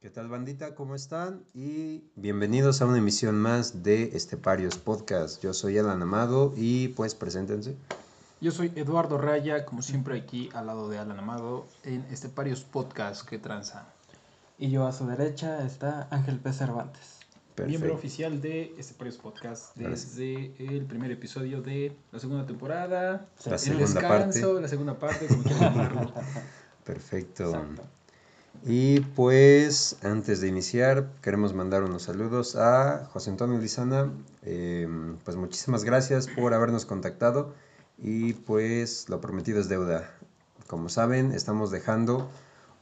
¿Qué 0.00 0.08
tal 0.08 0.28
bandita? 0.28 0.74
¿Cómo 0.74 0.94
están? 0.94 1.42
Y 1.52 2.04
bienvenidos 2.16 2.80
a 2.80 2.86
una 2.86 2.96
emisión 2.98 3.38
más 3.38 3.82
de 3.82 4.16
Esteparios 4.16 4.78
Podcast. 4.78 5.42
Yo 5.42 5.52
soy 5.52 5.76
Alan 5.76 6.00
Amado 6.00 6.54
y 6.56 6.88
pues 6.88 7.14
preséntense. 7.14 7.76
Yo 8.40 8.50
soy 8.50 8.72
Eduardo 8.76 9.18
Raya, 9.18 9.66
como 9.66 9.82
siempre 9.82 10.16
aquí 10.16 10.48
al 10.54 10.68
lado 10.68 10.88
de 10.88 10.98
Alan 10.98 11.18
Amado 11.18 11.66
en 11.84 12.02
Esteparios 12.10 12.62
Podcast 12.62 13.28
que 13.28 13.38
tranza. 13.38 13.88
Y 14.58 14.70
yo 14.70 14.86
a 14.86 14.92
su 14.92 15.06
derecha 15.06 15.66
está 15.66 16.08
Ángel 16.10 16.38
P. 16.38 16.50
Cervantes. 16.54 17.18
Miembro 17.66 17.94
oficial 17.94 18.40
de 18.40 18.74
Esteparios 18.78 19.18
Podcast 19.18 19.76
desde 19.76 20.54
el 20.76 20.86
primer 20.86 21.10
episodio 21.10 21.60
de 21.60 21.94
la 22.10 22.18
segunda 22.18 22.46
temporada, 22.46 23.28
La 23.44 23.52
el 23.52 23.58
segunda 23.58 23.84
descanso, 23.84 24.48
parte. 24.48 24.62
la 24.62 24.68
segunda 24.68 24.98
parte, 24.98 25.26
como 25.26 25.42
quieran 25.42 25.74
llamarlo. 25.74 26.14
Perfecto. 26.84 27.50
Exacto. 27.50 27.82
Y 28.64 29.00
pues 29.00 29.96
antes 30.02 30.40
de 30.42 30.48
iniciar 30.48 31.08
queremos 31.22 31.54
mandar 31.54 31.82
unos 31.82 32.02
saludos 32.02 32.56
a 32.56 33.06
José 33.12 33.30
Antonio 33.30 33.58
Lizana. 33.58 34.12
Eh, 34.42 34.86
pues 35.24 35.36
muchísimas 35.36 35.84
gracias 35.84 36.28
por 36.28 36.52
habernos 36.52 36.84
contactado 36.84 37.54
y 37.96 38.34
pues 38.34 39.08
lo 39.08 39.20
prometido 39.20 39.60
es 39.60 39.68
deuda. 39.68 40.10
Como 40.66 40.88
saben, 40.88 41.32
estamos 41.32 41.70
dejando 41.70 42.30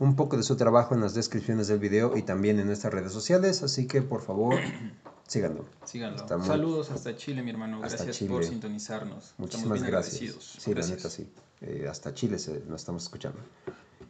un 0.01 0.17
poco 0.17 0.37
de 0.37 0.43
su 0.43 0.57
trabajo 0.57 0.95
en 0.95 1.01
las 1.01 1.15
descripciones 1.15 1.69
del 1.69 1.79
video 1.79 2.17
y 2.17 2.23
también 2.23 2.59
en 2.59 2.67
nuestras 2.67 2.93
redes 2.93 3.13
sociales, 3.13 3.63
así 3.63 3.87
que 3.87 4.03
por 4.03 4.23
favor 4.23 4.57
síganlo. 5.29 5.65
Síganlo. 5.85 6.27
Saludos 6.45 6.91
hasta 6.91 7.17
Chile, 7.17 7.43
mi 7.43 7.51
hermano. 7.51 7.83
Hasta 7.85 7.97
Gracias 7.97 8.19
Chile. 8.19 8.31
por 8.31 8.45
sintonizarnos. 8.45 9.35
Muchísimas 9.39 9.83
gracias. 9.83 10.35
Sí, 10.43 10.71
Gracias. 10.73 10.91
la 10.91 10.97
neta 10.97 11.11
sí. 11.11 11.29
Eh, 11.61 11.87
hasta 11.89 12.13
Chile 12.15 12.39
se, 12.39 12.61
nos 12.67 12.81
estamos 12.81 13.05
escuchando. 13.05 13.39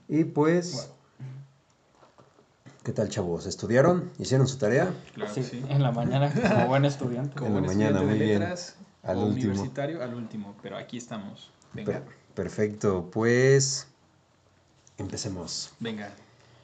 Y 0.09 0.25
pues. 0.25 0.91
¿Qué 2.88 2.95
tal 2.95 3.10
chavos? 3.10 3.45
¿Estudiaron? 3.45 4.10
¿Hicieron 4.19 4.48
su 4.48 4.56
tarea? 4.56 4.91
Claro 5.15 5.34
Sí, 5.34 5.42
que 5.42 5.46
sí. 5.46 5.62
en 5.69 5.83
la 5.83 5.92
mañana 5.92 6.33
como 6.33 6.68
buen 6.68 6.87
estudiante. 6.87 7.35
Como 7.37 7.49
En 7.49 7.54
la 7.57 7.60
buen 7.60 7.76
mañana, 7.76 7.99
estudiante 7.99 8.10
muy 8.13 8.18
de 8.18 8.24
bien. 8.24 8.38
letras 8.40 8.76
Al 9.02 9.16
último. 9.18 9.51
universitario, 9.52 10.02
al 10.02 10.15
último. 10.15 10.54
Pero 10.63 10.79
aquí 10.79 10.96
estamos. 10.96 11.51
Venga, 11.74 11.93
Per- 11.93 12.02
perfecto, 12.35 13.10
pues 13.13 13.88
empecemos. 14.96 15.74
venga, 15.80 16.09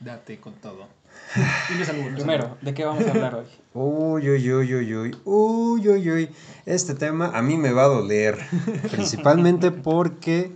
date 0.01 0.41
con 0.41 0.55
todo. 0.55 0.87
Dime 1.69 1.85
saludos. 1.85 2.15
Primero, 2.15 2.57
¿de 2.63 2.73
qué 2.73 2.87
vamos 2.87 3.07
a 3.07 3.11
hablar 3.11 3.35
hoy? 3.35 3.47
Uy, 3.75 4.31
uy, 4.31 4.51
uy, 4.55 4.75
uy, 4.77 4.95
uy, 4.97 5.17
uy, 5.27 5.89
uy, 5.91 6.11
uy. 6.11 6.31
Este 6.65 6.95
tema 6.95 7.33
a 7.35 7.43
mí 7.43 7.59
me 7.59 7.71
va 7.73 7.83
a 7.85 7.89
doler, 7.89 8.39
principalmente 8.91 9.71
porque, 9.73 10.53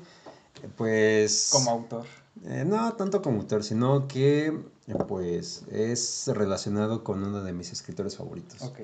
pues... 0.79 1.51
Como 1.53 1.71
autor. 1.71 2.07
Eh, 2.47 2.65
no 2.67 2.91
tanto 2.95 3.21
como 3.21 3.41
autor, 3.43 3.63
sino 3.65 4.09
que, 4.09 4.59
pues, 5.07 5.65
es 5.71 6.29
relacionado 6.33 7.05
con 7.05 7.23
uno 7.23 7.43
de 7.43 7.53
mis 7.53 7.73
escritores 7.73 8.17
favoritos. 8.17 8.63
Ok. 8.63 8.79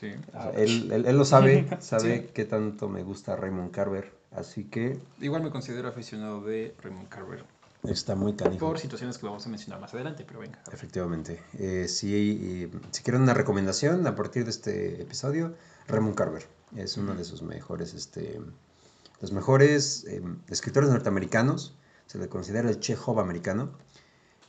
Sí. 0.00 0.12
Sea, 0.32 0.50
él, 0.56 0.90
él- 0.92 1.06
él 1.06 1.16
lo 1.16 1.24
sabe, 1.24 1.68
sabe 1.80 2.18
Sí. 2.26 2.30
qué 2.34 2.44
tanto 2.44 2.88
me 2.88 3.02
gusta 3.04 3.36
Raymond 3.36 3.70
Carver, 3.70 4.12
así 4.32 4.64
que 4.64 4.98
Igual 5.20 5.42
me 5.42 5.50
considero 5.50 5.88
aficionado 5.88 6.40
de 6.42 6.74
Raymond 6.82 7.08
Carver. 7.08 7.44
está 7.84 8.14
muy 8.16 8.34
canijo. 8.34 8.66
Por 8.66 8.78
situaciones 8.80 9.18
que 9.18 9.26
vamos 9.26 9.46
a 9.46 9.48
mencionar 9.48 9.80
más 9.80 9.94
adelante, 9.94 10.24
pero 10.26 10.40
venga. 10.40 10.60
Efectivamente. 10.72 11.40
Eh, 11.58 11.86
si, 11.88 12.14
eh, 12.64 12.70
si 12.90 13.02
quieren 13.02 13.22
una 13.22 13.34
recomendación 13.34 14.06
a 14.06 14.14
partir 14.16 14.44
de 14.44 14.50
este 14.50 15.02
episodio, 15.02 15.54
Raymond 15.88 16.14
Carver 16.16 16.46
es 16.76 16.96
uno 16.96 17.14
de 17.14 17.24
sus 17.24 17.42
mejores, 17.42 17.92
este, 17.94 18.40
los 19.20 19.30
mejores 19.32 20.04
eh, 20.08 20.22
escritores 20.48 20.90
norteamericanos. 20.90 21.76
Se 22.06 22.18
le 22.18 22.28
considera 22.28 22.68
el 22.68 22.80
Chekhov 22.80 23.20
americano. 23.20 23.70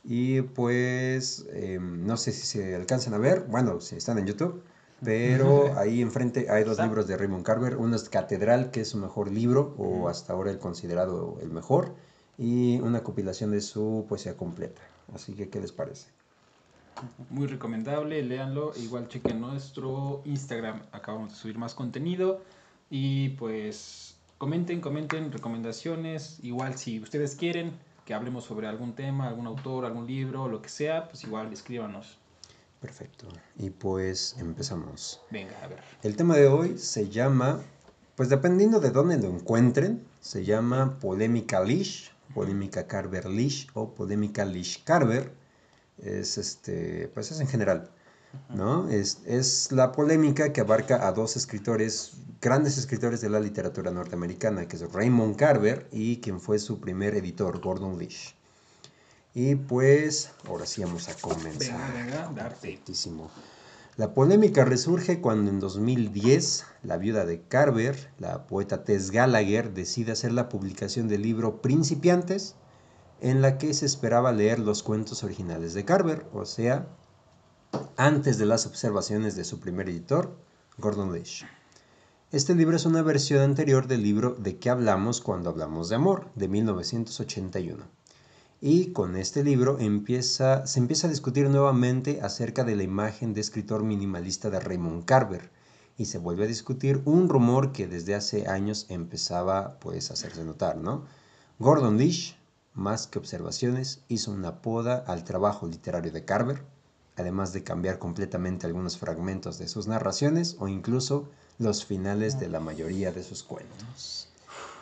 Y 0.04 0.42
pues, 0.42 1.46
eh, 1.50 1.78
no 1.80 2.16
sé 2.16 2.32
si 2.32 2.46
se 2.46 2.74
alcanzan 2.74 3.14
a 3.14 3.18
ver, 3.18 3.46
bueno, 3.48 3.80
si 3.80 3.96
están 3.96 4.18
en 4.18 4.26
YouTube, 4.26 4.62
pero 5.02 5.74
ahí 5.78 6.02
enfrente 6.02 6.50
hay 6.50 6.64
dos 6.64 6.78
libros 6.78 7.06
de 7.06 7.16
Raymond 7.16 7.44
Carver. 7.44 7.76
Uno 7.76 7.96
es 7.96 8.08
Catedral, 8.10 8.70
que 8.70 8.82
es 8.82 8.88
su 8.88 8.98
mejor 8.98 9.30
libro, 9.30 9.74
o 9.78 10.08
hasta 10.08 10.34
ahora 10.34 10.50
el 10.50 10.58
considerado 10.58 11.38
el 11.40 11.50
mejor, 11.50 11.94
y 12.36 12.78
una 12.80 13.02
compilación 13.02 13.50
de 13.50 13.62
su 13.62 14.04
poesía 14.08 14.36
completa. 14.36 14.82
Así 15.14 15.32
que, 15.32 15.48
¿qué 15.48 15.60
les 15.60 15.72
parece? 15.72 16.08
Muy 17.30 17.46
recomendable, 17.46 18.22
léanlo. 18.22 18.72
Igual 18.76 19.08
chequen 19.08 19.40
nuestro 19.40 20.22
Instagram, 20.24 20.82
acabamos 20.92 21.30
de 21.30 21.36
subir 21.36 21.58
más 21.58 21.74
contenido. 21.74 22.42
Y 22.90 23.30
pues 23.30 24.16
comenten, 24.38 24.80
comenten 24.80 25.32
recomendaciones. 25.32 26.38
Igual 26.42 26.76
si 26.76 27.00
ustedes 27.00 27.34
quieren 27.34 27.72
que 28.04 28.14
hablemos 28.14 28.44
sobre 28.44 28.66
algún 28.66 28.94
tema, 28.94 29.28
algún 29.28 29.46
autor, 29.46 29.84
algún 29.84 30.06
libro, 30.06 30.48
lo 30.48 30.60
que 30.60 30.68
sea, 30.68 31.08
pues 31.08 31.24
igual 31.24 31.52
escríbanos. 31.52 32.18
Perfecto. 32.80 33.26
Y 33.56 33.70
pues 33.70 34.36
empezamos. 34.38 35.20
Venga, 35.30 35.54
a 35.62 35.68
ver. 35.68 35.80
El 36.02 36.16
tema 36.16 36.36
de 36.36 36.48
hoy 36.48 36.76
se 36.76 37.08
llama, 37.08 37.62
pues 38.14 38.28
dependiendo 38.28 38.78
de 38.78 38.90
dónde 38.90 39.16
lo 39.18 39.28
encuentren, 39.28 40.04
se 40.20 40.44
llama 40.44 40.98
polémica 41.00 41.62
Lish, 41.62 42.12
polémica 42.34 42.86
Carver 42.86 43.26
Lish 43.26 43.68
o 43.72 43.94
polémica 43.94 44.44
Lish 44.44 44.84
Carver. 44.84 45.32
Es 45.96 46.36
este, 46.36 47.08
pues 47.14 47.30
es 47.30 47.40
en 47.40 47.46
general, 47.46 47.90
¿no? 48.50 48.88
Es, 48.88 49.20
es 49.26 49.72
la 49.72 49.92
polémica 49.92 50.52
que 50.52 50.60
abarca 50.60 51.06
a 51.06 51.12
dos 51.12 51.36
escritores, 51.36 52.12
grandes 52.40 52.78
escritores 52.78 53.20
de 53.20 53.30
la 53.30 53.40
literatura 53.40 53.90
norteamericana, 53.90 54.66
que 54.68 54.76
es 54.76 54.92
Raymond 54.92 55.36
Carver 55.36 55.88
y 55.92 56.18
quien 56.20 56.40
fue 56.40 56.58
su 56.58 56.80
primer 56.80 57.14
editor, 57.14 57.60
Gordon 57.60 57.98
Lish. 57.98 58.34
Y 59.34 59.56
pues, 59.56 60.30
ahora 60.46 60.64
sí 60.64 60.82
vamos 60.82 61.08
a 61.08 61.14
comenzar. 61.14 61.92
Venga, 61.92 62.04
venga, 62.04 62.32
darte. 62.34 62.68
Perfectísimo. 62.68 63.30
La 63.96 64.12
polémica 64.12 64.64
resurge 64.64 65.20
cuando 65.20 65.50
en 65.50 65.60
2010 65.60 66.64
la 66.82 66.96
viuda 66.96 67.24
de 67.24 67.42
Carver, 67.42 68.10
la 68.18 68.46
poeta 68.48 68.84
Tess 68.84 69.12
Gallagher, 69.12 69.72
decide 69.72 70.12
hacer 70.12 70.32
la 70.32 70.48
publicación 70.48 71.06
del 71.06 71.22
libro 71.22 71.62
Principiantes, 71.62 72.56
en 73.20 73.40
la 73.40 73.56
que 73.56 73.72
se 73.72 73.86
esperaba 73.86 74.32
leer 74.32 74.58
los 74.58 74.82
cuentos 74.82 75.22
originales 75.22 75.74
de 75.74 75.84
Carver, 75.84 76.26
o 76.32 76.44
sea, 76.44 76.88
antes 77.96 78.38
de 78.38 78.46
las 78.46 78.66
observaciones 78.66 79.36
de 79.36 79.44
su 79.44 79.60
primer 79.60 79.88
editor, 79.88 80.36
Gordon 80.78 81.12
Lish. 81.12 81.46
Este 82.32 82.54
libro 82.54 82.76
es 82.76 82.86
una 82.86 83.02
versión 83.02 83.40
anterior 83.40 83.86
del 83.86 84.02
libro 84.02 84.34
De 84.34 84.58
qué 84.58 84.70
hablamos 84.70 85.20
cuando 85.20 85.50
hablamos 85.50 85.88
de 85.88 85.94
amor, 85.94 86.28
de 86.34 86.48
1981. 86.48 87.84
Y 88.60 88.92
con 88.92 89.16
este 89.16 89.44
libro 89.44 89.78
empieza, 89.78 90.66
se 90.66 90.80
empieza 90.80 91.06
a 91.06 91.10
discutir 91.10 91.48
nuevamente 91.48 92.20
acerca 92.22 92.64
de 92.64 92.74
la 92.74 92.82
imagen 92.82 93.34
de 93.34 93.40
escritor 93.40 93.84
minimalista 93.84 94.50
de 94.50 94.58
Raymond 94.58 95.04
Carver. 95.04 95.50
Y 95.96 96.06
se 96.06 96.18
vuelve 96.18 96.44
a 96.44 96.48
discutir 96.48 97.02
un 97.04 97.28
rumor 97.28 97.72
que 97.72 97.86
desde 97.86 98.14
hace 98.14 98.48
años 98.48 98.86
empezaba 98.88 99.78
pues 99.78 100.10
a 100.10 100.14
hacerse 100.14 100.44
notar, 100.44 100.76
¿no? 100.76 101.04
Gordon 101.60 101.98
Lish, 101.98 102.36
más 102.72 103.06
que 103.06 103.20
observaciones, 103.20 104.02
hizo 104.08 104.32
una 104.32 104.60
poda 104.60 105.04
al 105.06 105.22
trabajo 105.22 105.68
literario 105.68 106.10
de 106.10 106.24
Carver, 106.24 106.64
además 107.16 107.52
de 107.52 107.62
cambiar 107.62 107.98
completamente 107.98 108.66
algunos 108.66 108.98
fragmentos 108.98 109.58
de 109.58 109.68
sus 109.68 109.86
narraciones 109.86 110.56
o 110.58 110.68
incluso 110.68 111.28
los 111.58 111.84
finales 111.84 112.38
de 112.40 112.48
la 112.48 112.60
mayoría 112.60 113.12
de 113.12 113.22
sus 113.22 113.42
cuentos. 113.42 114.28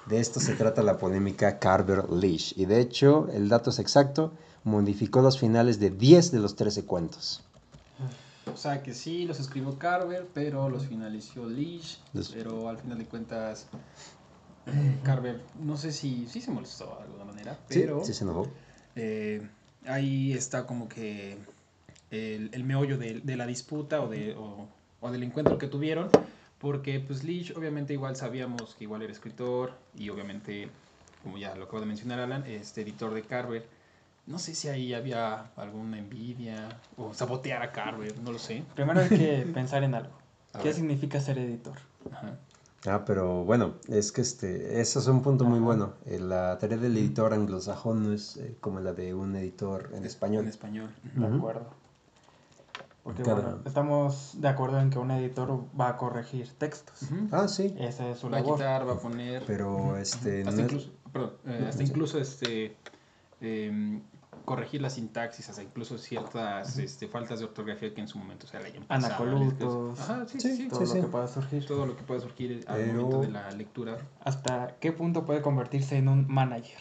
De 0.07 0.19
esto 0.19 0.41
se 0.41 0.55
trata 0.55 0.83
la 0.83 0.99
polémica 0.99 1.59
Carver-Lish. 1.61 2.55
Y 2.57 2.65
de 2.65 2.81
hecho, 2.81 3.29
el 3.33 3.49
dato 3.49 3.71
es 3.71 3.79
exacto, 3.79 4.33
modificó 4.65 5.21
los 5.23 5.39
finales 5.39 5.79
de 5.79 5.91
10 5.91 6.33
de 6.33 6.39
los 6.39 6.57
13 6.57 6.85
cuentos. 6.85 7.43
O 8.53 8.57
sea 8.57 8.83
que 8.83 8.95
sí, 8.95 9.25
los 9.25 9.39
escribió 9.39 9.79
Carver, 9.79 10.27
pero 10.35 10.69
los 10.69 10.87
finalizó 10.87 11.47
Leash. 11.47 11.99
Los- 12.13 12.31
Pero 12.31 12.69
al 12.69 12.79
final 12.79 12.99
de 12.99 13.05
cuentas, 13.07 13.67
eh, 14.67 14.99
Carver, 15.05 15.41
no 15.61 15.77
sé 15.77 15.93
si 15.93 16.27
sí 16.29 16.41
se 16.41 16.51
molestó 16.51 16.97
de 16.99 17.05
alguna 17.05 17.25
manera, 17.25 17.59
pero 17.69 18.01
Sí, 18.01 18.07
sí 18.13 18.15
se 18.19 18.25
enojó. 18.25 18.49
eh, 18.97 19.49
ahí 19.87 20.33
está 20.33 20.67
como 20.67 20.89
que 20.89 21.39
el, 22.13 22.51
el 22.53 22.63
meollo 22.65 22.97
de, 22.99 23.21
de 23.21 23.37
la 23.37 23.47
disputa 23.47 24.01
o, 24.01 24.09
de, 24.09 24.35
o, 24.37 24.69
o 25.01 25.11
del 25.11 25.25
encuentro 25.25 25.59
que 25.59 25.67
tuvieron. 25.67 26.09
Porque 26.61 27.01
pues 27.01 27.25
Leash 27.25 27.53
obviamente 27.57 27.93
igual 27.93 28.15
sabíamos 28.15 28.77
que 28.77 28.85
igual 28.85 29.03
era 29.03 29.13
escritor 29.13 29.73
y 29.99 30.09
obviamente, 30.11 30.69
como 31.25 31.37
ya 31.37 31.57
lo 31.57 31.65
acabo 31.65 31.81
de 31.81 31.87
mencionar 31.87 32.21
Alan, 32.21 32.45
este 32.47 32.83
editor 32.83 33.13
de 33.15 33.23
Carver. 33.23 33.67
No 34.27 34.39
sé 34.39 34.55
si 34.55 34.69
ahí 34.69 34.95
había 34.95 35.51
alguna 35.57 35.99
envidia 35.99 36.81
o 36.97 37.13
sabotear 37.13 37.63
a 37.65 37.73
Carver, 37.73 38.17
no 38.21 38.31
lo 38.31 38.39
sé. 38.39 38.63
Primero 38.77 39.01
hay 39.01 39.09
que 39.09 39.45
pensar 39.53 39.83
en 39.83 39.95
algo. 39.97 40.13
A 40.53 40.61
¿Qué 40.61 40.67
ver. 40.67 40.75
significa 40.75 41.21
ser 41.21 41.39
editor? 41.39 41.79
Ajá. 42.13 42.39
Ah, 42.87 43.05
pero 43.05 43.45
bueno, 43.45 43.75
es 43.89 44.13
que 44.13 44.21
este, 44.21 44.81
eso 44.81 45.01
es 45.01 45.07
un 45.09 45.23
punto 45.23 45.45
muy 45.45 45.57
Ajá. 45.59 45.65
bueno. 45.67 45.95
Eh, 46.07 46.21
La 46.21 46.59
tarea 46.59 46.79
del 46.79 46.97
editor 46.97 47.33
anglosajón 47.35 48.05
no 48.05 48.13
es 48.13 48.37
eh, 48.37 48.57
como 48.61 48.79
la 48.81 48.93
de 48.93 49.15
un 49.15 49.35
editor 49.35 49.91
en 49.95 50.05
español. 50.05 50.45
En 50.45 50.51
español. 50.51 50.91
De 51.03 51.27
acuerdo. 51.27 51.67
Porque 53.03 53.23
Cada- 53.25 53.41
bueno, 53.43 53.59
estamos 53.65 54.41
de 54.41 54.49
acuerdo 54.49 54.79
en 54.81 54.91
que 54.91 54.99
un 54.99 55.11
editor 55.11 55.65
va 55.79 55.89
a 55.89 55.97
corregir 55.97 56.49
textos. 56.57 57.09
Ah, 57.33 57.49
sí, 57.49 57.75
Esa 57.79 58.09
es 58.09 58.19
su 58.19 58.31
Va 58.31 58.39
a 58.39 58.43
quitar, 58.45 58.87
va 58.89 58.93
a 58.93 58.99
poner. 59.01 59.43
pero 59.45 59.97
este, 59.97 60.45
no 60.45 60.51
hasta 60.51 60.63
es- 60.63 60.67
incluso, 60.73 60.91
perdón, 61.13 61.33
eh, 61.47 61.67
hasta 61.69 61.83
incluso 61.83 62.19
este 62.21 62.77
em, 63.41 64.03
corregir 64.45 64.81
la 64.83 64.89
sintaxis, 64.91 65.49
hasta 65.49 65.63
incluso 65.65 65.99
ciertas 65.99 66.79
este, 66.79 67.09
faltas 67.09 67.41
de 67.41 67.47
ortografía 67.47 67.93
que 67.93 68.01
en 68.01 68.07
su 68.09 68.19
momento 68.19 68.47
se 68.47 68.59
le 68.61 68.67
hayan 68.67 68.85
pasado. 68.85 69.07
Anacolutos. 69.25 69.99
Ajá, 70.01 70.25
sí, 70.29 70.41
Sí, 70.41 70.51
sí, 70.51 70.57
sí. 70.63 70.69
todo 70.69 70.81
sí, 70.81 70.87
lo 70.87 70.93
sí. 70.93 71.01
que 71.01 71.07
pueda 71.09 71.27
surgir. 71.29 71.67
Todo 71.67 71.87
lo 71.87 71.97
que 71.97 72.03
pueda 72.05 72.21
surgir 72.21 72.65
al 72.69 72.77
Pero- 72.77 72.93
momento 72.95 73.21
de 73.23 73.29
la 73.33 73.51
lectura. 73.51 73.99
¿Hasta 74.25 74.77
qué 74.81 74.93
punto 74.93 75.25
puede 75.25 75.43
convertirse 75.43 75.97
en 75.97 76.09
un 76.09 76.27
manager? 76.29 76.79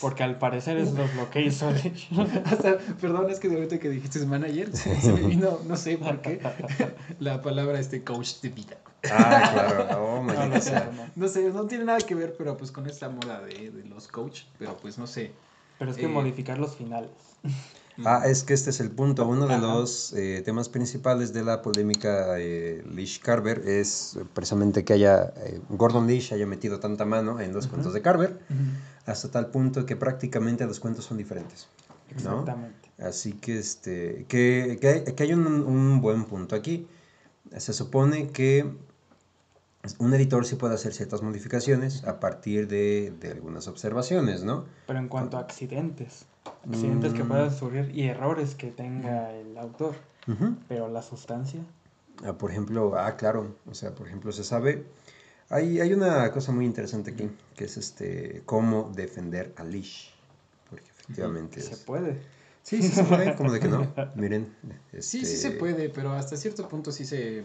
Porque 0.00 0.22
al 0.22 0.38
parecer 0.38 0.78
es 0.78 0.92
lo, 0.92 1.06
lo 1.14 1.30
que 1.30 1.42
hizo. 1.42 1.68
Hasta, 1.68 2.78
perdón, 3.00 3.30
es 3.30 3.38
que 3.40 3.48
de 3.48 3.56
ahorita 3.56 3.78
que 3.78 3.90
dijiste 3.90 4.24
manager, 4.24 4.74
se, 4.74 5.12
me 5.12 5.20
vino, 5.28 5.60
no 5.66 5.76
sé 5.76 5.98
por 5.98 6.20
qué, 6.22 6.40
la 7.20 7.42
palabra 7.42 7.78
este 7.78 8.02
coach 8.02 8.40
de 8.40 8.48
vida. 8.48 8.76
Ah, 9.10 9.50
claro. 9.52 10.22
No, 10.22 10.46
lo 10.46 10.60
sea. 10.60 10.60
siento, 10.60 10.92
no. 10.92 11.10
No 11.14 11.28
sé, 11.28 11.50
no 11.50 11.66
tiene 11.66 11.84
nada 11.84 11.98
que 11.98 12.14
ver, 12.14 12.34
pero 12.36 12.56
pues 12.56 12.72
con 12.72 12.86
esta 12.86 13.08
moda 13.08 13.40
de, 13.42 13.70
de 13.70 13.84
los 13.84 14.08
coach, 14.08 14.42
pero 14.58 14.76
pues 14.78 14.98
no 14.98 15.06
sé. 15.06 15.32
Pero 15.78 15.90
es 15.90 15.96
que 15.96 16.04
Eh, 16.04 16.08
modificar 16.08 16.58
los 16.58 16.76
finales. 16.76 17.10
Ah, 18.04 18.22
es 18.26 18.44
que 18.44 18.52
este 18.52 18.70
es 18.70 18.80
el 18.80 18.90
punto. 18.90 19.26
Uno 19.26 19.46
de 19.46 19.54
Ajá. 19.54 19.66
los 19.66 20.12
eh, 20.12 20.42
temas 20.44 20.68
principales 20.68 21.32
de 21.32 21.42
la 21.42 21.62
polémica 21.62 22.38
eh, 22.38 22.84
Leash-Carver 22.90 23.66
es 23.66 24.16
eh, 24.16 24.24
precisamente 24.34 24.84
que 24.84 24.92
haya 24.92 25.32
eh, 25.38 25.60
Gordon 25.70 26.06
Leash 26.06 26.34
haya 26.34 26.46
metido 26.46 26.78
tanta 26.78 27.04
mano 27.06 27.40
en 27.40 27.52
los 27.54 27.64
Ujú. 27.66 27.74
cuentos 27.74 27.94
de 27.94 28.02
Carver, 28.02 28.38
hasta 29.06 29.30
tal 29.30 29.46
punto 29.46 29.86
que 29.86 29.96
prácticamente 29.96 30.66
los 30.66 30.78
cuentos 30.78 31.04
son 31.06 31.16
diferentes. 31.16 31.68
¿no? 32.10 32.14
Exactamente. 32.40 32.90
Así 32.98 33.32
que, 33.32 33.58
este, 33.58 34.26
que, 34.28 34.78
que 34.80 34.88
hay, 34.88 35.04
que 35.14 35.22
hay 35.22 35.32
un, 35.32 35.46
un 35.46 36.00
buen 36.00 36.24
punto 36.24 36.54
aquí. 36.54 36.86
Se 37.56 37.72
supone 37.72 38.28
que 38.28 38.70
un 39.98 40.12
editor 40.14 40.44
sí 40.44 40.56
puede 40.56 40.74
hacer 40.74 40.92
ciertas 40.92 41.22
modificaciones 41.22 42.04
a 42.04 42.18
partir 42.20 42.66
de, 42.68 43.12
de 43.20 43.30
algunas 43.32 43.68
observaciones, 43.68 44.42
¿no? 44.44 44.64
Pero 44.86 44.98
en 44.98 45.08
cuanto 45.08 45.36
a 45.36 45.40
accidentes, 45.40 46.26
accidentes 46.68 47.12
que 47.12 47.24
Mm. 47.24 47.28
puedan 47.28 47.54
surgir 47.54 47.90
y 47.94 48.04
errores 48.08 48.54
que 48.54 48.70
tenga 48.70 49.32
el 49.32 49.56
autor. 49.58 49.94
Pero 50.68 50.88
la 50.88 51.02
sustancia. 51.02 51.60
Ah, 52.24 52.32
por 52.32 52.50
ejemplo, 52.50 52.98
ah, 52.98 53.16
claro, 53.16 53.54
o 53.70 53.74
sea, 53.74 53.94
por 53.94 54.06
ejemplo, 54.08 54.32
se 54.32 54.42
sabe, 54.42 54.86
hay, 55.50 55.80
hay 55.80 55.92
una 55.92 56.30
cosa 56.32 56.50
muy 56.50 56.64
interesante 56.64 57.12
aquí, 57.12 57.30
que 57.54 57.64
es 57.64 57.76
este, 57.76 58.42
cómo 58.46 58.90
defender 58.94 59.52
a 59.56 59.64
Leash, 59.64 60.08
porque 60.70 60.88
efectivamente 60.90 61.60
Se 61.60 61.74
es... 61.74 61.80
puede. 61.80 62.20
Sí, 62.62 62.82
sí 62.82 62.88
se 62.88 63.04
puede, 63.04 63.36
como 63.36 63.52
de 63.52 63.60
que 63.60 63.68
no, 63.68 63.92
miren. 64.16 64.52
Sí, 64.94 65.02
sí 65.02 65.18
este, 65.22 65.36
se 65.36 65.50
puede, 65.52 65.88
pero 65.90 66.12
hasta 66.12 66.36
cierto 66.36 66.66
punto 66.68 66.90
sí 66.90 67.04
se... 67.04 67.44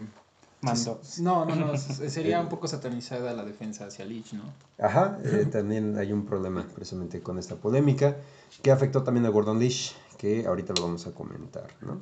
Mandó. 0.62 1.00
No, 1.18 1.44
no, 1.44 1.56
no, 1.56 1.76
sería 1.76 2.40
un 2.40 2.48
poco 2.48 2.68
satanizada 2.68 3.34
la 3.34 3.44
defensa 3.44 3.86
hacia 3.86 4.04
Lich, 4.04 4.32
¿no? 4.32 4.44
Ajá, 4.78 5.18
eh, 5.24 5.46
también 5.50 5.98
hay 5.98 6.12
un 6.12 6.24
problema 6.24 6.64
precisamente 6.72 7.20
con 7.20 7.38
esta 7.38 7.56
polémica, 7.56 8.16
que 8.62 8.70
afectó 8.70 9.02
también 9.02 9.26
a 9.26 9.28
Gordon 9.28 9.58
Leash, 9.58 9.92
que 10.18 10.46
ahorita 10.46 10.72
lo 10.76 10.82
vamos 10.82 11.06
a 11.08 11.12
comentar, 11.12 11.66
¿no? 11.80 12.00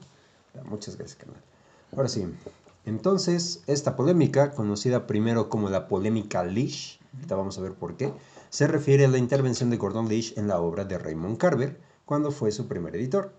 Muchas 0.64 0.96
gracias, 0.96 1.18
canal. 1.18 1.40
Ahora 1.96 2.08
sí, 2.08 2.26
entonces, 2.84 3.62
esta 3.66 3.96
polémica, 3.96 4.52
conocida 4.52 5.06
primero 5.06 5.48
como 5.48 5.70
la 5.70 5.88
polémica 5.88 6.44
Leash, 6.44 6.98
ahorita 7.14 7.36
vamos 7.36 7.58
a 7.58 7.62
ver 7.62 7.72
por 7.72 7.96
qué, 7.96 8.12
se 8.50 8.66
refiere 8.66 9.04
a 9.04 9.08
la 9.08 9.18
intervención 9.18 9.70
de 9.70 9.76
Gordon 9.76 10.08
Leash 10.08 10.36
en 10.36 10.48
la 10.48 10.60
obra 10.60 10.84
de 10.84 10.98
Raymond 10.98 11.38
Carver, 11.38 11.80
cuando 12.04 12.30
fue 12.30 12.52
su 12.52 12.66
primer 12.66 12.96
editor. 12.96 13.32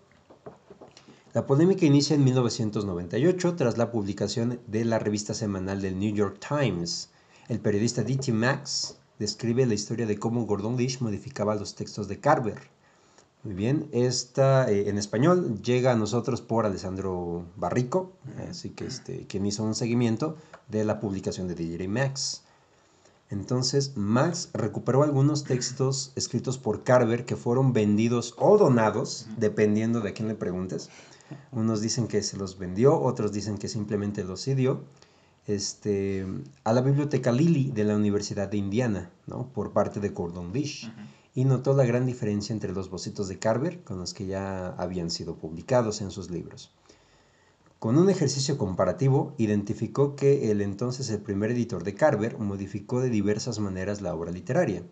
La 1.33 1.47
polémica 1.47 1.85
inicia 1.85 2.13
en 2.13 2.25
1998 2.25 3.55
tras 3.55 3.77
la 3.77 3.89
publicación 3.89 4.59
de 4.67 4.83
la 4.83 4.99
revista 4.99 5.33
semanal 5.33 5.81
del 5.81 5.97
New 5.97 6.13
York 6.13 6.45
Times. 6.45 7.09
El 7.47 7.61
periodista 7.61 8.03
D.T. 8.03 8.33
Max 8.33 8.97
describe 9.17 9.65
la 9.65 9.73
historia 9.73 10.05
de 10.05 10.19
cómo 10.19 10.45
Gordon 10.45 10.75
Leash 10.75 10.99
modificaba 10.99 11.55
los 11.55 11.73
textos 11.73 12.09
de 12.09 12.19
Carver. 12.19 12.59
Muy 13.43 13.53
bien, 13.53 13.87
esta 13.93 14.69
eh, 14.69 14.89
en 14.89 14.97
español 14.97 15.61
llega 15.61 15.93
a 15.93 15.95
nosotros 15.95 16.41
por 16.41 16.65
Alessandro 16.65 17.45
Barrico, 17.55 18.11
así 18.49 18.71
que 18.71 18.85
este, 18.85 19.25
quien 19.25 19.45
hizo 19.45 19.63
un 19.63 19.73
seguimiento 19.73 20.35
de 20.67 20.83
la 20.83 20.99
publicación 20.99 21.47
de 21.47 21.55
DJ 21.55 21.87
Max. 21.87 22.43
Entonces, 23.29 23.93
Max 23.95 24.49
recuperó 24.53 25.03
algunos 25.03 25.45
textos 25.45 26.11
escritos 26.17 26.57
por 26.57 26.83
Carver 26.83 27.23
que 27.23 27.37
fueron 27.37 27.71
vendidos 27.71 28.35
o 28.37 28.57
donados, 28.57 29.27
dependiendo 29.37 30.01
de 30.01 30.11
quién 30.11 30.27
le 30.27 30.35
preguntes. 30.35 30.89
Unos 31.51 31.81
dicen 31.81 32.07
que 32.07 32.21
se 32.23 32.37
los 32.37 32.57
vendió, 32.57 32.99
otros 32.99 33.31
dicen 33.31 33.57
que 33.57 33.67
simplemente 33.67 34.23
los 34.23 34.43
cedió. 34.43 34.83
Este, 35.47 36.25
a 36.63 36.73
la 36.73 36.81
biblioteca 36.81 37.31
Lilly 37.31 37.71
de 37.71 37.83
la 37.83 37.95
Universidad 37.95 38.47
de 38.47 38.57
Indiana, 38.57 39.11
¿no? 39.25 39.47
por 39.47 39.71
parte 39.73 39.99
de 39.99 40.09
Gordon 40.09 40.53
Leash, 40.53 40.89
y 41.33 41.45
notó 41.45 41.73
la 41.73 41.85
gran 41.85 42.05
diferencia 42.05 42.53
entre 42.53 42.73
los 42.73 42.89
bocetos 42.89 43.27
de 43.27 43.39
Carver 43.39 43.83
con 43.83 43.97
los 43.97 44.13
que 44.13 44.27
ya 44.27 44.69
habían 44.77 45.09
sido 45.09 45.35
publicados 45.35 46.01
en 46.01 46.11
sus 46.11 46.29
libros. 46.29 46.71
Con 47.79 47.97
un 47.97 48.11
ejercicio 48.11 48.59
comparativo, 48.59 49.33
identificó 49.39 50.15
que 50.15 50.51
el 50.51 50.61
entonces 50.61 51.09
el 51.09 51.19
primer 51.19 51.49
editor 51.49 51.83
de 51.83 51.95
Carver 51.95 52.37
modificó 52.37 53.01
de 53.01 53.09
diversas 53.09 53.57
maneras 53.57 54.01
la 54.01 54.13
obra 54.13 54.31
literaria. 54.31 54.83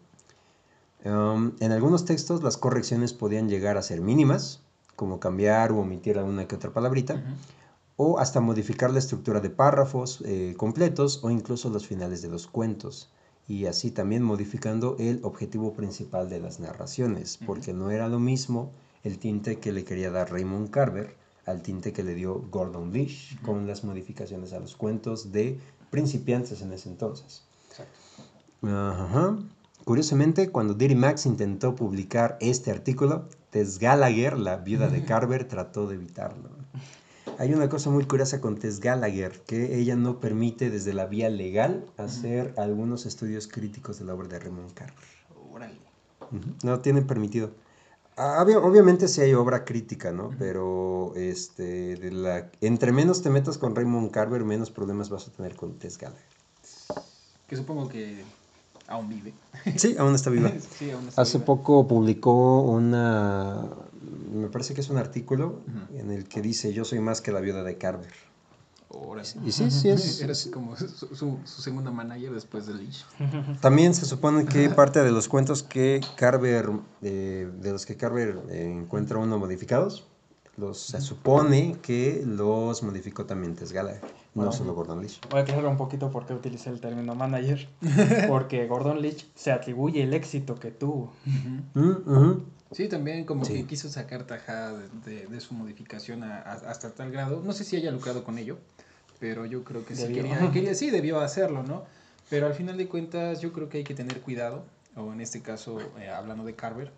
Um, 1.05 1.51
en 1.59 1.71
algunos 1.71 2.05
textos 2.05 2.41
las 2.41 2.57
correcciones 2.57 3.13
podían 3.13 3.47
llegar 3.47 3.77
a 3.77 3.83
ser 3.83 4.01
mínimas, 4.01 4.63
como 4.99 5.21
cambiar 5.21 5.71
o 5.71 5.79
omitir 5.79 6.17
alguna 6.17 6.45
que 6.45 6.55
otra 6.55 6.73
palabrita, 6.73 7.23
o 7.95 8.19
hasta 8.19 8.41
modificar 8.41 8.91
la 8.91 8.99
estructura 8.99 9.39
de 9.39 9.49
párrafos 9.49 10.21
eh, 10.25 10.55
completos 10.57 11.23
o 11.23 11.29
incluso 11.29 11.69
los 11.69 11.87
finales 11.87 12.21
de 12.21 12.27
los 12.27 12.47
cuentos, 12.47 13.09
y 13.47 13.65
así 13.67 13.91
también 13.91 14.23
modificando 14.23 14.97
el 14.99 15.21
objetivo 15.23 15.73
principal 15.73 16.29
de 16.29 16.41
las 16.41 16.59
narraciones, 16.59 17.39
porque 17.45 17.71
no 17.71 17.91
era 17.91 18.09
lo 18.09 18.19
mismo 18.19 18.73
el 19.05 19.19
tinte 19.19 19.59
que 19.59 19.71
le 19.71 19.85
quería 19.85 20.11
dar 20.11 20.33
Raymond 20.33 20.69
Carver 20.69 21.15
al 21.45 21.61
tinte 21.61 21.93
que 21.93 22.03
le 22.03 22.13
dio 22.13 22.41
Gordon 22.51 22.91
Leash 22.91 23.39
con 23.41 23.67
las 23.67 23.85
modificaciones 23.85 24.51
a 24.51 24.59
los 24.59 24.75
cuentos 24.75 25.31
de 25.31 25.57
principiantes 25.89 26.61
en 26.61 26.73
ese 26.73 26.89
entonces. 26.89 27.43
Exacto. 27.69 29.47
Curiosamente, 29.85 30.49
cuando 30.51 30.73
Diddy 30.73 30.95
Max 30.95 31.25
intentó 31.25 31.73
publicar 31.73 32.37
este 32.41 32.69
artículo, 32.69 33.29
Tess 33.49 33.79
Gallagher, 33.79 34.37
la 34.37 34.57
viuda 34.57 34.87
de 34.89 35.03
Carver, 35.05 35.47
trató 35.47 35.87
de 35.87 35.95
evitarlo. 35.95 36.49
Hay 37.37 37.53
una 37.53 37.69
cosa 37.69 37.89
muy 37.89 38.03
curiosa 38.05 38.41
con 38.41 38.57
Tess 38.57 38.79
Gallagher, 38.79 39.39
que 39.47 39.77
ella 39.79 39.95
no 39.95 40.19
permite 40.19 40.69
desde 40.69 40.93
la 40.93 41.05
vía 41.05 41.29
legal 41.29 41.85
hacer 41.97 42.53
algunos 42.57 43.05
estudios 43.05 43.47
críticos 43.47 43.97
de 43.99 44.05
la 44.05 44.13
obra 44.13 44.27
de 44.27 44.39
Raymond 44.39 44.73
Carver. 44.73 44.95
No 46.63 46.79
tienen 46.81 47.07
permitido. 47.07 47.51
Ah, 48.17 48.43
obvia- 48.43 48.59
obviamente 48.59 49.07
sí 49.07 49.21
hay 49.21 49.33
obra 49.33 49.63
crítica, 49.63 50.11
¿no? 50.11 50.31
Pero 50.37 51.13
este, 51.15 51.95
de 51.95 52.11
la, 52.11 52.51
entre 52.59 52.91
menos 52.91 53.21
te 53.21 53.29
metas 53.29 53.57
con 53.57 53.73
Raymond 53.75 54.11
Carver, 54.11 54.43
menos 54.43 54.69
problemas 54.69 55.09
vas 55.09 55.27
a 55.27 55.31
tener 55.31 55.55
con 55.55 55.79
Tess 55.79 55.97
Gallagher. 55.97 56.25
Que 57.47 57.55
supongo 57.55 57.87
que 57.87 58.23
aún 58.89 59.07
vive. 59.09 59.33
Sí, 59.77 59.95
aún 59.97 60.15
está 60.15 60.29
viva. 60.29 60.51
sí, 60.77 60.91
aún 60.91 61.07
está 61.07 61.21
Hace 61.21 61.37
viva. 61.37 61.45
poco 61.45 61.87
publicó 61.87 62.61
una, 62.61 63.65
me 64.33 64.47
parece 64.49 64.73
que 64.73 64.81
es 64.81 64.89
un 64.89 64.97
artículo 64.97 65.61
en 65.93 66.11
el 66.11 66.27
que 66.27 66.41
dice 66.41 66.73
yo 66.73 66.83
soy 66.85 66.99
más 66.99 67.21
que 67.21 67.31
la 67.31 67.39
viuda 67.39 67.63
de 67.63 67.77
Carver. 67.77 68.11
Órale. 68.91 69.29
Y 69.45 69.51
sí, 69.51 69.69
sí 69.69 69.89
es. 69.89 70.19
Era 70.23 70.31
así 70.31 70.49
como 70.49 70.75
su, 70.75 70.87
su- 71.15 71.37
su 71.43 71.61
segunda 71.61 71.91
manager 71.91 72.31
después 72.33 72.65
de 72.65 72.73
Lich. 72.73 73.05
También 73.61 73.93
se 73.93 74.05
supone 74.07 74.45
que 74.45 74.67
parte 74.71 75.03
de 75.03 75.11
los 75.11 75.27
cuentos 75.27 75.61
que 75.61 76.01
Carver, 76.17 76.71
eh, 77.03 77.47
de 77.61 77.71
los 77.71 77.85
que 77.85 77.95
Carver 77.97 78.41
eh, 78.49 78.65
encuentra 78.65 79.19
uno 79.19 79.37
modificados, 79.37 80.07
los, 80.59 80.79
se 80.79 81.01
supone 81.01 81.77
que 81.81 82.21
los 82.25 82.83
modificó 82.83 83.25
también 83.25 83.55
Tess 83.55 83.71
Gallagher, 83.71 84.01
no 84.03 84.09
Bueno. 84.35 84.51
solo 84.51 84.73
Gordon 84.73 84.99
Leash. 85.01 85.19
Voy 85.29 85.39
a 85.39 85.43
aclarar 85.43 85.65
un 85.67 85.77
poquito 85.77 86.11
por 86.11 86.25
qué 86.25 86.33
utilicé 86.33 86.69
el 86.69 86.79
término 86.81 87.15
manager. 87.15 87.67
Porque 88.27 88.67
Gordon 88.67 89.01
Leach 89.01 89.25
se 89.35 89.51
atribuye 89.51 90.03
el 90.03 90.13
éxito 90.13 90.55
que 90.59 90.71
tuvo. 90.71 91.13
Ujú. 91.25 91.79
Mm, 91.85 92.11
ujú. 92.11 92.43
Sí, 92.71 92.87
también 92.87 93.25
como 93.25 93.45
Sí. 93.45 93.53
que 93.53 93.65
quiso 93.65 93.89
sacar 93.89 94.25
tajada 94.25 94.73
de, 94.77 94.87
de- 95.05 95.27
de 95.27 95.39
su 95.39 95.53
modificación 95.55 96.23
a- 96.23 96.37
a- 96.39 96.53
hasta 96.69 96.91
tal 96.91 97.11
grado. 97.11 97.41
No 97.43 97.53
sé 97.53 97.63
si 97.63 97.75
haya 97.77 97.89
lucrado 97.91 98.23
con 98.23 98.37
ello, 98.37 98.59
pero 99.19 99.45
yo 99.45 99.63
creo 99.63 99.83
que 99.85 99.95
sí 99.95 100.03
Debió. 100.03 100.23
quería, 100.23 100.51
quería, 100.51 100.75
sí 100.75 100.91
debió 100.91 101.19
hacerlo, 101.19 101.63
¿no? 101.63 101.83
Pero 102.29 102.45
al 102.45 102.53
final 102.53 102.77
de 102.77 102.87
cuentas 102.87 103.41
yo 103.41 103.51
creo 103.53 103.69
que 103.69 103.79
hay 103.79 103.83
que 103.83 103.95
tener 103.95 104.21
cuidado, 104.21 104.63
o 104.95 105.11
en 105.13 105.19
este 105.21 105.41
caso, 105.41 105.79
eh, 105.99 106.09
hablando 106.09 106.43
de 106.43 106.53
Carver. 106.53 106.91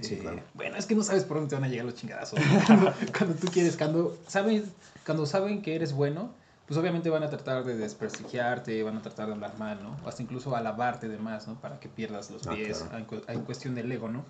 Sí, 0.00 0.14
eh, 0.14 0.18
claro. 0.18 0.40
Bueno, 0.54 0.76
es 0.76 0.86
que 0.86 0.94
no 0.94 1.02
sabes 1.02 1.24
por 1.24 1.36
dónde 1.36 1.50
te 1.50 1.54
van 1.56 1.64
a 1.64 1.68
llegar 1.68 1.86
los 1.86 1.94
chingadazos. 1.94 2.40
cuando, 2.66 2.92
cuando 3.16 3.36
tú 3.36 3.46
quieres, 3.48 3.76
cuando 3.76 4.16
saben, 4.26 4.64
cuando 5.06 5.24
saben 5.26 5.62
que 5.62 5.74
eres 5.76 5.92
bueno, 5.92 6.34
pues 6.66 6.78
obviamente 6.78 7.10
van 7.10 7.22
a 7.22 7.30
tratar 7.30 7.64
de 7.64 7.76
desprestigiarte, 7.76 8.82
van 8.82 8.96
a 8.96 9.02
tratar 9.02 9.26
de 9.26 9.32
hablar 9.34 9.56
mal, 9.58 9.82
¿no? 9.82 9.96
O 10.04 10.08
hasta 10.08 10.22
incluso 10.22 10.56
alabarte 10.56 11.08
de 11.08 11.18
más, 11.18 11.46
¿no? 11.46 11.60
Para 11.60 11.78
que 11.78 11.88
pierdas 11.88 12.30
los 12.30 12.46
Ah, 12.46 12.54
pies 12.54 12.84
claro. 12.88 13.06
en, 13.28 13.34
en 13.36 13.44
cuestión 13.44 13.74
del 13.74 13.92
ego, 13.92 14.08
¿no? 14.08 14.24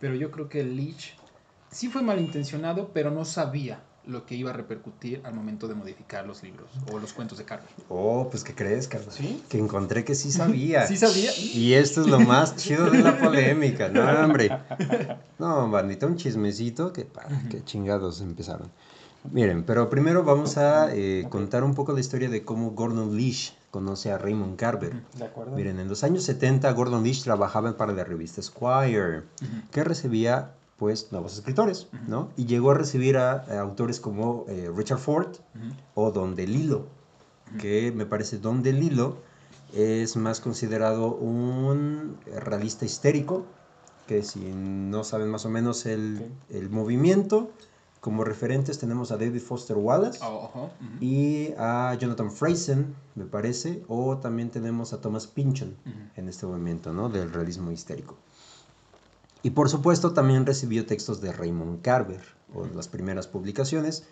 Pero 0.00 0.14
yo 0.14 0.30
creo 0.30 0.48
que 0.48 0.64
Leech 0.64 1.14
sí 1.70 1.88
fue 1.88 2.02
malintencionado, 2.02 2.90
pero 2.92 3.10
no 3.10 3.24
sabía 3.24 3.80
lo 4.06 4.24
que 4.24 4.34
iba 4.36 4.50
a 4.50 4.52
repercutir 4.52 5.20
al 5.24 5.34
momento 5.34 5.66
de 5.68 5.74
modificar 5.74 6.26
los 6.26 6.42
libros 6.42 6.68
o 6.92 6.98
los 6.98 7.12
cuentos 7.12 7.38
de 7.38 7.44
Carver. 7.44 7.68
Oh, 7.88 8.28
pues 8.30 8.44
¿qué 8.44 8.54
crees, 8.54 8.86
Carlos? 8.88 9.14
¿Sí? 9.14 9.42
Que 9.48 9.58
encontré 9.58 10.04
que 10.04 10.14
sí 10.14 10.30
sabía. 10.30 10.86
¿Sí 10.88 10.96
sabía? 10.96 11.30
Y 11.36 11.74
esto 11.74 12.02
es 12.02 12.06
lo 12.06 12.20
más 12.20 12.56
chido 12.56 12.90
de 12.90 13.02
la 13.02 13.18
polémica, 13.18 13.88
no, 13.88 14.02
hombre. 14.24 14.50
No, 15.38 15.68
bandita, 15.70 16.06
un 16.06 16.16
chismecito 16.16 16.92
que, 16.92 17.04
pa, 17.04 17.26
que 17.50 17.64
chingados 17.64 18.20
empezaron. 18.20 18.70
Miren, 19.32 19.64
pero 19.64 19.90
primero 19.90 20.22
vamos 20.22 20.56
a 20.56 20.94
eh, 20.94 21.26
contar 21.28 21.64
un 21.64 21.74
poco 21.74 21.92
la 21.92 21.98
historia 21.98 22.28
de 22.28 22.44
cómo 22.44 22.70
Gordon 22.70 23.16
Leach 23.16 23.56
conoce 23.72 24.12
a 24.12 24.18
Raymond 24.18 24.56
Carver. 24.56 25.02
De 25.14 25.24
acuerdo. 25.24 25.56
Miren, 25.56 25.80
en 25.80 25.88
los 25.88 26.04
años 26.04 26.22
70 26.22 26.70
Gordon 26.72 27.02
Leach 27.02 27.24
trabajaba 27.24 27.76
para 27.76 27.92
la 27.92 28.04
revista 28.04 28.40
Squire, 28.40 29.18
Ujú. 29.42 29.68
que 29.72 29.82
recibía 29.82 30.52
pues 30.76 31.10
nuevos 31.10 31.34
escritores, 31.38 31.88
¿no? 32.06 32.30
Y 32.36 32.46
llegó 32.46 32.70
a 32.70 32.74
recibir 32.74 33.16
a, 33.16 33.32
a 33.32 33.60
autores 33.60 33.98
como 34.00 34.44
eh, 34.48 34.70
Richard 34.74 34.98
Ford 34.98 35.36
o 35.94 36.10
Don 36.12 36.34
DeLillo, 36.34 36.86
que 37.58 37.92
me 37.92 38.04
parece 38.06 38.38
Don 38.38 38.62
DeLillo 38.62 39.16
es 39.72 40.16
más 40.16 40.40
considerado 40.40 41.14
un 41.14 42.18
realista 42.44 42.84
histérico, 42.84 43.46
que 44.06 44.22
si 44.22 44.40
no 44.40 45.02
saben 45.02 45.28
más 45.28 45.44
o 45.46 45.50
menos 45.50 45.86
el, 45.86 46.30
el 46.50 46.70
movimiento, 46.70 47.50
como 48.00 48.22
referentes 48.22 48.78
tenemos 48.78 49.10
a 49.10 49.16
David 49.16 49.40
Foster 49.40 49.76
Wallace 49.76 50.20
Oh, 50.22 50.70
y 51.00 51.52
a 51.58 51.94
Jonathan 51.98 52.30
Franzen, 52.30 52.94
me 53.16 53.24
parece, 53.24 53.82
o 53.88 54.18
también 54.18 54.50
tenemos 54.50 54.92
a 54.92 55.00
Thomas 55.00 55.26
Pynchon 55.26 55.74
en 56.14 56.28
este 56.28 56.46
movimiento, 56.46 56.92
¿no? 56.92 57.08
Del 57.08 57.32
realismo 57.32 57.72
histérico. 57.72 58.16
Y 59.46 59.50
por 59.50 59.68
supuesto 59.68 60.12
también 60.12 60.44
recibió 60.44 60.86
textos 60.86 61.20
de 61.20 61.30
Raymond 61.32 61.80
Carver, 61.80 62.20
o 62.52 62.66
las 62.66 62.88
primeras 62.88 63.28
publicaciones. 63.28 64.02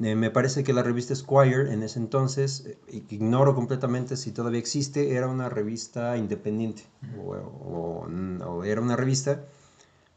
Eh, 0.00 0.14
me 0.16 0.30
parece 0.30 0.64
que 0.64 0.72
la 0.72 0.82
revista 0.82 1.14
Squire 1.14 1.70
en 1.70 1.82
ese 1.82 1.98
entonces, 1.98 2.64
eh, 2.64 3.02
ignoro 3.10 3.54
completamente 3.54 4.16
si 4.16 4.32
todavía 4.32 4.58
existe, 4.58 5.16
era 5.16 5.28
una 5.28 5.50
revista 5.50 6.16
independiente, 6.16 6.82
o, 7.22 7.34
o- 7.34 8.06
o 8.48 8.64
era 8.64 8.80
una 8.80 8.96
revista, 8.96 9.44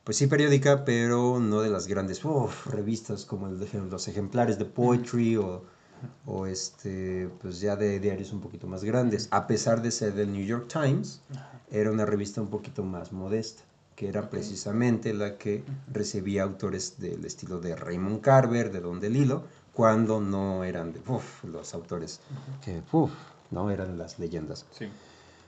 pues 0.06 0.16
sí 0.16 0.28
periódica, 0.28 0.86
pero 0.86 1.42
no 1.42 1.60
de 1.60 1.70
las 1.70 1.88
grandes 1.88 2.22
revistas 2.68 3.26
como 3.26 3.50
el 3.50 3.60
de 3.60 3.68
los 3.92 4.08
ejemplares 4.08 4.58
de 4.58 4.64
Poetry 4.64 5.36
o, 5.36 5.66
o 6.26 6.46
este, 6.46 7.30
pues 7.42 7.60
ya 7.60 7.76
de 7.76 8.00
diarios 8.00 8.32
un 8.32 8.40
poquito 8.40 8.66
más 8.66 8.86
grandes. 8.86 9.28
A 9.32 9.46
pesar 9.46 9.82
de 9.82 9.92
ser 9.92 10.14
del 10.14 10.32
New 10.32 10.46
York 10.46 10.70
Times, 10.72 11.20
era 11.70 11.92
una 11.92 12.06
revista 12.06 12.40
un 12.40 12.48
poquito 12.50 12.82
más 12.84 13.12
modesta, 13.12 13.64
que 13.98 14.08
era 14.08 14.30
precisamente 14.30 15.12
la 15.12 15.40
que 15.40 15.64
recibía 15.92 16.44
autores 16.44 17.00
del 17.00 17.26
estilo 17.26 17.60
de 17.60 17.76
Raymond 17.76 18.22
Carver, 18.22 18.72
de 18.72 18.80
Don 18.80 19.00
DeLillo, 19.00 19.42
cuando 19.74 20.22
no 20.22 20.64
eran 20.64 20.94
de, 20.94 21.02
uf, 21.08 21.44
los 21.44 21.74
autores 21.74 22.20
que 22.64 22.84
uf, 22.92 23.10
no 23.50 23.72
eran 23.72 23.98
las 23.98 24.20
leyendas. 24.20 24.68
Sí. 24.70 24.86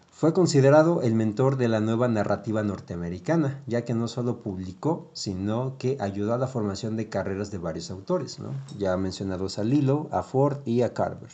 Fue 0.10 0.34
considerado 0.34 1.04
el 1.04 1.14
mentor 1.14 1.58
de 1.58 1.68
la 1.68 1.80
nueva 1.80 2.08
narrativa 2.08 2.64
norteamericana, 2.64 3.62
ya 3.68 3.86
que 3.86 3.94
no 3.94 4.08
solo 4.08 4.42
publicó, 4.42 5.12
sino 5.14 5.78
que 5.78 5.98
ayudó 6.00 6.34
a 6.34 6.40
la 6.40 6.48
formación 6.48 6.98
de 6.98 7.08
carreras 7.08 7.52
de 7.52 7.60
varios 7.60 7.92
autores, 7.92 8.40
¿no? 8.40 8.50
ya 8.80 8.98
mencionados 8.98 9.60
a 9.60 9.64
Lilo, 9.64 10.10
a 10.12 10.24
Ford 10.24 10.58
y 10.66 10.82
a 10.82 10.96
Carver. 10.96 11.30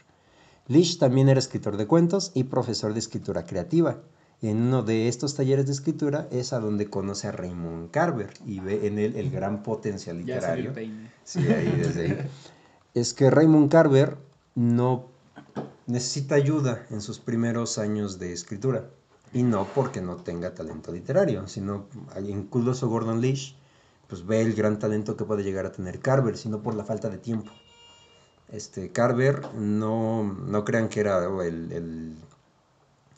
Leach 0.68 1.00
también 1.00 1.30
era 1.30 1.40
escritor 1.40 1.78
de 1.78 1.88
cuentos 1.88 2.32
y 2.34 2.44
profesor 2.44 2.92
de 2.92 3.00
escritura 3.00 3.46
creativa. 3.46 4.02
En 4.42 4.58
uno 4.58 4.84
de 4.84 5.08
estos 5.08 5.36
talleres 5.36 5.66
de 5.66 5.72
escritura 5.72 6.28
es 6.32 6.54
a 6.54 6.60
donde 6.60 6.90
conoce 6.90 7.28
a 7.28 7.32
Raymond 7.32 7.90
Carver 7.92 8.32
y 8.46 8.60
ve 8.60 8.86
en 8.88 9.00
él 9.00 9.16
el 9.16 9.32
gran 9.32 9.64
potencial 9.64 10.18
literario. 10.18 10.74
Sí, 11.24 11.40
ahí, 11.48 11.74
desde 11.78 12.02
ahí. 12.02 12.30
Es 12.94 13.14
que 13.14 13.30
Raymond 13.30 13.72
Carver 13.72 14.18
no 14.54 15.08
necesita 15.88 16.36
ayuda 16.36 16.86
en 16.90 17.02
sus 17.02 17.20
primeros 17.20 17.78
años 17.78 18.20
de 18.20 18.34
escritura. 18.34 18.90
Y 19.34 19.44
no 19.44 19.68
porque 19.74 20.02
no 20.02 20.18
tenga 20.18 20.54
talento 20.54 20.92
literario, 20.92 21.48
sino 21.48 21.88
incluso 22.26 22.88
Gordon 22.88 23.20
Leach 23.20 23.56
pues 24.08 24.26
ve 24.26 24.42
el 24.42 24.54
gran 24.54 24.80
talento 24.80 25.18
que 25.18 25.26
puede 25.26 25.44
llegar 25.44 25.66
a 25.66 25.72
tener 25.72 26.00
Carver, 26.00 26.38
sino 26.38 26.62
por 26.62 26.76
la 26.76 26.86
falta 26.86 27.10
de 27.10 27.18
tiempo. 27.18 27.52
Este, 28.50 28.92
Carver 28.92 29.54
no, 29.56 30.24
no 30.24 30.64
crean 30.64 30.88
que 30.88 31.00
era 31.00 31.26
el, 31.44 31.72
el, 31.72 32.16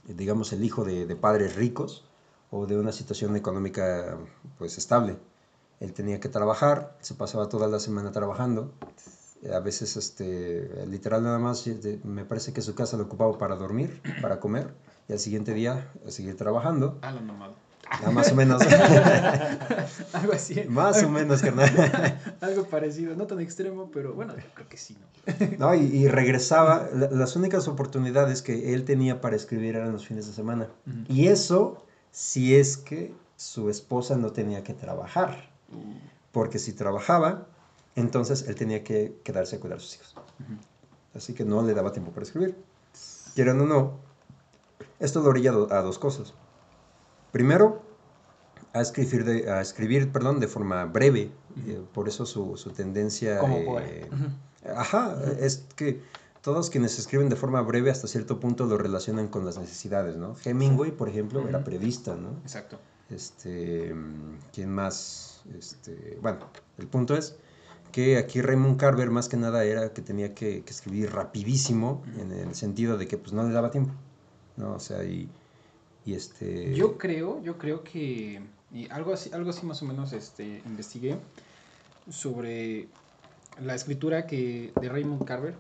digamos, 0.07 0.53
el 0.53 0.63
hijo 0.63 0.83
de, 0.85 1.15
padres 1.15 1.55
ricos 1.55 2.05
o 2.51 2.65
de 2.65 2.77
una 2.77 2.91
situación 2.91 3.35
económica 3.35 4.17
pues 4.57 4.77
estable. 4.77 5.17
Él 5.79 5.93
tenía 5.93 6.19
que 6.19 6.29
trabajar, 6.29 6.95
se 7.01 7.13
pasaba 7.13 7.49
toda 7.49 7.67
la 7.67 7.79
semana 7.79 8.11
trabajando. 8.11 8.71
A 9.53 9.59
veces, 9.59 9.95
este, 9.97 10.85
literal 10.87 11.23
nada 11.23 11.37
más, 11.37 11.67
este, 11.67 11.99
me 12.03 12.25
parece 12.25 12.53
que 12.53 12.61
su 12.61 12.73
casa 12.73 12.97
lo 12.97 13.03
ocupaba 13.03 13.37
para 13.37 13.55
dormir, 13.55 14.01
para 14.21 14.39
comer, 14.39 14.73
y 15.07 15.13
al 15.13 15.19
siguiente 15.19 15.53
día 15.53 15.91
a 16.05 16.09
seguir 16.09 16.35
trabajando. 16.35 16.97
Ah, 17.01 17.11
la. 17.11 17.66
Ya 18.01 18.12
más 18.12 18.32
o 18.32 18.36
menos. 18.36 18.62
Algo 20.13 20.34
así. 20.34 20.63
más 20.67 21.01
o 21.03 21.10
menos, 21.10 21.41
carnal. 21.41 22.20
Algo 22.41 22.65
parecido. 22.65 23.15
No 23.15 23.25
tan 23.27 23.39
extremo, 23.39 23.89
pero 23.91 24.13
bueno, 24.13 24.36
yo 24.36 24.44
creo 24.53 24.67
que 24.70 24.77
sí, 24.77 24.98
¿no? 25.00 25.48
No, 25.58 25.75
y, 25.75 25.79
y 25.86 26.08
regresaba. 26.08 26.88
la- 26.94 27.10
las 27.12 27.36
únicas 27.36 27.67
oportunidades 27.67 28.41
que 28.41 28.74
él 28.74 28.84
tenía 28.86 29.22
para 29.22 29.36
escribir 29.36 29.75
eran 29.75 29.91
los 29.94 30.06
fines 30.06 30.27
de 30.27 30.34
semana. 30.34 30.67
Y 31.08 31.27
eso 31.27 31.84
si 32.12 32.56
es 32.56 32.77
que 32.77 33.13
su 33.36 33.70
esposa 33.70 34.17
no 34.17 34.32
tenía 34.32 34.63
que 34.63 34.74
trabajar. 34.74 35.50
Porque 36.32 36.60
si 36.60 36.74
trabajaba, 36.74 37.48
entonces 37.96 38.46
él 38.48 38.56
tenía 38.56 38.84
que 38.84 39.15
quedarse 39.24 39.56
a 39.56 39.60
cuidar 39.60 39.77
a 39.77 39.82
sus 39.82 39.96
hijos. 39.96 40.15
Así 41.15 41.34
que 41.34 41.46
no 41.46 41.62
le 41.63 41.74
daba 41.74 41.91
tiempo 41.94 42.12
para 42.12 42.24
escribir. 42.25 42.56
Quieran 43.34 43.60
o 43.62 43.65
no, 43.65 43.94
esto 45.00 45.22
lo 45.22 45.29
orilla 45.29 45.51
a 45.51 45.82
dos 45.82 46.00
cosas. 46.00 46.34
Primero, 47.31 47.81
a 48.74 48.81
escribir, 48.81 49.25
de, 49.25 49.51
a 49.51 49.62
escribir 49.62 50.12
perdón, 50.12 50.39
de 50.39 50.48
forma 50.48 50.86
breve. 50.86 51.31
eh, 51.67 51.81
por 51.93 52.07
eso 52.07 52.25
su, 52.25 52.57
su 52.57 52.72
tendencia... 52.72 53.39
Como 53.39 53.79
eh. 53.79 54.10
Ajá, 54.75 55.17
es 55.39 55.65
que 55.75 56.01
todos 56.41 56.69
quienes 56.69 56.98
escriben 57.00 57.29
de 57.29 57.36
forma 57.36 57.62
breve 57.62 57.91
hasta 57.91 58.07
cierto 58.07 58.39
punto 58.39 58.65
lo 58.65 58.77
relacionan 58.77 59.27
con 59.27 59.46
las 59.46 59.57
necesidades, 59.57 60.17
¿no? 60.17 60.36
Hemingway, 60.43 60.91
por 60.91 61.10
ejemplo, 61.10 61.48
era 61.48 61.63
periodista, 61.63 62.15
¿no? 62.15 62.31
Exacto. 62.43 62.79
Este, 63.10 63.96
¿quién 64.53 64.69
más? 64.72 65.41
Este, 65.57 66.17
bueno, 66.22 66.39
el 66.77 66.88
punto 66.88 67.15
es 67.15 67.38
que 67.91 68.17
aquí 68.17 68.41
Raymond 68.41 68.77
Carver 68.77 69.10
más 69.10 69.29
que 69.29 69.38
nada 69.38 69.63
era 69.63 69.93
que 69.93 70.01
tenía 70.01 70.34
que, 70.34 70.63
que 70.63 70.72
escribir 70.72 71.13
rapidísimo 71.13 72.03
en 72.17 72.31
el 72.31 72.53
sentido 72.53 72.98
de 72.98 73.07
que 73.07 73.17
pues 73.17 73.31
no 73.34 73.43
le 73.43 73.53
daba 73.53 73.72
tiempo, 73.72 73.93
¿no? 74.57 74.74
O 74.74 74.79
sea, 74.79 75.03
y, 75.05 75.29
y 76.07 76.13
este... 76.13 76.73
Yo 76.73 76.97
creo, 76.97 77.43
yo 77.43 77.57
creo 77.57 77.83
que 77.83 78.41
y 78.71 78.89
algo 78.89 79.13
así, 79.13 79.29
algo 79.33 79.49
así 79.51 79.65
más 79.65 79.81
o 79.81 79.85
menos 79.85 80.13
este, 80.13 80.61
investigué 80.65 81.17
sobre 82.09 82.87
la 83.61 83.75
escritura 83.75 84.25
que 84.25 84.71
de 84.79 84.89
Raymond 84.89 85.23
Carver, 85.25 85.55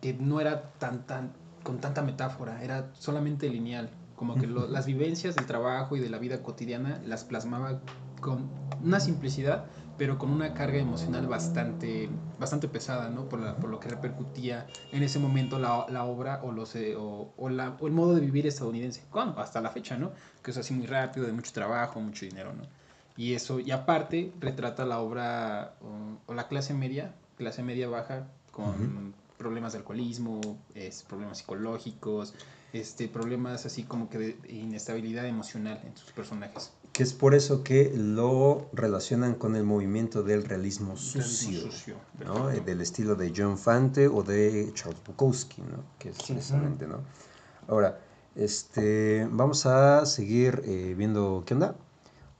que 0.00 0.14
no 0.14 0.40
era 0.40 0.72
tan, 0.78 1.06
tan, 1.06 1.32
con 1.62 1.80
tanta 1.80 2.02
metáfora, 2.02 2.62
era 2.62 2.90
solamente 2.98 3.48
lineal, 3.48 3.88
como 4.16 4.34
que 4.36 4.46
lo- 4.46 4.66
las 4.68 4.86
vivencias 4.86 5.36
del 5.36 5.46
trabajo 5.46 5.96
y 5.96 6.00
de 6.00 6.08
la 6.10 6.18
vida 6.18 6.42
cotidiana 6.42 7.00
las 7.06 7.24
plasmaba 7.24 7.80
con 8.20 8.48
una 8.82 9.00
simplicidad, 9.00 9.66
pero 9.96 10.18
con 10.18 10.30
una 10.30 10.54
carga 10.54 10.78
emocional 10.78 11.26
bastante, 11.26 12.10
bastante 12.38 12.68
pesada, 12.68 13.08
¿no? 13.10 13.28
Por, 13.28 13.40
la- 13.40 13.56
por 13.56 13.70
lo 13.70 13.78
que 13.80 13.88
repercutía 13.88 14.66
en 14.92 15.02
ese 15.02 15.18
momento 15.18 15.58
la, 15.58 15.86
la 15.88 16.04
obra 16.04 16.40
o, 16.42 16.50
los, 16.52 16.74
eh, 16.74 16.96
o, 16.96 17.32
o 17.36 17.48
la- 17.48 17.76
o 17.80 17.86
el 17.86 17.92
modo 17.92 18.14
de 18.14 18.20
vivir 18.20 18.46
estadounidense, 18.46 19.04
¿Cuándo? 19.10 19.40
hasta 19.40 19.60
la 19.60 19.70
fecha, 19.70 19.96
¿no? 19.96 20.12
Que 20.42 20.50
es 20.50 20.56
así 20.56 20.74
muy 20.74 20.86
rápido, 20.86 21.26
de 21.26 21.32
mucho 21.32 21.52
trabajo, 21.52 22.00
mucho 22.00 22.24
dinero, 22.26 22.52
¿no? 22.52 22.62
Y 23.16 23.34
eso, 23.34 23.60
y 23.60 23.70
aparte, 23.70 24.32
retrata 24.40 24.84
la 24.84 24.98
obra 24.98 25.76
o, 25.80 26.18
o 26.26 26.34
la 26.34 26.48
clase 26.48 26.74
media, 26.74 27.14
clase 27.36 27.62
media 27.62 27.88
baja, 27.88 28.26
con 28.50 29.14
problemas 29.36 29.72
de 29.72 29.78
alcoholismo, 29.78 30.58
es, 30.74 31.02
problemas 31.04 31.38
psicológicos, 31.38 32.34
este, 32.72 33.06
problemas 33.08 33.66
así 33.66 33.84
como 33.84 34.08
que 34.10 34.18
de 34.18 34.52
inestabilidad 34.52 35.26
emocional 35.26 35.80
en 35.84 35.96
sus 35.96 36.10
personajes. 36.12 36.72
Que 36.94 37.02
es 37.02 37.12
por 37.12 37.34
eso 37.34 37.64
que 37.64 37.92
lo 37.96 38.68
relacionan 38.72 39.34
con 39.34 39.56
el 39.56 39.64
movimiento 39.64 40.22
del 40.22 40.44
realismo 40.44 40.96
sucio, 40.96 41.62
sucio, 41.62 41.96
¿no? 42.24 42.50
Eh, 42.52 42.60
Del 42.64 42.80
estilo 42.80 43.16
de 43.16 43.32
John 43.36 43.58
Fante 43.58 44.06
o 44.06 44.22
de 44.22 44.70
Charles 44.74 45.00
Bukowski, 45.04 45.60
¿no? 45.62 45.82
Que 45.98 46.10
es 46.10 46.16
Sí. 46.18 46.32
precisamente, 46.34 46.86
¿no? 46.86 47.00
Ahora, 47.66 47.98
este, 48.36 49.28
vamos 49.28 49.66
a 49.66 50.06
seguir 50.06 50.62
eh, 50.64 50.94
viendo 50.96 51.42
qué 51.44 51.54
onda. 51.54 51.74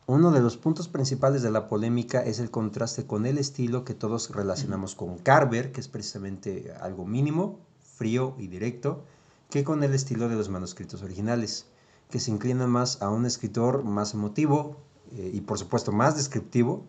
Uno 0.07 0.31
de 0.31 0.41
los 0.41 0.57
puntos 0.57 0.87
principales 0.87 1.43
de 1.43 1.51
la 1.51 1.67
polémica 1.67 2.23
es 2.25 2.39
el 2.39 2.53
contraste 2.53 3.07
con 3.09 3.27
el 3.27 3.39
estilo 3.39 3.85
que 3.85 3.95
todos 3.95 4.31
relacionamos 4.31 4.95
con 4.95 5.19
Carver, 5.19 5.73
que 5.73 5.81
es 5.81 5.89
precisamente 5.89 6.73
algo 6.81 7.05
mínimo, 7.07 7.59
frío 7.97 8.37
y 8.39 8.47
directo, 8.47 9.03
que 9.51 9.65
con 9.65 9.83
el 9.83 9.95
estilo 9.95 10.29
de 10.29 10.37
los 10.37 10.49
manuscritos 10.49 11.03
originales, 11.03 11.67
que 12.11 12.21
se 12.21 12.31
inclina 12.31 12.67
más 12.67 13.03
a 13.03 13.11
un 13.11 13.27
escritor 13.27 13.85
más 13.85 14.15
emotivo 14.15 14.77
eh, 15.13 15.31
y 15.33 15.41
por 15.41 15.59
supuesto 15.59 15.93
más 15.93 16.17
descriptivo. 16.17 16.85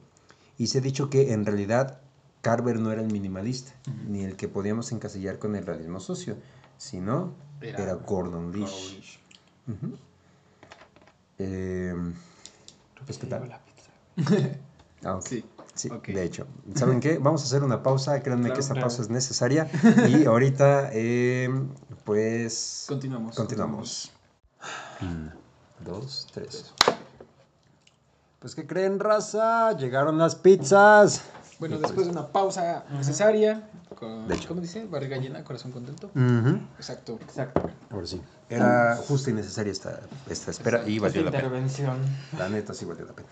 Y 0.58 0.68
se 0.68 0.78
ha 0.78 0.82
dicho 0.82 1.10
que 1.10 1.34
en 1.34 1.46
realidad 1.46 2.00
Carver 2.42 2.80
no 2.80 2.92
era 2.92 3.02
el 3.02 3.12
minimalista, 3.12 3.74
ni 4.08 4.24
el 4.24 4.36
que 4.38 4.48
podíamos 4.48 4.92
encasillar 4.92 5.40
con 5.40 5.56
el 5.56 5.66
realismo 5.66 6.00
socio, 6.00 6.38
sino 6.78 7.34
Era- 7.62 7.84
era, 7.84 7.94
Gordon. 7.96 8.50
Ujú. 8.50 9.98
Eh, 11.40 11.94
pues, 13.06 13.18
¿qué 13.18 13.28
tal? 13.28 13.42
Llevo 13.44 13.52
la 13.54 13.62
pizza. 13.66 14.60
Ah. 15.04 15.20
Sí. 15.24 15.46
Sí, 15.76 15.90
de 16.08 16.24
hecho. 16.24 16.48
¿Saben 16.74 17.00
qué? 17.00 17.20
Vamos 17.20 17.42
a 17.44 17.46
hacer 17.46 17.64
una 17.64 17.84
pausa. 17.84 18.24
Créanme 18.24 18.44
Claro, 18.46 18.56
que 18.56 18.62
esta 18.62 18.74
claro. 18.74 18.88
pausa 18.88 19.02
es 19.04 19.10
necesaria. 19.10 19.70
Y 20.10 20.26
ahorita, 20.26 20.90
eh, 20.94 21.50
pues. 22.06 22.86
Continuamos. 22.88 23.36
Continuamos. 23.36 24.12
Un, 25.02 25.32
dos, 25.84 26.28
tres. 26.34 26.74
Pues, 28.40 28.56
¿qué 28.56 28.66
creen, 28.68 29.00
raza? 29.00 29.72
Llegaron 29.78 30.18
las 30.18 30.36
pizzas. 30.36 31.22
Bueno, 31.60 31.80
después 31.80 32.06
de 32.06 32.12
una 32.12 32.28
pausa 32.28 32.84
necesaria, 32.92 33.70
con, 33.98 34.28
De 34.28 34.36
hecho. 34.36 34.50
¿cómo 34.50 34.62
dice? 34.62 34.86
Barriga 34.86 35.18
llena, 35.18 35.44
corazón 35.44 35.72
contento. 35.72 36.12
Exacto. 36.78 37.18
Exacto. 37.22 37.70
Ahora 37.90 38.06
sí. 38.06 38.22
Era 38.50 38.98
justa 39.08 39.30
y 39.32 39.34
necesaria 39.34 39.72
esta, 39.72 40.02
esta 40.30 40.52
espera 40.52 40.84
y 40.88 40.98
Esta 40.98 41.08
valió 41.08 41.24
la 41.24 41.32
pena. 41.32 41.44
intervención. 41.46 41.98
La 42.38 42.50
neta 42.50 42.74
sí 42.74 42.86
valió 42.86 43.06
la 43.06 43.14
pena. 43.14 43.28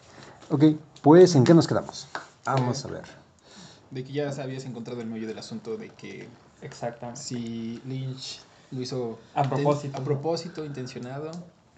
Ok, 0.50 0.63
pues, 1.01 1.36
¿en 1.36 1.43
qué 1.43 1.53
nos 1.53 1.67
quedamos? 1.67 2.08
Vamos 2.46 2.84
a 2.86 2.88
ver. 2.88 3.03
De 3.91 4.03
que 4.03 4.12
ya 4.13 4.29
habías 4.41 4.65
encontrado 4.65 5.01
el 5.01 5.08
meollo 5.08 5.27
del 5.27 5.38
asunto 5.38 5.77
de 5.77 5.89
que 5.89 6.27
Exactamente. 6.62 7.22
si 7.22 7.82
Lynch 7.86 8.41
lo 8.74 8.82
hizo 8.82 9.20
A 9.36 9.44
propósito. 9.44 9.98
a 9.98 10.03
propósito, 10.03 10.65
intencionado. 10.65 11.32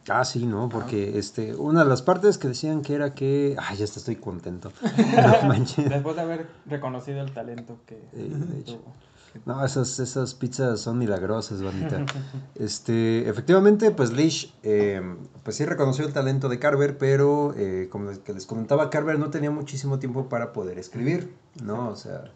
Ah, 0.07 0.23
sí, 0.23 0.45
¿no? 0.45 0.69
Porque 0.69 1.17
este, 1.17 1.55
una 1.55 1.83
de 1.83 1.89
las 1.89 2.03
partes 2.03 2.37
que 2.37 2.47
decían 2.47 2.81
que 2.83 2.93
era 2.93 3.13
que. 3.15 3.55
Ay, 3.59 3.77
ya 3.77 3.85
hasta 3.85 3.99
estoy 3.99 4.15
contento. 4.17 4.71
No 5.41 5.47
manches. 5.47 5.89
Después 5.89 6.15
de 6.15 6.21
haber 6.21 6.47
reconocido 6.67 7.21
el 7.21 7.31
talento 7.33 7.77
que 7.87 7.95
Eh, 8.13 8.29
de 8.29 8.59
hecho. 8.59 8.75
tuvo. 8.77 8.93
No, 9.45 9.65
esas, 9.65 9.99
esas 9.99 10.33
pizzas 10.33 10.79
son 10.79 10.97
milagrosas, 10.99 11.61
bonita. 11.61 12.05
Este, 12.55 13.27
efectivamente, 13.27 13.91
pues 13.91 14.11
Lish, 14.13 14.53
eh, 14.63 15.01
pues 15.43 15.57
sí 15.57 15.65
reconoció 15.65 16.05
el 16.05 16.13
talento 16.13 16.47
de 16.49 16.57
Carver, 16.59 16.97
pero 16.97 17.53
eh, 17.57 17.89
como 17.91 18.11
que 18.23 18.31
les 18.33 18.45
comentaba, 18.45 18.89
Carver 18.89 19.19
no 19.19 19.29
tenía 19.31 19.51
muchísimo 19.51 19.99
tiempo 19.99 20.29
para 20.29 20.53
poder 20.53 20.77
escribir, 20.79 21.33
¿no? 21.61 21.89
O 21.89 21.95
sea, 21.97 22.31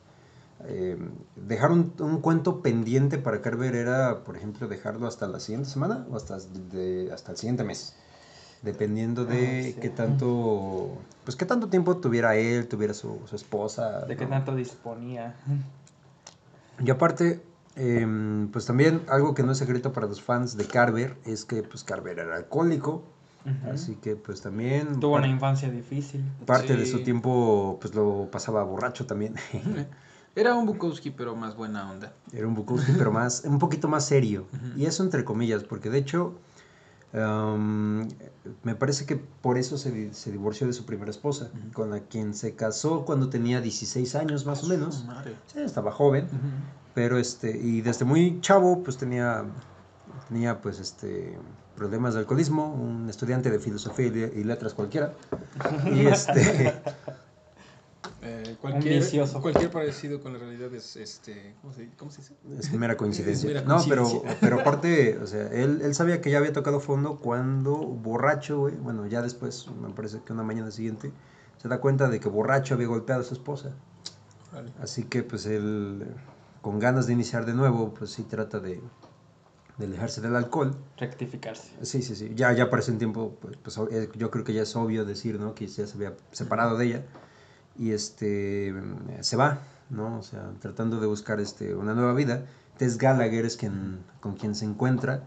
eh, 0.66 0.98
dejar 1.36 1.72
un, 1.72 1.94
un 2.00 2.22
cuento 2.22 2.62
pendiente 2.62 3.18
para 3.18 3.42
Carver 3.42 3.75
era, 3.75 4.24
por 4.24 4.36
ejemplo, 4.38 4.68
dejarlo 4.68 5.08
hasta 5.08 5.28
la 5.28 5.39
siguiente 5.39 5.70
semana 5.70 6.06
o 6.12 6.16
hasta, 6.18 6.38
de- 6.39 7.10
hasta 7.13 7.32
el 7.32 7.38
siguiente 7.38 7.63
mes. 7.63 7.96
Dependiendo 8.62 9.24
de 9.24 9.60
Ah, 9.62 9.74
sí. 9.74 9.80
qué 9.80 9.89
tanto, 9.89 10.98
pues 11.24 11.38
qué 11.38 11.46
tanto 11.46 11.68
tiempo 11.70 11.96
tuviera 11.98 12.36
él, 12.36 12.68
tuviera 12.68 12.94
su, 12.94 13.20
su 13.25 13.36
esposa. 13.38 14.01
De 14.06 14.18
qué 14.18 14.25
¿no? 14.25 14.32
tanto 14.32 14.54
disponía. 14.56 15.34
Y 16.84 16.89
aparte, 16.92 17.42
em, 17.78 18.50
pues 18.51 18.66
también 18.66 19.01
algo 19.08 19.34
que 19.34 19.44
no 19.44 19.54
es 19.54 19.58
secreto 19.58 19.94
para 19.94 20.08
los 20.08 20.22
fans 20.22 20.58
de 20.58 20.66
Carver 20.66 21.16
es 21.25 21.46
que 21.46 21.63
pues 21.63 21.84
Carver 21.86 22.20
era 22.20 22.36
alcohólico, 22.36 23.04
así 23.74 23.96
que 23.96 24.16
pues 24.18 24.42
también 24.42 25.00
Tuvo 25.00 25.16
una 25.16 25.28
infancia 25.28 25.70
difícil. 25.70 26.24
parte 26.46 26.75
de 26.75 26.86
su 26.86 27.01
tiempo 27.04 27.78
pues 27.82 27.96
lo 27.96 28.28
pasaba 28.32 28.62
borracho 28.63 29.06
también. 29.06 29.36
Era 30.39 30.55
un 30.55 30.65
Bukowski, 30.65 31.12
pero 31.12 31.36
más 31.36 31.55
buena 31.58 31.91
onda. 31.91 32.13
era 32.31 32.48
un 32.48 32.55
Bukowski, 32.55 32.93
pero 32.98 33.12
más, 33.12 33.43
un 33.43 33.60
poquito 33.60 33.89
más 33.89 34.05
serio. 34.05 34.48
Y 34.77 34.86
eso 34.86 35.03
entre 35.03 35.25
comillas, 35.25 35.63
porque 35.65 35.89
de 35.89 35.98
hecho 35.98 36.34
em, 37.12 38.08
me 38.63 38.75
parece 38.75 39.05
que 39.05 39.17
por 39.17 39.58
eso 39.58 39.77
se, 39.77 40.13
se 40.13 40.31
divorció 40.31 40.65
de 40.65 40.72
su 40.72 40.86
primera 40.86 41.12
esposa, 41.12 41.50
con 41.74 41.89
la 41.89 42.00
quien 42.00 42.34
se 42.34 42.55
casó 42.55 43.03
cuando 43.03 43.29
tenía 43.29 43.60
16 43.60 44.15
años 44.15 44.46
más 44.46 44.63
o 44.63 44.67
menos. 44.67 45.03
Madre. 45.05 45.36
Sí, 45.48 45.60
estaba 45.60 45.91
joven. 45.91 46.27
Pero 46.96 47.17
este 47.17 47.58
y 47.58 47.81
desde 47.81 48.05
muy 48.05 48.39
chavo 48.39 48.81
pues 48.81 48.96
tenía 48.98 49.43
tenía 50.29 50.62
pues 50.62 50.79
este 50.79 51.38
problemas 51.75 52.13
de 52.13 52.22
alcoholismo 52.22 52.74
un 52.74 53.10
estudiante 53.10 53.50
de 53.50 53.60
filosofía 53.60 54.08
y 54.08 54.43
letras 54.43 54.74
cualquiera 54.74 55.13
y 55.86 56.08
este 56.08 56.74
Eh, 58.21 58.57
cualquier, 58.59 58.95
vicioso. 58.95 59.41
cualquier 59.41 59.71
parecido 59.71 60.21
con 60.21 60.33
la 60.33 60.39
realidad 60.39 60.73
es 60.73 60.97
este. 60.97 61.55
¿Cómo 61.61 61.73
se, 61.73 61.89
cómo 61.95 62.11
se 62.11 62.21
dice? 62.21 62.35
es 62.59 62.73
mera 62.73 62.97
coincidencia 62.97 63.49
Es 63.49 63.55
mera 63.55 63.65
no 63.65 63.81
pero 63.88 64.23
pero 64.41 64.60
aparte 64.62 65.17
o 65.19 65.25
sea 65.25 65.47
él, 65.47 65.82
él 65.82 65.95
sabía 65.95 66.19
que 66.19 66.29
ya 66.29 66.39
había 66.39 66.51
tocado 66.51 66.82
fondo 66.82 67.17
cuando 67.17 67.77
borracho 67.77 68.60
güey 68.60 68.75
bueno 68.75 69.08
ya 69.08 69.21
después 69.21 69.67
me 69.82 69.89
parece 69.91 70.19
que 70.25 70.34
una 70.34 70.43
mañana 70.43 70.69
siguiente 70.69 71.13
se 71.62 71.67
da 71.67 71.79
cuenta 71.79 72.10
de 72.10 72.19
que 72.19 72.29
borracho 72.29 72.73
había 72.73 72.88
golpeado 72.88 73.21
a 73.21 73.23
su 73.23 73.34
esposa. 73.34 73.71
Así 74.82 75.03
que 75.03 75.23
pues 75.23 75.45
él, 75.45 76.05
con 76.62 76.79
ganas 76.79 77.05
de 77.05 77.13
iniciar 77.13 77.45
de 77.45 77.53
nuevo, 77.53 77.93
pues 77.93 78.12
sí 78.12 78.23
trata 78.23 78.60
de, 78.60 78.82
de 79.77 79.86
alejarse 79.86 80.21
del 80.21 80.36
alcohol. 80.36 80.75
Rectificarse. 80.97 81.71
Sí, 81.84 82.01
sí, 82.01 82.15
sí. 82.15 82.32
Ya, 82.34 82.51
ya 82.53 82.69
para 82.69 82.82
ese 82.82 82.93
tiempo, 82.93 83.38
pues, 83.41 83.58
pues, 83.58 83.77
eh, 83.91 84.10
yo 84.15 84.32
creo 84.32 84.43
que 84.43 84.53
ya 84.53 84.63
es 84.63 84.75
obvio 84.75 85.05
decir, 85.05 85.39
¿no? 85.39 85.53
Que 85.53 85.67
ya 85.67 85.86
se 85.86 85.95
había 85.95 86.15
separado 86.32 86.77
de 86.77 86.86
ella. 86.86 87.05
Y 87.80 87.92
este, 87.94 88.76
se 89.22 89.36
va, 89.38 89.60
¿no? 89.89 90.20
O 90.20 90.22
sea, 90.22 90.52
tratando 90.60 91.00
de 91.00 91.08
buscar 91.08 91.39
este, 91.39 91.74
una 91.74 91.96
nueva 91.96 92.13
vida. 92.13 92.44
Tess 92.78 92.98
Gallagher 92.98 93.46
es 93.46 93.58
quien, 93.58 94.00
con 94.20 94.36
quien 94.36 94.54
se 94.54 94.65
encuentra. 94.65 95.24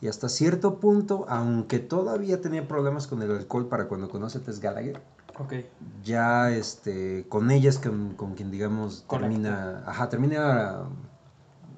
Y 0.00 0.08
hasta 0.08 0.28
cierto 0.28 0.78
punto, 0.80 1.24
aunque 1.28 1.78
todavía 1.80 2.40
tenía 2.40 2.68
problemas 2.68 3.06
con 3.06 3.22
el 3.22 3.30
alcohol 3.30 3.68
para 3.68 3.88
cuando 3.88 4.08
conoce 4.08 4.38
a 4.38 4.42
Tess 4.42 4.60
Gallagher, 4.60 5.00
Ok. 5.38 5.54
ya 6.04 6.50
este 6.52 7.26
con 7.28 7.50
ella 7.50 7.68
es 7.70 7.78
con, 7.78 8.14
con 8.14 8.34
quien 8.34 8.52
digamos 8.52 9.04
termina 9.10 9.82
ajá 9.84 10.08
termina 10.08 10.82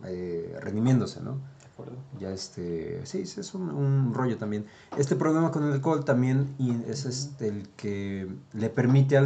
eh, 0.04 0.58
redimiéndose 0.60 1.22
no 1.22 1.38
acuerdo. 1.76 1.96
ya 2.18 2.30
este 2.30 3.04
sí 3.04 3.20
es 3.40 3.54
un, 3.54 3.68
un 3.70 4.14
rollo 4.14 4.38
también 4.38 4.64
este 4.96 5.14
problema 5.14 5.50
con 5.50 5.64
el 5.64 5.72
alcohol 5.74 6.04
también 6.06 6.54
es 6.88 7.04
este 7.04 7.48
el 7.48 7.68
que 7.76 8.26
le 8.54 8.70
permite 8.70 9.16
a 9.18 9.22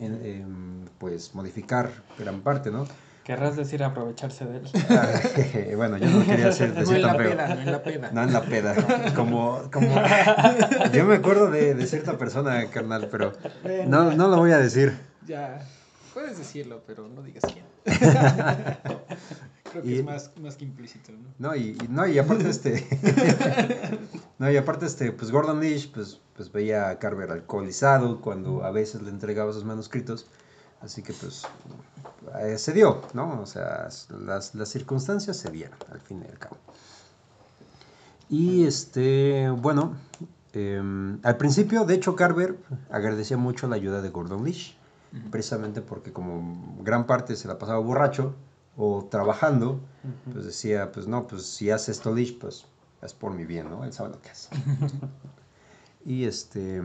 en- 0.00 0.20
em, 0.24 0.84
pues 0.98 1.34
modificar 1.34 1.90
gran 2.18 2.40
parte 2.40 2.70
no 2.70 2.86
Querrás 3.24 3.56
decir 3.56 3.82
aprovecharse 3.82 4.44
de 4.44 4.58
él. 4.58 4.68
Ah, 4.90 5.08
bueno 5.76 5.96
yo 5.96 6.10
no 6.10 6.26
quería 6.26 6.48
hacer 6.48 6.70
No 6.74 6.80
decir 6.80 6.98
la 7.00 7.08
tan 7.08 7.16
feo 7.16 7.34
no 7.54 7.60
en 7.62 7.72
la 7.72 7.82
peda. 7.82 8.10
no 8.12 8.22
en 8.22 8.32
la 8.32 8.42
peda 8.42 8.74
como 9.14 9.62
como 9.72 9.88
yo 10.92 11.04
me 11.06 11.14
acuerdo 11.14 11.50
de, 11.50 11.74
de 11.74 11.86
cierta 11.86 12.18
persona 12.18 12.66
carnal 12.70 13.08
pero 13.10 13.32
no 13.86 14.12
no 14.14 14.28
lo 14.28 14.36
voy 14.38 14.50
a 14.52 14.58
decir 14.58 14.92
Ya, 15.26 15.64
puedes 16.12 16.36
decirlo, 16.38 16.82
pero 16.86 17.08
no 17.08 17.22
digas 17.22 17.44
quién. 17.50 17.64
Creo 19.74 19.82
que 19.82 19.90
Y- 19.90 19.98
es 19.98 20.04
más, 20.04 20.30
más 20.40 20.54
que 20.54 20.64
implícito, 20.64 21.10
¿no? 21.10 21.18
No, 21.50 21.56
y, 21.56 21.70
y- 21.82 21.88
no, 21.88 22.06
y 22.06 22.16
aparte 22.16 22.48
este. 22.48 22.86
no, 24.38 24.48
y 24.48 24.56
aparte 24.56 24.86
este, 24.86 25.10
pues 25.10 25.32
Gordon 25.32 25.58
Lish, 25.60 25.90
pues, 25.92 26.20
pues 26.36 26.52
veía 26.52 26.90
a 26.90 26.98
Carver 27.00 27.32
alcoholizado 27.32 28.20
cuando 28.20 28.62
a 28.64 28.70
veces 28.70 29.02
le 29.02 29.10
entregaba 29.10 29.52
sus 29.52 29.64
manuscritos. 29.64 30.28
Así 30.80 31.02
que 31.02 31.12
pues 31.12 31.42
eh, 32.40 32.56
se 32.56 32.72
dio, 32.72 33.00
¿no? 33.14 33.40
O 33.40 33.46
sea, 33.46 33.88
las, 34.24 34.54
las 34.54 34.68
circunstancias 34.68 35.36
se 35.38 35.50
dieron, 35.50 35.76
al 35.90 36.00
fin 36.00 36.22
y 36.24 36.30
al 36.30 36.38
cabo. 36.38 36.56
Y 38.28 38.64
este, 38.64 39.50
bueno, 39.50 39.96
em, 40.52 41.18
al 41.24 41.36
principio, 41.36 41.84
de 41.84 41.94
hecho, 41.94 42.14
Carver 42.14 42.56
agradecía 42.90 43.36
mucho 43.36 43.66
la 43.66 43.74
ayuda 43.74 44.02
de 44.02 44.10
Gordon 44.10 44.42
Ujú. 44.42 45.30
precisamente 45.30 45.80
porque 45.80 46.12
como 46.12 46.76
gran 46.82 47.06
parte 47.06 47.34
se 47.34 47.48
la 47.48 47.58
pasaba 47.58 47.80
borracho 47.80 48.36
o 48.76 49.04
trabajando, 49.10 49.80
pues 50.32 50.44
decía, 50.44 50.90
pues 50.92 51.06
no, 51.06 51.26
pues 51.26 51.46
si 51.46 51.70
hace 51.70 51.92
esto 51.92 52.14
pues 52.40 52.66
es 53.02 53.12
por 53.12 53.32
mi 53.32 53.44
bien, 53.44 53.70
¿no? 53.70 53.84
Él 53.84 53.92
sabe 53.92 54.10
lo 54.10 54.20
que 54.20 54.30
hace. 54.30 54.50
y 56.04 56.24
este, 56.24 56.82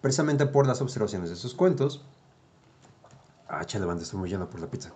precisamente 0.00 0.46
por 0.46 0.66
las 0.66 0.80
observaciones 0.80 1.30
de 1.30 1.36
sus 1.36 1.54
cuentos, 1.54 2.02
ah, 3.48 3.64
chale, 3.64 3.84
banda, 3.84 4.02
estoy 4.02 4.18
muy 4.18 4.28
lleno 4.28 4.48
por 4.50 4.60
la 4.60 4.66
pizza, 4.66 4.90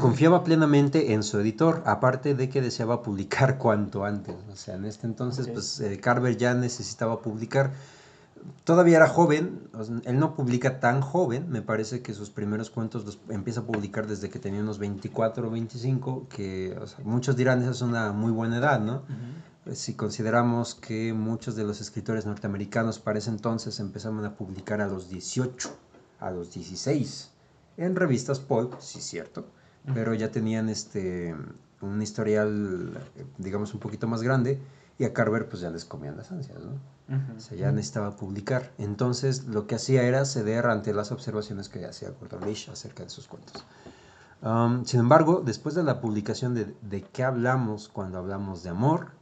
confiaba 0.00 0.42
plenamente 0.44 1.12
en 1.12 1.22
su 1.22 1.38
editor, 1.38 1.82
aparte 1.86 2.34
de 2.34 2.48
que 2.48 2.60
deseaba 2.60 3.02
publicar 3.02 3.58
cuanto 3.58 4.04
antes. 4.04 4.34
O 4.52 4.56
sea, 4.56 4.74
en 4.74 4.84
este 4.86 5.06
entonces, 5.06 5.46
Ok. 5.46 5.52
pues 5.52 5.80
eh, 5.80 6.00
Carver 6.00 6.36
ya 6.36 6.54
necesitaba 6.54 7.22
publicar 7.22 7.72
todavía 8.64 8.98
era 8.98 9.08
joven, 9.08 9.68
él 10.04 10.18
no 10.18 10.34
publica 10.34 10.80
tan 10.80 11.00
joven, 11.00 11.50
me 11.50 11.62
parece 11.62 12.02
que 12.02 12.14
sus 12.14 12.30
primeros 12.30 12.70
cuentos 12.70 13.04
los 13.04 13.18
empieza 13.28 13.60
a 13.60 13.64
publicar 13.64 14.06
desde 14.06 14.30
que 14.30 14.38
tenía 14.38 14.60
unos 14.60 14.78
24 14.78 15.48
o 15.48 15.50
25, 15.50 16.28
que 16.28 16.76
o 16.80 16.86
sea, 16.86 17.04
muchos 17.04 17.36
dirán 17.36 17.62
esa 17.62 17.70
es 17.70 17.82
una 17.82 18.12
muy 18.12 18.32
buena 18.32 18.58
edad, 18.58 18.80
¿no? 18.80 19.02
Si 19.72 19.94
consideramos 19.94 20.74
que 20.74 21.12
muchos 21.12 21.54
de 21.54 21.64
los 21.64 21.80
escritores 21.80 22.26
norteamericanos 22.26 22.98
para 22.98 23.18
ese 23.18 23.30
entonces 23.30 23.78
empezaban 23.78 24.24
a 24.24 24.34
publicar 24.34 24.80
a 24.80 24.88
los 24.88 25.08
18, 25.08 25.70
a 26.18 26.30
los 26.30 26.52
16, 26.54 27.30
en 27.76 27.96
revistas 27.96 28.40
pulp, 28.40 28.74
sí 28.80 29.00
cierto, 29.00 29.46
pero 29.94 30.14
ya 30.14 30.30
tenían 30.30 30.68
este 30.68 31.34
un 31.80 32.02
historial, 32.02 32.92
eh, 33.16 33.24
digamos, 33.38 33.72
un 33.72 33.80
poquito 33.80 34.06
más 34.06 34.22
grande 34.22 34.60
Y 35.00 35.06
a 35.06 35.14
Carver 35.14 35.48
pues 35.48 35.62
ya 35.62 35.70
les 35.70 35.86
comían 35.86 36.18
las 36.18 36.30
ansias, 36.30 36.58
¿no? 36.62 36.72
Ujú. 37.16 37.38
O 37.38 37.40
sea, 37.40 37.56
ya 37.56 37.72
necesitaba 37.72 38.16
publicar. 38.16 38.70
Entonces, 38.76 39.46
lo 39.46 39.66
que 39.66 39.76
hacía 39.76 40.02
era 40.02 40.26
ceder 40.26 40.66
ante 40.66 40.92
las 40.92 41.10
observaciones 41.10 41.70
que 41.70 41.86
hacía 41.86 42.10
Gordon 42.10 42.46
Lish 42.46 42.68
acerca 42.68 43.04
de 43.04 43.08
sus 43.08 43.26
cuentos. 43.26 43.64
Um, 44.42 44.84
sin 44.84 45.00
embargo, 45.00 45.40
después 45.42 45.74
de 45.74 45.84
la 45.84 46.02
publicación 46.02 46.54
de 46.54 46.76
¿De 46.82 47.00
qué 47.00 47.24
hablamos 47.24 47.88
cuando 47.88 48.18
hablamos 48.18 48.62
de 48.62 48.68
amor? 48.68 49.12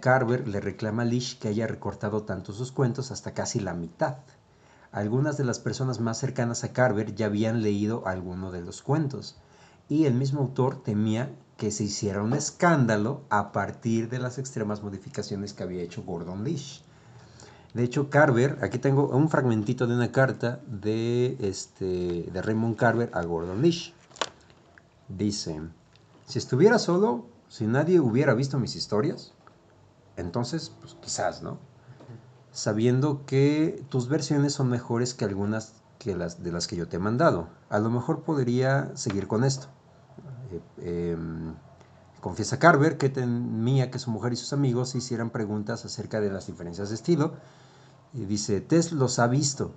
Carver 0.00 0.48
le 0.48 0.58
reclama 0.58 1.02
a 1.02 1.04
Lish 1.04 1.38
que 1.38 1.48
haya 1.48 1.66
recortado 1.66 2.22
tanto 2.22 2.54
sus 2.54 2.72
cuentos 2.72 3.10
hasta 3.10 3.34
casi 3.34 3.60
la 3.60 3.74
mitad. 3.74 4.16
Algunas 4.90 5.36
de 5.36 5.44
las 5.44 5.58
personas 5.58 6.00
más 6.00 6.16
cercanas 6.16 6.64
a 6.64 6.72
Carver 6.72 7.14
ya 7.14 7.26
habían 7.26 7.60
leído 7.60 8.06
alguno 8.06 8.52
de 8.52 8.62
los 8.62 8.80
cuentos, 8.80 9.36
y 9.86 10.06
el 10.06 10.14
mismo 10.14 10.40
autor 10.40 10.82
temía 10.82 11.30
que 11.60 11.70
se 11.70 11.84
hiciera 11.84 12.22
un 12.22 12.32
escándalo 12.32 13.20
a 13.28 13.52
partir 13.52 14.08
de 14.08 14.18
las 14.18 14.38
extremas 14.38 14.82
modificaciones 14.82 15.52
que 15.52 15.62
había 15.62 15.82
hecho 15.82 16.02
Gordon 16.02 16.42
Lish. 16.42 16.82
De 17.74 17.82
hecho, 17.82 18.08
Carver, 18.08 18.56
aquí 18.62 18.78
tengo 18.78 19.08
un 19.10 19.28
fragmentito 19.28 19.86
de 19.86 19.94
una 19.94 20.10
carta 20.10 20.62
de, 20.66 21.36
este, 21.38 22.30
de 22.32 22.40
Raymond 22.40 22.76
Carver 22.76 23.10
a 23.12 23.22
Gordon 23.24 23.60
Lish. 23.60 23.92
Dice, 25.10 25.60
si 26.26 26.38
estuviera 26.38 26.78
solo, 26.78 27.26
si 27.50 27.66
nadie 27.66 28.00
hubiera 28.00 28.32
visto 28.32 28.58
mis 28.58 28.74
historias, 28.74 29.34
entonces, 30.16 30.72
pues 30.80 30.96
quizás, 31.02 31.42
¿no? 31.42 31.58
Sabiendo 32.52 33.26
que 33.26 33.84
tus 33.90 34.08
versiones 34.08 34.54
son 34.54 34.70
mejores 34.70 35.12
que 35.12 35.26
algunas 35.26 35.74
que 35.98 36.16
las, 36.16 36.42
de 36.42 36.52
las 36.52 36.66
que 36.66 36.76
yo 36.76 36.88
te 36.88 36.96
he 36.96 37.00
mandado. 37.00 37.48
A 37.68 37.80
lo 37.80 37.90
mejor 37.90 38.22
podría 38.22 38.96
seguir 38.96 39.26
con 39.26 39.44
esto. 39.44 39.68
Eh, 40.50 41.12
em, 41.12 41.54
confiesa 42.20 42.58
Carver 42.58 42.98
que 42.98 43.08
temía 43.08 43.90
que 43.90 43.98
su 43.98 44.10
mujer 44.10 44.32
y 44.32 44.36
sus 44.36 44.52
amigos 44.52 44.94
hicieran 44.94 45.30
preguntas 45.30 45.84
acerca 45.84 46.20
de 46.20 46.30
las 46.30 46.46
diferencias 46.46 46.90
de 46.90 46.94
estilo. 46.94 47.34
Y 48.12 48.24
dice, 48.24 48.60
Tess 48.60 48.92
los 48.92 49.18
ha 49.18 49.26
visto 49.26 49.72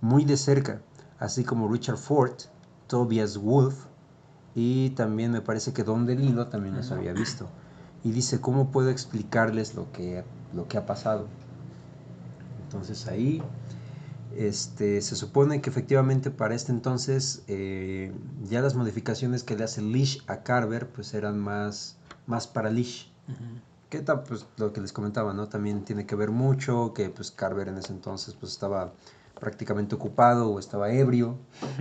muy 0.00 0.24
de 0.24 0.36
cerca, 0.36 0.80
así 1.18 1.44
como 1.44 1.68
Richard 1.68 1.98
Ford, 1.98 2.34
Tobias 2.86 3.38
Wolff 3.38 3.86
y 4.54 4.90
también 4.90 5.32
me 5.32 5.40
parece 5.40 5.72
que 5.72 5.82
Don 5.82 6.06
DeLillo 6.06 6.46
también 6.46 6.76
los 6.76 6.90
había 6.92 7.12
visto. 7.12 7.48
Y 8.04 8.12
dice, 8.12 8.40
¿cómo 8.40 8.70
puedo 8.70 8.90
explicarles 8.90 9.74
lo 9.74 9.90
que, 9.92 10.24
lo 10.54 10.68
que 10.68 10.78
ha 10.78 10.86
pasado? 10.86 11.26
Entonces 12.64 13.06
ahí 13.08 13.42
este, 14.38 15.00
se 15.00 15.16
supone 15.16 15.60
que 15.60 15.70
efectivamente 15.70 16.30
para 16.30 16.54
este 16.54 16.72
entonces 16.72 17.42
eh, 17.48 18.12
ya 18.44 18.60
las 18.60 18.74
modificaciones 18.74 19.42
que 19.42 19.56
le 19.56 19.64
hace 19.64 19.82
Lish 19.82 20.22
a 20.26 20.38
Carver 20.42 20.88
pues 20.88 21.14
eran 21.14 21.38
más, 21.38 21.96
más 22.26 22.46
para 22.46 22.70
Lish. 22.70 23.10
Que 23.90 24.00
ta- 24.00 24.24
pues 24.24 24.46
lo 24.56 24.72
que 24.72 24.80
les 24.80 24.92
comentaba, 24.92 25.32
¿no? 25.34 25.48
También 25.48 25.84
tiene 25.84 26.04
que 26.06 26.16
ver 26.16 26.30
mucho 26.30 26.92
que 26.94 27.10
pues 27.10 27.30
Carver 27.30 27.68
en 27.68 27.78
ese 27.78 27.92
entonces 27.92 28.34
pues 28.34 28.52
estaba 28.52 28.92
prácticamente 29.38 29.94
ocupado 29.94 30.50
o 30.50 30.58
estaba 30.58 30.90
ebrio, 30.92 31.36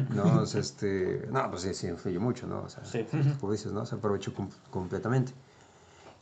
¿no? 0.10 0.24
O 0.42 0.46
sea, 0.46 0.62
este, 0.62 1.28
no, 1.32 1.50
pues 1.50 1.63
sí, 1.63 1.74
sí 1.74 1.88
influye 1.88 2.20
mucho, 2.20 2.46
¿no? 2.48 2.62
O 2.63 2.70
sea, 2.70 2.84
Sí. 2.86 3.06
como 3.39 3.52
dices, 3.52 3.72
¿no? 3.72 3.86
Se 3.86 3.96
aprovechó 3.96 4.34
com- 4.34 4.50
completamente. 4.70 5.34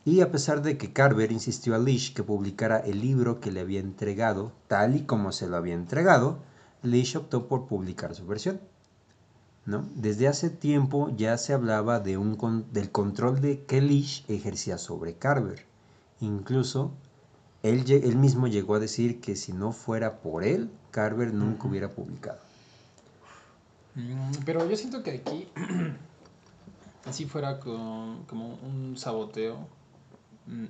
Y 0.04 0.20
a 0.20 0.30
pesar 0.32 0.62
de 0.62 0.76
que 0.78 0.92
Carver 0.92 1.30
insistió 1.30 1.74
a 1.74 1.78
Lish 1.78 2.12
que 2.12 2.24
publicara 2.24 2.78
el 2.78 3.00
libro 3.00 3.40
que 3.40 3.52
le 3.52 3.60
había 3.60 3.80
entregado, 3.80 4.52
tal 4.66 4.96
y 4.96 5.02
como 5.02 5.30
se 5.32 5.46
lo 5.46 5.56
había 5.56 5.74
entregado, 5.74 6.38
Lish 6.82 7.16
optó 7.16 7.46
por 7.46 7.66
publicar 7.66 8.14
su 8.14 8.26
versión. 8.26 8.60
¿no? 9.64 9.86
Desde 9.94 10.26
hace 10.26 10.50
tiempo 10.50 11.12
ya 11.16 11.38
se 11.38 11.52
hablaba 11.52 12.00
de 12.00 12.18
un 12.18 12.34
con- 12.34 12.66
del 12.72 12.90
control 12.90 13.40
de 13.40 13.64
que 13.64 13.80
Lish 13.80 14.24
ejercía 14.26 14.76
sobre 14.76 15.14
Carver. 15.14 15.64
Incluso 16.20 16.90
él, 17.62 17.84
él 17.88 18.16
mismo 18.16 18.48
llegó 18.48 18.74
a 18.74 18.80
decir 18.80 19.20
que 19.20 19.36
si 19.36 19.52
no 19.52 19.70
fuera 19.70 20.20
por 20.20 20.42
él, 20.42 20.68
Carver 20.90 21.32
nunca 21.32 21.68
hubiera 21.68 21.88
publicado. 21.90 22.40
Mm, 23.94 24.32
Pero 24.44 24.68
yo 24.68 24.76
siento 24.76 25.04
que 25.04 25.12
aquí, 25.12 25.48
así 27.04 27.26
fuera 27.26 27.60
con- 27.60 28.24
como 28.24 28.54
un 28.64 28.96
saboteo 28.96 29.68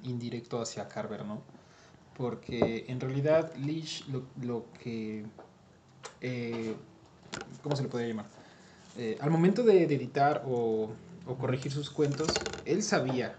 indirecto 0.04 0.61
hacia 0.61 0.88
Carver, 0.88 1.24
¿no? 1.24 1.42
Porque 2.16 2.85
en 2.88 3.00
realidad 3.00 3.54
Leash 3.56 4.06
lo, 4.08 4.24
lo 4.42 4.66
que... 4.82 5.24
eh, 6.20 6.74
¿Cómo 7.62 7.76
se 7.76 7.82
le 7.82 7.88
podría 7.88 8.08
llamar? 8.08 8.26
Eh, 8.98 9.16
al 9.20 9.30
momento 9.30 9.62
de, 9.62 9.85
editar 9.85 10.42
o, 10.46 10.90
corregir 11.40 11.72
sus 11.72 11.88
cuentos, 11.88 12.28
él 12.66 12.82
sabía, 12.82 13.37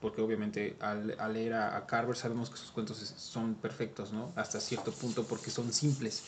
porque 0.00 0.20
obviamente 0.20 0.76
al, 0.80 1.16
al 1.18 1.32
leer 1.32 1.54
a, 1.54 1.86
Carver 1.86 2.16
sabemos 2.16 2.50
que 2.50 2.56
sus 2.58 2.70
cuentos 2.70 2.98
son 2.98 3.54
perfectos, 3.54 4.12
¿no? 4.12 4.32
Hasta 4.36 4.60
cierto 4.60 4.92
punto 4.92 5.24
porque 5.24 5.50
son 5.50 5.72
simples 5.72 6.22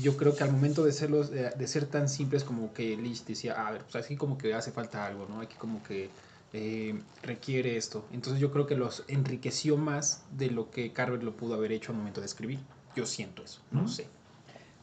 yo 0.00 0.16
creo 0.16 0.34
que 0.34 0.42
al 0.42 0.52
momento 0.52 0.84
de 0.84 0.92
serlos 0.92 1.30
de, 1.30 1.66
ser 1.66 1.86
tan 1.86 2.08
simples 2.08 2.44
como 2.44 2.72
que 2.72 2.96
Lich 2.96 3.24
decía 3.24 3.54
"Ah, 3.58 3.68
a 3.68 3.72
ver 3.72 3.82
pues 3.82 3.96
así 3.96 4.16
como 4.16 4.38
que 4.38 4.54
hace 4.54 4.72
falta 4.72 5.06
algo 5.06 5.26
no 5.28 5.40
aquí 5.40 5.54
como 5.56 5.82
que 5.82 6.08
eh, 6.54 7.00
requiere 7.22 7.76
esto 7.76 8.04
entonces 8.12 8.40
yo 8.40 8.50
creo 8.52 8.66
que 8.66 8.76
los 8.76 9.04
enriqueció 9.08 9.76
más 9.76 10.22
de 10.36 10.50
lo 10.50 10.70
que 10.70 10.92
Carver 10.92 11.22
lo 11.22 11.32
pudo 11.32 11.54
haber 11.54 11.72
hecho 11.72 11.92
al 11.92 11.98
momento 11.98 12.20
de 12.20 12.26
escribir 12.26 12.60
yo 12.94 13.06
siento 13.06 13.42
eso 13.42 13.60
no 13.70 13.88
sé 13.88 14.06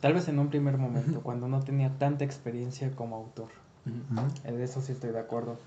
Tal 0.01 0.13
vez 0.13 0.29
en 0.29 0.39
un 0.39 0.49
primer 0.49 0.77
momento, 0.77 1.19
cuando 1.19 1.49
no 1.49 1.59
tenía 1.59 1.89
tanta 1.99 2.23
experiencia 2.23 2.89
como 2.95 3.17
autor. 3.17 3.49
En 4.45 4.61
eso 4.61 4.79
sí 4.81 4.93
estoy 4.93 5.11
de 5.11 5.19
acuerdo. 5.19 5.57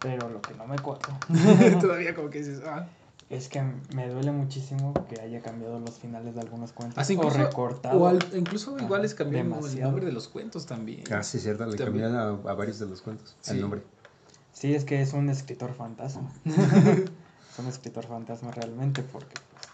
Pero 0.00 0.28
lo 0.28 0.42
que 0.42 0.52
no 0.52 0.66
me 0.66 0.78
cuadra 0.78 1.18
todavía 1.80 2.14
como 2.14 2.28
que 2.28 2.40
dices 2.40 2.60
ah 2.66 2.86
es 3.30 3.48
que 3.48 3.62
me 3.94 4.08
duele 4.10 4.32
muchísimo 4.32 4.92
que 5.08 5.18
haya 5.18 5.40
cambiado 5.40 5.80
los 5.80 5.98
finales 5.98 6.34
de 6.34 6.42
algunos 6.42 6.72
cuentos. 6.72 6.98
Así 6.98 7.14
o 7.14 7.16
incluso, 7.24 7.38
recortado. 7.38 7.98
o 8.02 8.06
al- 8.06 8.18
incluso 8.36 8.78
igual 8.78 9.00
les 9.00 9.14
cambiaron 9.14 9.54
el 9.64 9.80
nombre 9.80 10.04
de 10.04 10.12
los 10.12 10.28
cuentos 10.28 10.66
también 10.66 11.10
Ah, 11.10 11.22
sí, 11.22 11.38
cierto, 11.38 11.64
le 11.64 11.78
También. 11.78 12.04
cambiaron 12.04 12.46
a, 12.46 12.50
a 12.50 12.54
varios 12.54 12.78
de 12.80 12.86
los 12.86 13.00
cuentos 13.00 13.34
Sí. 13.40 13.52
el 13.52 13.62
nombre. 13.62 13.82
Sí, 14.54 14.74
es 14.74 14.84
que 14.84 15.02
es 15.02 15.12
un 15.12 15.28
escritor 15.28 15.74
fantasma. 15.74 16.30
es 16.44 17.58
un 17.58 17.66
escritor 17.66 18.06
fantasma 18.06 18.52
realmente 18.52 19.02
porque 19.02 19.34
pues, 19.50 19.66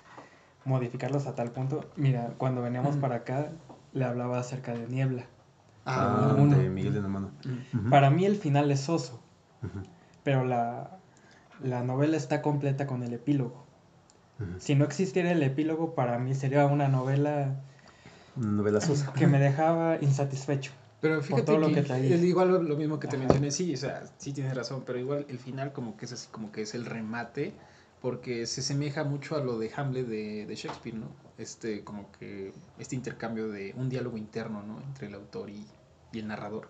modificarlos 0.65 1.27
a 1.27 1.35
tal 1.35 1.51
punto. 1.51 1.89
Mira, 1.97 2.33
cuando 2.39 2.63
veníamos 2.63 2.97
para 2.97 3.17
acá 3.17 3.53
le 3.93 4.05
hablaba 4.05 4.41
acerca 4.41 4.75
de 4.75 4.89
Niebla. 4.89 5.27
Ah, 5.85 6.35
de 6.49 6.69
Miguel 6.71 6.95
de. 6.95 7.01
Mm. 7.03 7.79
Ujú. 7.79 7.91
Para 7.91 8.11
mí 8.11 8.25
el 8.25 8.37
final 8.37 8.71
es 8.71 8.89
Ujú. 8.89 9.83
pero 10.25 10.45
la, 10.45 10.99
la 11.63 11.83
novela 11.83 12.17
está 12.17 12.43
completa 12.43 12.87
con 12.87 13.03
el 13.03 13.13
epílogo. 13.13 13.67
Si 14.59 14.75
no 14.75 14.87
existiera 14.87 15.31
el 15.31 15.43
epílogo, 15.43 15.95
para 15.95 16.19
mí 16.19 16.35
sería 16.35 16.65
una 16.65 16.89
novela 16.89 17.61
Una 18.37 18.53
novela 18.53 18.81
sosa. 18.81 19.13
que 19.13 19.27
me 19.27 19.39
dejaba 19.39 19.99
insatisfecho. 20.01 20.73
Pero 21.01 21.23
fíjate 21.23 21.43
todo 21.45 21.59
lo 21.59 21.67
que, 21.73 21.83
que 21.83 22.15
es 22.15 22.23
igual 22.25 22.49
lo, 22.49 22.63
lo 22.63 22.77
mismo 22.77 22.99
que 23.01 23.09
te 23.09 23.17
Ajá. 23.17 23.25
mencioné, 23.25 23.51
sí, 23.51 23.73
o 23.75 23.77
sea, 23.77 24.03
sí 24.19 24.33
tienes 24.33 24.55
razón, 24.55 24.85
pero 24.85 24.99
igual 24.99 25.27
el 25.29 25.39
final 25.39 25.73
como 25.73 25.97
que 25.97 26.05
es 26.05 26.13
así, 26.13 26.29
como 26.31 26.53
que 26.53 26.63
es 26.63 26.75
el 26.75 26.85
remate, 26.85 27.55
porque 28.01 28.47
se 28.47 28.63
semeja 28.63 29.05
mucho 29.05 29.37
a 29.37 29.41
lo 29.41 29.59
de 29.59 29.71
Hamlet 29.75 30.07
de, 30.07 30.47
de 30.47 30.55
Shakespeare, 30.55 30.97
¿no? 30.97 31.17
Este, 31.39 31.85
como 31.85 32.13
que, 32.13 32.53
este 32.79 32.97
intercambio 32.97 33.49
de 33.49 33.73
un 33.77 33.89
diálogo 33.89 34.19
interno, 34.19 34.63
¿no? 34.63 34.81
Entre 34.83 35.07
el 35.07 35.15
autor 35.15 35.49
y, 35.51 35.67
y 36.13 36.19
el 36.19 36.27
narrador, 36.29 36.69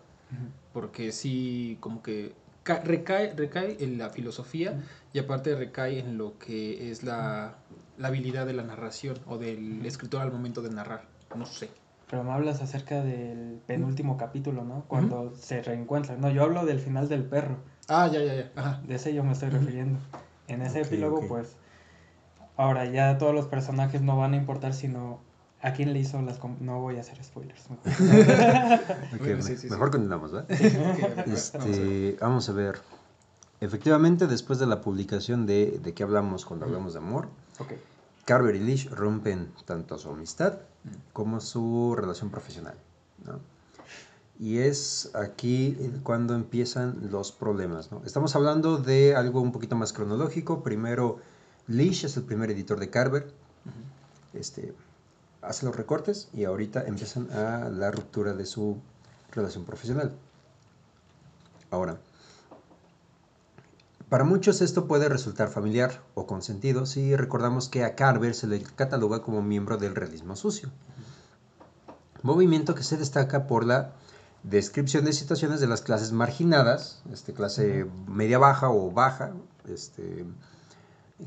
porque 0.72 1.12
sí, 1.12 1.78
como 1.80 2.02
que 2.02 2.36
ca- 2.62 2.82
recae, 2.82 3.34
recae 3.34 3.76
en 3.80 3.98
la 3.98 4.10
filosofía 4.10 4.72
Ujú. 4.72 4.80
y 5.12 5.18
aparte 5.18 5.54
recae 5.56 5.98
en 5.98 6.18
lo 6.18 6.38
que 6.38 6.90
es 6.90 7.02
la, 7.02 7.58
la 7.96 8.08
habilidad 8.08 8.46
de 8.46 8.52
la 8.54 8.62
narración 8.62 9.18
o 9.26 9.38
del 9.38 9.84
escritor 9.86 10.22
al 10.22 10.32
momento 10.32 10.62
de 10.62 10.70
narrar, 10.70 11.08
no 11.34 11.46
sé. 11.46 11.79
Pero 12.10 12.24
me 12.24 12.32
hablas 12.32 12.60
acerca 12.60 13.02
del 13.02 13.60
penúltimo 13.66 14.16
capítulo, 14.16 14.64
¿no? 14.64 14.84
Cuando 14.88 15.32
se 15.36 15.62
reencuentran. 15.62 16.20
No, 16.20 16.28
yo 16.30 16.42
hablo 16.42 16.64
del 16.66 16.80
final 16.80 17.08
del 17.08 17.24
perro. 17.24 17.58
Ah, 17.88 18.08
ya, 18.08 18.20
ya, 18.22 18.34
ya, 18.34 18.52
ajá. 18.56 18.80
De 18.86 18.96
ese 18.96 19.14
yo 19.14 19.22
me 19.22 19.32
estoy 19.32 19.50
refiriendo. 19.50 19.98
En 20.48 20.62
ese 20.62 20.80
Ok, 20.80 20.86
epílogo, 20.88 21.20
pues, 21.28 21.56
ahora 22.56 22.84
ya 22.86 23.16
todos 23.18 23.34
los 23.34 23.46
personajes 23.46 24.02
no 24.02 24.16
van 24.16 24.34
a 24.34 24.36
importar, 24.36 24.74
sino 24.74 25.20
a 25.62 25.72
quién 25.72 25.92
le 25.92 26.00
hizo 26.00 26.20
las... 26.22 26.40
No 26.60 26.80
voy 26.80 26.96
a 26.96 27.00
hacer 27.00 27.22
spoilers. 27.22 27.68
Ok, 27.70 29.18
Bueno, 29.20 29.36
me- 29.36 29.42
sí, 29.42 29.56
sí, 29.56 29.70
mejor 29.70 29.88
sí. 29.88 29.92
continuamos, 29.92 30.32
¿verdad? 30.32 30.48
Vamos 30.48 31.00
a 31.02 31.06
ver. 31.08 31.28
Este, 31.28 32.16
vamos 32.20 32.48
a 32.48 32.52
ver. 32.52 32.80
Efectivamente, 33.60 34.26
después 34.26 34.58
de 34.58 34.66
la 34.66 34.80
publicación 34.80 35.46
de 35.46 35.78
De 35.82 35.92
qué 35.94 36.02
hablamos 36.02 36.44
cuando 36.46 36.66
hablamos 36.66 36.94
de 36.94 36.98
amor, 36.98 37.28
ok. 37.58 37.72
Carver 38.24 38.54
y 38.54 38.60
Lish 38.60 38.88
rompen 38.90 39.52
tanto 39.64 39.98
su 39.98 40.10
amistad 40.10 40.58
Mm. 40.84 40.88
como 41.12 41.40
su 41.40 41.94
relación 41.96 42.30
profesional. 42.30 42.74
¿no? 43.24 43.38
Y 44.38 44.58
es 44.58 45.10
aquí 45.14 45.76
cuando 46.02 46.34
empiezan 46.34 47.10
los 47.10 47.32
problemas. 47.32 47.92
¿no? 47.92 48.02
Estamos 48.06 48.34
hablando 48.34 48.78
de 48.78 49.14
algo 49.14 49.40
un 49.40 49.52
poquito 49.52 49.76
más 49.76 49.92
cronológico. 49.92 50.62
Primero, 50.62 51.18
Lish 51.66 52.04
es 52.04 52.16
el 52.16 52.22
primer 52.24 52.50
editor 52.50 52.80
de 52.80 52.88
Carver. 52.88 53.30
Este, 54.32 54.72
hace 55.42 55.66
los 55.66 55.76
recortes 55.76 56.28
y 56.32 56.44
ahorita 56.44 56.86
empiezan 56.86 57.30
a 57.32 57.68
la 57.68 57.90
ruptura 57.90 58.32
de 58.32 58.46
su 58.46 58.78
relación 59.32 59.64
profesional. 59.64 60.12
Ahora, 61.70 61.98
Para 64.10 64.24
muchos 64.24 64.60
esto 64.60 64.88
puede 64.88 65.08
resultar 65.08 65.50
familiar 65.50 66.02
o 66.14 66.26
con 66.26 66.42
sentido 66.42 66.84
si 66.84 67.14
recordamos 67.14 67.68
que 67.68 67.84
a 67.84 67.94
Carver 67.94 68.34
se 68.34 68.48
le 68.48 68.60
cataloga 68.60 69.22
como 69.22 69.40
miembro 69.40 69.76
del 69.76 69.94
realismo 69.94 70.34
sucio. 70.34 70.68
Movimiento 72.22 72.74
que 72.74 72.82
se 72.82 72.96
destaca 72.96 73.46
por 73.46 73.64
la 73.64 73.92
descripción 74.42 75.04
de 75.04 75.12
situaciones 75.12 75.60
de 75.60 75.68
las 75.68 75.82
clases 75.82 76.10
marginadas, 76.10 77.02
este, 77.12 77.32
clase 77.32 77.86
media 78.08 78.38
baja 78.38 78.68
o 78.68 78.90
baja, 78.90 79.30
este, 79.68 80.24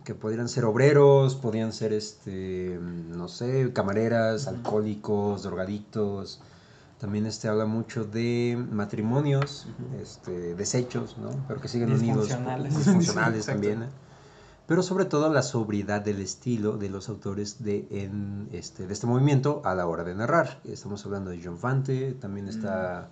que 0.03 0.13
podrían 0.13 0.49
ser 0.49 0.65
obreros, 0.65 1.35
podrían 1.35 1.71
ser, 1.71 1.93
este, 1.93 2.77
no 2.81 3.29
sé, 3.29 3.71
camareras, 3.71 4.47
alcohólicos, 4.47 5.43
drogadictos. 5.43 6.41
También 7.03 7.25
este, 7.25 7.49
habla 7.49 7.65
mucho 7.65 8.05
de 8.05 8.57
matrimonios, 8.71 9.67
este, 10.01 10.55
desechos, 10.55 11.17
¿no? 11.17 11.31
Pero 11.49 11.59
que 11.59 11.67
siguen 11.67 11.91
unidos. 11.91 12.29
Disfuncionales. 12.29 12.77
Disfuncionales 12.77 13.39
Exacto. 13.39 13.51
también. 13.51 13.83
¿eh? 13.83 13.89
Pero 14.67 14.83
sobre 14.83 15.03
todo 15.03 15.27
la 15.27 15.41
sobriedad 15.41 15.99
del 15.99 16.21
estilo 16.21 16.77
de 16.77 16.89
los 16.89 17.09
autores 17.09 17.61
de, 17.61 17.89
en, 17.91 18.47
este, 18.53 18.87
de 18.87 18.93
este 18.93 19.05
movimiento 19.05 19.61
a 19.65 19.75
la 19.75 19.85
hora 19.85 20.05
de 20.05 20.15
narrar. 20.15 20.61
Estamos 20.63 21.05
hablando 21.05 21.31
de 21.31 21.41
John 21.43 21.57
Fante, 21.57 22.13
también 22.13 22.47
está, 22.47 23.09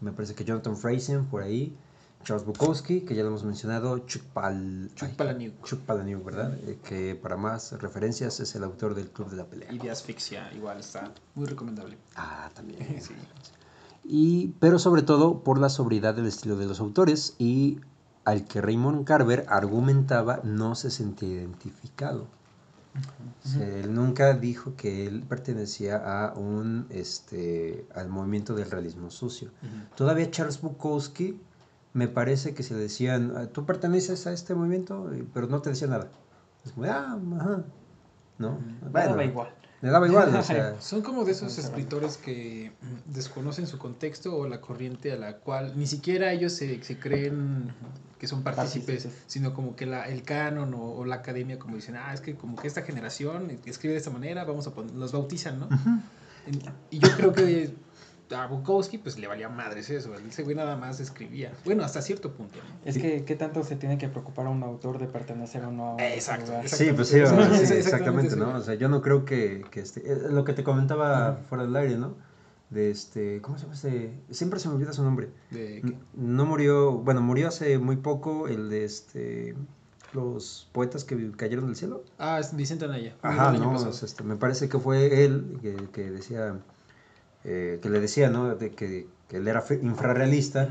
me 0.00 0.12
parece 0.12 0.34
que 0.34 0.46
Jonathan 0.46 0.78
Fraser 0.78 1.20
por 1.20 1.42
ahí, 1.42 1.76
Charles 2.24 2.44
Bukowski, 2.44 3.02
que 3.02 3.14
ya 3.14 3.22
lo 3.22 3.28
hemos 3.28 3.44
mencionado, 3.44 3.98
Chuck, 4.00 4.22
Pal, 4.34 4.90
Chuck 4.94 5.10
Palahniuk. 5.10 5.64
Chuck 5.64 5.80
Palahniuk, 5.80 6.24
¿verdad? 6.24 6.58
Eh, 6.64 6.78
que 6.84 7.14
para 7.14 7.36
más 7.36 7.72
referencias 7.80 8.40
es 8.40 8.54
el 8.54 8.64
autor 8.64 8.94
del 8.94 9.10
Club 9.10 9.30
de 9.30 9.36
la 9.36 9.46
Pelea. 9.46 9.72
Y 9.72 9.78
de 9.78 9.90
asfixia, 9.90 10.52
igual 10.52 10.80
está 10.80 11.12
muy 11.34 11.46
recomendable. 11.46 11.96
Ah, 12.16 12.50
también. 12.54 12.78
Sí. 13.00 13.14
Y, 14.04 14.54
pero 14.58 14.78
sobre 14.78 15.02
todo 15.02 15.42
por 15.42 15.58
la 15.58 15.68
sobriedad 15.68 16.14
del 16.14 16.26
estilo 16.26 16.56
de 16.56 16.66
los 16.66 16.80
autores 16.80 17.34
y 17.38 17.78
al 18.24 18.44
que 18.44 18.60
Raymond 18.60 19.04
Carver 19.04 19.46
argumentaba 19.48 20.40
no 20.44 20.74
se 20.74 20.90
sentía 20.90 21.28
identificado. 21.28 22.26
O 23.44 23.48
sea, 23.48 23.66
él 23.66 23.94
nunca 23.94 24.34
dijo 24.34 24.74
que 24.76 25.06
él 25.06 25.22
pertenecía 25.22 25.96
a 25.96 26.34
un 26.34 26.86
este 26.90 27.86
al 27.94 28.08
movimiento 28.08 28.54
del 28.54 28.70
realismo 28.70 29.10
sucio. 29.10 29.50
Todavía 29.94 30.30
Charles 30.30 30.60
Bukowski 30.60 31.40
me 31.98 32.08
parece 32.08 32.54
que 32.54 32.62
se 32.62 32.74
le 32.74 32.80
decían, 32.80 33.32
"Ah, 33.36 33.46
tú 33.46 33.66
perteneces 33.66 34.26
a 34.26 34.32
este 34.32 34.54
movimiento, 34.54 35.10
Y- 35.14 35.22
pero 35.34 35.46
no 35.48 35.60
te 35.60 35.70
decía 35.70 35.88
nada. 35.88 36.08
Es 36.64 36.72
como, 36.72 36.86
ah, 36.86 37.18
ajá. 37.40 37.64
¿No? 38.38 38.58
Me 38.92 39.00
daba 39.00 39.24
igual. 39.24 39.48
Le 39.80 39.90
daba 39.90 40.08
igual, 40.08 40.34
o 40.34 40.42
sea, 40.42 40.74
Son 40.80 41.02
como 41.02 41.24
de 41.24 41.32
esos 41.32 41.56
escritores 41.58 42.16
que 42.16 42.72
desconocen 43.06 43.66
su 43.66 43.78
contexto 43.78 44.36
o 44.36 44.48
la 44.48 44.60
corriente 44.60 45.12
a 45.12 45.16
la 45.16 45.36
cual 45.38 45.72
ni 45.76 45.86
siquiera 45.86 46.32
ellos 46.32 46.52
se, 46.52 46.82
se 46.82 46.98
creen 46.98 47.72
que 48.18 48.26
son 48.26 48.42
partícipes, 48.42 49.08
sino 49.28 49.54
como 49.54 49.76
que 49.76 49.86
la, 49.86 50.08
el 50.08 50.22
canon 50.24 50.74
o, 50.74 50.82
o 50.92 51.04
la 51.04 51.16
academia 51.16 51.58
como 51.60 51.76
dicen, 51.76 51.94
ah, 51.96 52.12
es 52.12 52.20
que 52.20 52.34
como 52.34 52.56
que 52.56 52.66
esta 52.66 52.82
generación 52.82 53.50
escribe 53.66 53.92
de 53.92 53.98
esta 53.98 54.10
manera, 54.10 54.44
vamos 54.44 54.66
a 54.66 54.72
poner, 54.74 54.94
los 54.94 55.12
bautizan, 55.12 55.60
¿no? 55.60 55.68
En- 56.46 56.60
Y 56.90 56.98
yo 56.98 57.08
creo 57.16 57.32
que 57.32 57.74
a 58.36 58.46
Bukowski 58.46 58.98
pues 58.98 59.18
le 59.18 59.26
valía 59.26 59.48
madres 59.48 59.88
eso, 59.90 60.14
ese 60.14 60.42
güey 60.42 60.54
nada 60.56 60.76
más 60.76 61.00
escribía, 61.00 61.52
bueno, 61.64 61.82
hasta 61.84 62.02
cierto 62.02 62.32
punto, 62.32 62.58
¿no? 62.58 62.88
Es 62.88 62.98
que, 62.98 63.24
¿qué 63.24 63.34
tanto 63.36 63.62
se 63.64 63.76
tiene 63.76 63.98
que 63.98 64.08
preocupar 64.08 64.46
un 64.48 64.62
autor 64.62 64.98
de 64.98 65.06
pertenecer 65.06 65.64
o 65.64 65.70
no 65.72 65.90
a 65.90 65.94
un 65.94 66.00
Exacto, 66.00 66.46
lugar? 66.46 66.62
exacto. 66.64 66.84
Sí, 66.84 66.92
pues 66.92 67.08
sí, 67.08 67.14
Sí, 67.14 67.20
sí, 67.20 67.24
exactamente, 67.30 67.78
exactamente, 67.78 68.30
sí. 68.34 68.36
¿no? 68.40 68.54
O 68.54 68.60
sea, 68.60 68.74
yo 68.74 68.88
no 68.88 69.00
creo 69.02 69.24
que, 69.24 69.64
que 69.70 69.80
este, 69.80 70.00
eh, 70.12 70.18
lo 70.30 70.44
que 70.44 70.52
te 70.52 70.62
comentaba 70.64 71.36
fuera 71.48 71.64
del 71.64 71.74
aire, 71.76 71.96
¿no? 71.96 72.16
De 72.70 72.90
este, 72.90 73.40
¿cómo 73.40 73.56
se 73.56 73.62
llama 73.62 73.74
este? 73.74 74.18
Siempre 74.30 74.60
se 74.60 74.68
me 74.68 74.74
olvida 74.74 74.92
su 74.92 75.02
nombre. 75.02 75.30
De 75.50 75.78
N- 75.78 75.98
No 76.12 76.44
murió, 76.44 76.92
bueno, 76.98 77.22
murió 77.22 77.48
hace 77.48 77.78
muy 77.78 77.96
poco 77.96 78.46
el 78.46 78.68
de 78.68 78.84
este, 78.84 79.54
los 80.12 80.68
poetas 80.72 81.04
que 81.04 81.30
cayeron 81.32 81.66
del 81.66 81.76
cielo. 81.76 82.04
Ah, 82.18 82.38
es 82.40 82.54
Vicente 82.54 82.84
Anaya. 82.84 83.16
Ajá, 83.22 83.52
no, 83.52 83.72
pasado. 83.72 83.90
o 83.90 83.92
sea, 83.94 84.06
este, 84.06 84.22
me 84.22 84.36
parece 84.36 84.68
que 84.68 84.78
fue 84.78 85.24
él 85.24 85.58
que, 85.62 85.76
que 85.92 86.10
decía, 86.10 86.58
eh, 87.44 87.78
que 87.82 87.90
le 87.90 88.00
decía, 88.00 88.30
¿no? 88.30 88.54
De 88.54 88.70
que, 88.70 89.08
que 89.28 89.36
él 89.38 89.48
era 89.48 89.64
infrarrealista. 89.82 90.68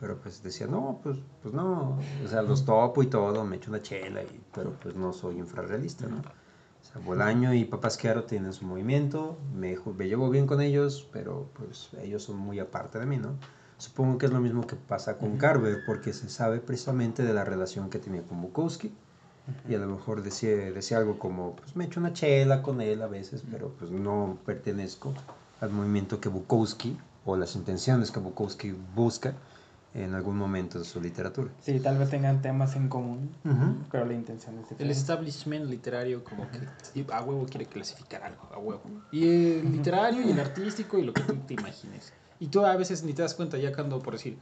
Pero 0.00 0.16
pues 0.16 0.42
decía, 0.42 0.66
no, 0.66 0.98
pues, 1.02 1.18
pues 1.42 1.52
no, 1.52 1.98
o 2.24 2.28
sea, 2.28 2.40
los 2.40 2.64
topo 2.64 3.02
y 3.02 3.08
todo, 3.08 3.44
me 3.44 3.56
echo 3.56 3.68
una 3.68 3.82
chela, 3.82 4.22
y, 4.22 4.40
pero 4.54 4.72
pues 4.82 4.94
no 4.96 5.12
soy 5.12 5.36
infrarrealista, 5.36 6.06
¿no? 6.06 6.20
O 6.20 6.82
sea, 6.82 7.02
Bolaño 7.04 7.52
y 7.52 7.66
Papasquiaro 7.66 8.24
tienen 8.24 8.54
su 8.54 8.64
movimiento, 8.64 9.36
me, 9.54 9.76
me 9.98 10.08
llevo 10.08 10.30
bien 10.30 10.46
con 10.46 10.62
ellos, 10.62 11.06
pero 11.12 11.50
pues 11.52 11.90
ellos 12.00 12.22
son 12.22 12.38
muy 12.38 12.58
aparte 12.60 12.98
de 12.98 13.04
mí, 13.04 13.18
¿no? 13.18 13.36
Supongo 13.76 14.16
que 14.16 14.24
es 14.24 14.32
lo 14.32 14.40
mismo 14.40 14.66
que 14.66 14.74
pasa 14.74 15.18
con 15.18 15.36
Carver, 15.36 15.84
porque 15.84 16.14
se 16.14 16.30
sabe 16.30 16.60
precisamente 16.60 17.22
de 17.22 17.34
la 17.34 17.44
relación 17.44 17.90
que 17.90 17.98
tenía 17.98 18.22
con 18.22 18.40
Bukowski, 18.40 18.94
y 19.68 19.74
a 19.74 19.78
lo 19.78 19.86
mejor 19.86 20.22
decía, 20.22 20.72
decía 20.72 20.96
algo 20.96 21.18
como, 21.18 21.56
pues 21.56 21.76
me 21.76 21.84
echo 21.84 22.00
una 22.00 22.14
chela 22.14 22.62
con 22.62 22.80
él 22.80 23.02
a 23.02 23.06
veces, 23.06 23.44
pero 23.50 23.74
pues 23.78 23.90
no 23.90 24.38
pertenezco 24.46 25.12
al 25.60 25.70
movimiento 25.70 26.20
que 26.20 26.28
Bukowski, 26.28 26.96
o 27.24 27.36
las 27.36 27.54
intenciones 27.54 28.10
que 28.10 28.18
Bukowski 28.20 28.72
busca 28.94 29.34
en 29.92 30.14
algún 30.14 30.36
momento 30.36 30.78
de 30.78 30.84
su 30.84 31.00
literatura. 31.00 31.50
Sí, 31.60 31.80
tal 31.80 31.98
vez 31.98 32.10
tengan 32.10 32.40
temas 32.42 32.76
en 32.76 32.88
común, 32.88 33.30
Ujú. 33.44 33.74
pero 33.90 34.06
la 34.06 34.14
intención 34.14 34.54
es 34.54 34.62
El 34.62 34.68
diferente. 34.70 34.92
establishment 34.92 35.66
literario 35.68 36.22
como 36.24 36.48
que 36.50 37.04
a 37.12 37.22
huevo 37.22 37.44
quiere 37.46 37.66
clasificar 37.66 38.22
algo, 38.22 38.48
a 38.52 38.58
huevo. 38.58 38.82
Y 39.10 39.24
el 39.58 39.72
literario 39.72 40.22
y 40.22 40.30
el 40.30 40.38
artístico 40.40 40.98
y 40.98 41.02
lo 41.04 41.12
que 41.12 41.22
tú 41.22 41.34
te 41.46 41.54
imagines. 41.54 42.12
Y 42.38 42.46
tú 42.46 42.64
a 42.64 42.74
veces 42.76 43.02
ni 43.02 43.12
te 43.12 43.22
das 43.22 43.34
cuenta 43.34 43.58
ya 43.58 43.74
cuando, 43.74 43.98
por 43.98 44.14
decir, 44.14 44.38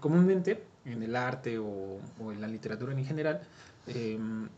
comúnmente 0.00 0.64
en 0.84 1.02
el 1.02 1.16
arte 1.16 1.58
o, 1.58 1.98
o 2.20 2.32
en 2.32 2.40
la 2.40 2.46
literatura 2.46 2.92
en 2.92 3.04
general, 3.04 3.40
em, 3.88 4.48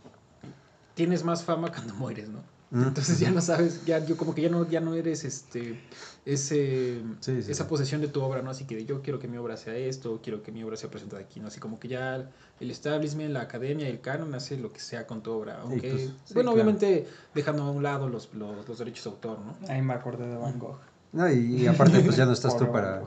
tienes 0.94 1.24
más 1.24 1.42
fama 1.42 1.70
cuando 1.72 1.94
mueres, 1.94 2.28
¿no? 2.28 2.40
Entonces 2.70 3.18
ya 3.18 3.31
no 3.31 3.40
sabes, 3.40 3.85
ya 3.87 4.04
yo 4.04 4.16
como 4.18 4.35
que 4.35 4.42
ya 4.42 4.50
no, 4.50 4.68
ya 4.68 4.81
no 4.81 4.94
eres 4.94 5.24
este 5.24 5.81
ese 6.26 7.00
Sí, 7.20 7.42
sí, 7.42 7.50
esa 7.50 7.64
sí. 7.64 7.68
posesión 7.68 8.02
de 8.02 8.09
tu 8.09 8.20
obra, 8.20 8.42
¿no? 8.42 8.50
Así 8.50 8.64
que 8.66 8.85
yo 8.85 9.00
quiero 9.00 9.18
que 9.18 9.26
mi 9.26 9.38
obra 9.38 9.57
sea 9.57 9.74
esto, 9.74 10.20
quiero 10.22 10.42
que 10.42 10.52
mi 10.52 10.62
obra 10.62 10.76
sea 10.76 10.90
presentada 10.90 11.22
aquí, 11.22 11.40
¿no? 11.40 11.48
Así 11.48 11.61
como 11.61 11.81
que 11.81 11.88
ya 11.88 12.31
el 12.61 12.70
establishment, 12.70 13.31
la 13.31 13.40
academia, 13.40 13.88
el 13.88 14.00
canon 14.02 14.35
hace 14.35 14.59
lo 14.59 14.70
que 14.72 14.81
sea 14.81 15.07
con 15.07 15.22
tu 15.22 15.31
obra. 15.33 15.61
Aunque, 15.62 15.90
pues, 15.90 16.02
sí, 16.02 16.35
bueno, 16.35 16.50
claro. 16.50 16.52
obviamente 16.52 17.09
dejando 17.35 17.62
a 17.62 17.70
un 17.70 17.83
lado 17.83 18.09
los, 18.09 18.35
los, 18.35 18.68
los 18.68 18.78
derechos 18.78 19.04
de 19.04 19.11
autor, 19.11 19.38
¿no? 19.40 19.57
Ahí 19.68 19.81
me 19.81 19.94
acordé 19.94 20.26
de 20.28 20.37
Van 20.37 20.59
Gogh. 20.59 20.78
No, 21.12 21.31
y, 21.33 21.62
y 21.62 21.66
aparte, 21.66 22.00
pues 22.00 22.16
ya 22.16 22.26
no 22.26 22.33
estás 22.33 22.54
tú 22.59 22.70
para. 22.70 23.02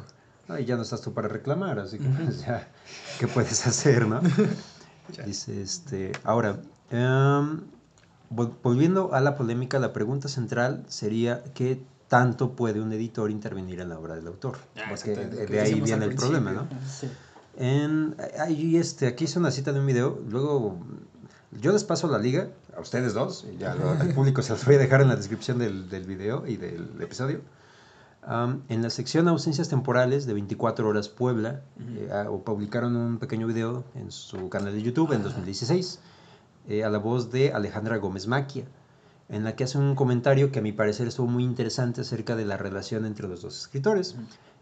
No, 0.48 0.58
y 0.58 0.66
ya 0.66 0.76
no 0.76 0.82
estás 0.82 1.02
tú 1.02 1.14
para 1.14 1.28
reclamar, 1.28 1.78
así 1.78 2.00
que 2.00 2.10
pues 2.10 2.42
ya, 2.42 2.68
¿qué 3.20 3.28
puedes 3.28 3.68
hacer, 3.68 4.08
no? 4.08 4.22
Dice 5.26 5.62
este. 5.62 6.12
Ahora, 6.24 6.60
em, 6.90 7.62
volviendo 8.32 9.14
a 9.14 9.22
la 9.22 9.36
polémica, 9.36 9.78
la 9.80 9.94
pregunta 9.94 10.28
central 10.28 10.84
sería: 10.88 11.44
¿qué 11.54 11.82
tanto 12.08 12.52
puede 12.56 12.82
un 12.82 12.92
editor 12.94 13.30
intervenir 13.32 13.80
en 13.80 13.90
la 13.90 14.00
obra 14.00 14.16
del 14.16 14.28
autor? 14.28 14.58
Ah, 14.78 14.82
Porque 14.90 15.16
de, 15.16 15.60
ahí 15.60 15.80
viene 15.82 16.06
el 16.06 16.16
problema, 16.16 16.52
¿no? 16.52 16.68
Sí. 16.90 17.08
En, 17.58 18.16
ahí, 18.40 18.78
este, 18.78 19.08
aquí 19.08 19.26
hice 19.26 19.38
una 19.40 19.52
cita 19.52 19.74
de 19.74 19.80
un 19.80 19.86
video, 19.86 20.20
luego 20.30 20.78
yo 21.62 21.74
les 21.74 21.84
paso 21.84 22.08
la 22.08 22.18
liga 22.18 22.48
a 22.76 22.80
ustedes 22.80 23.14
dos, 23.14 23.46
y 23.54 23.58
ya 23.58 23.76
lo- 23.76 23.92
al 23.92 24.14
público 24.14 24.42
se 24.42 24.54
los 24.54 24.66
voy 24.66 24.76
a 24.76 24.78
dejar 24.80 25.02
en 25.02 25.10
la 25.10 25.16
descripción 25.18 25.58
del, 25.60 25.90
del 25.90 26.06
video 26.06 26.48
y 26.48 26.56
del 26.58 26.90
episodio. 27.02 27.42
Am, 28.24 28.62
en 28.70 28.82
la 28.84 28.90
sección 28.92 29.28
ausencias 29.28 29.68
temporales 29.68 30.26
de 30.28 30.34
24 30.34 30.88
horas 30.88 31.10
Puebla, 31.10 31.62
eh, 31.98 32.10
ah, 32.14 32.28
o 32.30 32.44
publicaron 32.44 32.96
un 32.96 33.18
pequeño 33.18 33.48
video 33.48 33.84
en 33.96 34.12
su 34.12 34.48
canal 34.48 34.74
de 34.74 34.82
YouTube 34.82 35.12
en 35.14 35.24
2016, 35.24 36.00
eh, 36.68 36.84
a 36.84 36.90
la 36.90 36.98
voz 37.00 37.32
de 37.32 37.52
Alejandra 37.52 37.98
Gómez 37.98 38.28
Maquia, 38.28 38.66
en 39.30 39.44
la 39.44 39.56
que 39.56 39.64
hace 39.64 39.78
un 39.78 39.96
comentario 39.96 40.52
que 40.52 40.60
a 40.60 40.62
mi 40.62 40.72
parecer 40.72 41.08
estuvo 41.08 41.28
muy 41.28 41.44
interesante 41.44 42.02
acerca 42.02 42.36
de 42.36 42.46
la 42.46 42.58
relación 42.58 43.06
entre 43.06 43.28
los 43.28 43.42
dos 43.42 43.58
escritores, 43.60 44.16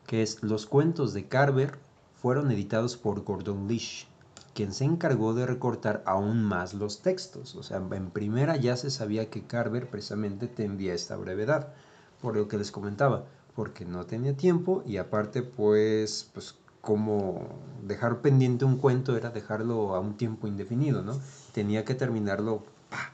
que 0.05 0.21
es 0.21 0.43
los 0.43 0.65
cuentos 0.65 1.13
de 1.13 1.27
Carver 1.27 1.77
fueron 2.21 2.51
editados 2.51 2.97
por 2.97 3.23
Gordon 3.23 3.67
Lish, 3.67 4.07
quien 4.53 4.73
se 4.73 4.83
encargó 4.83 5.33
de 5.33 5.45
recortar 5.45 6.03
aún 6.05 6.43
más 6.43 6.73
los 6.73 7.01
textos. 7.01 7.55
O 7.55 7.63
sea, 7.63 7.77
en 7.77 8.09
primera 8.12 8.57
ya 8.57 8.75
se 8.75 8.91
sabía 8.91 9.29
que 9.29 9.43
Carver 9.43 9.89
precisamente 9.89 10.47
tendía 10.47 10.93
esta 10.93 11.15
brevedad, 11.15 11.73
por 12.21 12.35
lo 12.35 12.47
que 12.47 12.57
les 12.57 12.71
comentaba, 12.71 13.25
porque 13.55 13.85
no 13.85 14.05
tenía 14.05 14.35
tiempo 14.35 14.83
y 14.85 14.97
aparte 14.97 15.43
pues, 15.43 16.29
pues 16.33 16.55
como 16.81 17.47
dejar 17.83 18.21
pendiente 18.21 18.65
un 18.65 18.77
cuento 18.77 19.17
era 19.17 19.29
dejarlo 19.29 19.95
a 19.95 19.99
un 19.99 20.17
tiempo 20.17 20.47
indefinido, 20.47 21.01
¿no? 21.01 21.19
Tenía 21.53 21.85
que 21.85 21.95
terminarlo, 21.95 22.63
¡pa! 22.89 23.11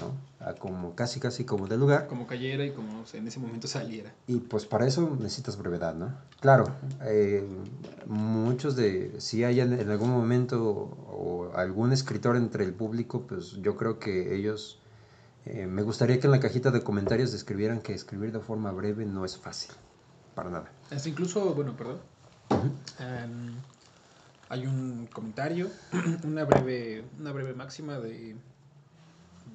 ¿no? 0.00 0.14
A 0.46 0.54
como 0.54 0.94
casi 0.94 1.20
casi 1.20 1.44
como 1.44 1.66
de 1.66 1.76
lugar. 1.76 2.06
Como 2.06 2.26
cayera 2.26 2.64
y 2.64 2.72
como 2.72 3.00
o 3.00 3.06
sea, 3.06 3.20
en 3.20 3.28
ese 3.28 3.40
momento 3.40 3.66
saliera. 3.66 4.14
Y 4.26 4.36
pues 4.36 4.66
para 4.66 4.86
eso 4.86 5.16
necesitas 5.18 5.56
brevedad, 5.56 5.94
¿no? 5.94 6.14
Claro, 6.40 6.66
eh, 7.02 7.46
muchos 8.06 8.76
de, 8.76 9.20
si 9.20 9.44
hay 9.44 9.60
en, 9.60 9.72
en 9.72 9.90
algún 9.90 10.10
momento 10.10 10.62
o 10.62 11.50
algún 11.54 11.92
escritor 11.92 12.36
entre 12.36 12.64
el 12.64 12.74
público, 12.74 13.22
pues 13.26 13.52
yo 13.62 13.76
creo 13.76 13.98
que 13.98 14.36
ellos, 14.36 14.80
eh, 15.46 15.66
me 15.66 15.82
gustaría 15.82 16.20
que 16.20 16.26
en 16.26 16.32
la 16.32 16.40
cajita 16.40 16.70
de 16.70 16.82
comentarios 16.82 17.32
describieran 17.32 17.80
que 17.80 17.94
escribir 17.94 18.32
de 18.32 18.40
forma 18.40 18.70
breve 18.72 19.06
no 19.06 19.24
es 19.24 19.38
fácil, 19.38 19.72
para 20.34 20.50
nada. 20.50 20.70
Hasta 20.90 21.08
incluso, 21.08 21.54
bueno, 21.54 21.76
perdón. 21.76 21.98
Em, 22.98 23.56
hay 24.48 24.66
un 24.66 25.06
comentario, 25.12 25.70
una 26.24 26.44
breve, 26.44 27.04
una 27.18 27.32
breve 27.32 27.54
máxima 27.54 27.98
de, 27.98 28.36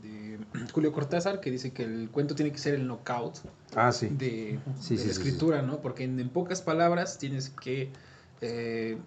de 0.02 0.40
Julio 0.74 0.92
Cortázar 0.92 1.40
que 1.40 1.52
dice 1.52 1.72
que 1.72 1.84
el 1.84 2.10
cuento 2.12 2.36
tiene 2.36 2.52
que 2.52 2.58
ser 2.60 2.76
el 2.76 2.88
knockout 2.88 3.38
Ah, 3.76 3.92
sí. 3.92 4.08
de, 4.10 4.60
Sí, 4.80 4.96
de 4.96 5.02
sí, 5.02 5.08
la 5.08 5.14
sí, 5.14 5.22
sí. 5.22 5.30
escritura, 5.30 5.62
¿no? 5.62 5.82
Porque 5.82 6.04
en, 6.04 6.20
en 6.20 6.30
pocas 6.30 6.62
palabras 6.62 7.18
tienes 7.18 7.50
que 7.50 7.92
eh, 8.42 8.98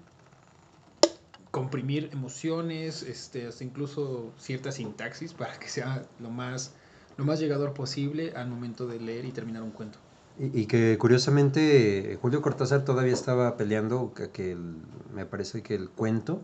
comprimir 1.50 2.08
emociones, 2.12 3.02
este, 3.02 3.46
hasta 3.46 3.62
incluso 3.62 4.32
cierta 4.38 4.72
sintaxis 4.72 5.34
para 5.34 5.58
que 5.58 5.68
sea 5.68 6.02
lo 6.18 6.30
más, 6.30 6.72
lo 7.16 7.24
más 7.24 7.38
llegador 7.40 7.74
posible 7.74 8.32
al 8.34 8.48
momento 8.48 8.86
de 8.86 8.98
leer 9.00 9.24
y 9.26 9.32
terminar 9.32 9.62
un 9.62 9.70
cuento. 9.70 9.98
Y, 10.38 10.62
y 10.62 10.66
que 10.66 10.98
curiosamente 10.98 12.18
Julio 12.20 12.42
Cortázar 12.42 12.84
todavía 12.84 13.12
estaba 13.12 13.56
peleando 13.56 14.12
que, 14.14 14.30
que 14.30 14.52
el- 14.52 14.76
me 15.14 15.26
parece 15.26 15.62
que 15.62 15.74
el 15.74 15.88
cuento 15.90 16.42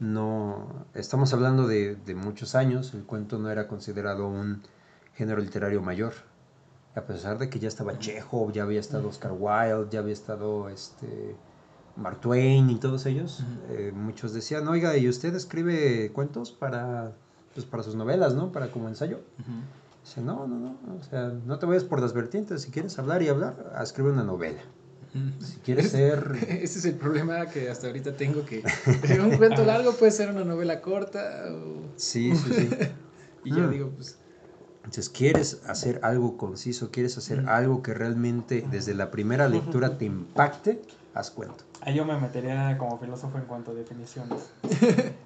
no 0.00 0.66
estamos 0.94 1.32
hablando 1.32 1.66
de, 1.66 1.94
de 1.96 2.14
muchos 2.14 2.54
años, 2.54 2.94
el 2.94 3.04
cuento 3.04 3.38
no 3.38 3.50
era 3.50 3.68
considerado 3.68 4.26
un 4.28 4.62
género 5.14 5.40
literario 5.40 5.82
mayor. 5.82 6.14
A 6.94 7.02
pesar 7.02 7.38
de 7.38 7.48
que 7.48 7.58
ya 7.58 7.68
estaba 7.68 7.98
Chekhov, 7.98 8.50
ya 8.52 8.62
había 8.64 8.80
estado 8.80 9.08
Oscar 9.08 9.32
Wilde, 9.38 9.88
ya 9.90 10.00
había 10.00 10.12
estado 10.14 10.68
este 10.68 11.36
Mark 11.96 12.20
Twain 12.20 12.70
y 12.70 12.76
todos 12.76 13.06
ellos, 13.06 13.44
eh, 13.70 13.92
muchos 13.94 14.32
decían, 14.32 14.66
oiga, 14.68 14.96
¿y 14.96 15.08
usted 15.08 15.34
escribe 15.34 16.10
cuentos 16.12 16.50
para, 16.50 17.12
pues, 17.54 17.66
para 17.66 17.82
sus 17.82 17.94
novelas, 17.94 18.34
¿no? 18.34 18.50
Para 18.52 18.70
como 18.72 18.88
ensayo. 18.88 19.20
Dice, 20.08 20.22
no, 20.22 20.46
no, 20.46 20.58
no, 20.58 20.96
o 20.98 21.02
sea, 21.02 21.28
no 21.44 21.58
te 21.58 21.66
vayas 21.66 21.84
por 21.84 22.00
las 22.00 22.14
vertientes, 22.14 22.62
si 22.62 22.70
quieres 22.70 22.98
hablar 22.98 23.20
y 23.22 23.28
hablar, 23.28 23.74
escribe 23.82 24.10
una 24.10 24.24
novela. 24.24 24.62
Si 25.12 25.58
quieres 25.60 25.84
Es- 25.86 25.90
ser... 25.92 26.32
Ese 26.48 26.78
es 26.78 26.84
el 26.86 26.94
problema 26.94 27.44
que 27.48 27.68
hasta 27.68 27.88
ahorita 27.88 28.16
tengo, 28.16 28.42
que 28.46 28.62
un 29.20 29.36
cuento 29.36 29.62
largo 29.66 29.92
puede 29.92 30.10
ser 30.12 30.30
una 30.30 30.44
novela 30.44 30.80
corta 30.80 31.20
o- 31.52 31.92
Sí, 31.96 32.34
sí, 32.42 32.52
sí. 32.54 32.70
y 33.44 33.54
ya 33.54 33.66
Mm. 33.66 33.70
digo, 33.70 33.90
pues... 33.90 34.16
Entonces, 34.78 35.10
quieres 35.10 35.60
hacer 35.66 36.00
algo 36.02 36.38
conciso, 36.38 36.90
quieres 36.90 37.18
hacer 37.18 37.46
algo 37.46 37.82
que 37.82 37.92
realmente 37.92 38.64
desde 38.70 38.94
la 38.94 39.10
primera 39.10 39.46
lectura 39.46 39.98
te 39.98 40.06
impacte, 40.06 40.80
haz 41.12 41.30
cuento. 41.30 41.64
Ahí 41.82 41.94
yo 41.96 42.06
me 42.06 42.18
metería 42.18 42.78
como 42.78 42.98
filósofo 42.98 43.36
en 43.36 43.44
cuanto 43.44 43.72
a 43.72 43.74
definiciones. 43.74 44.40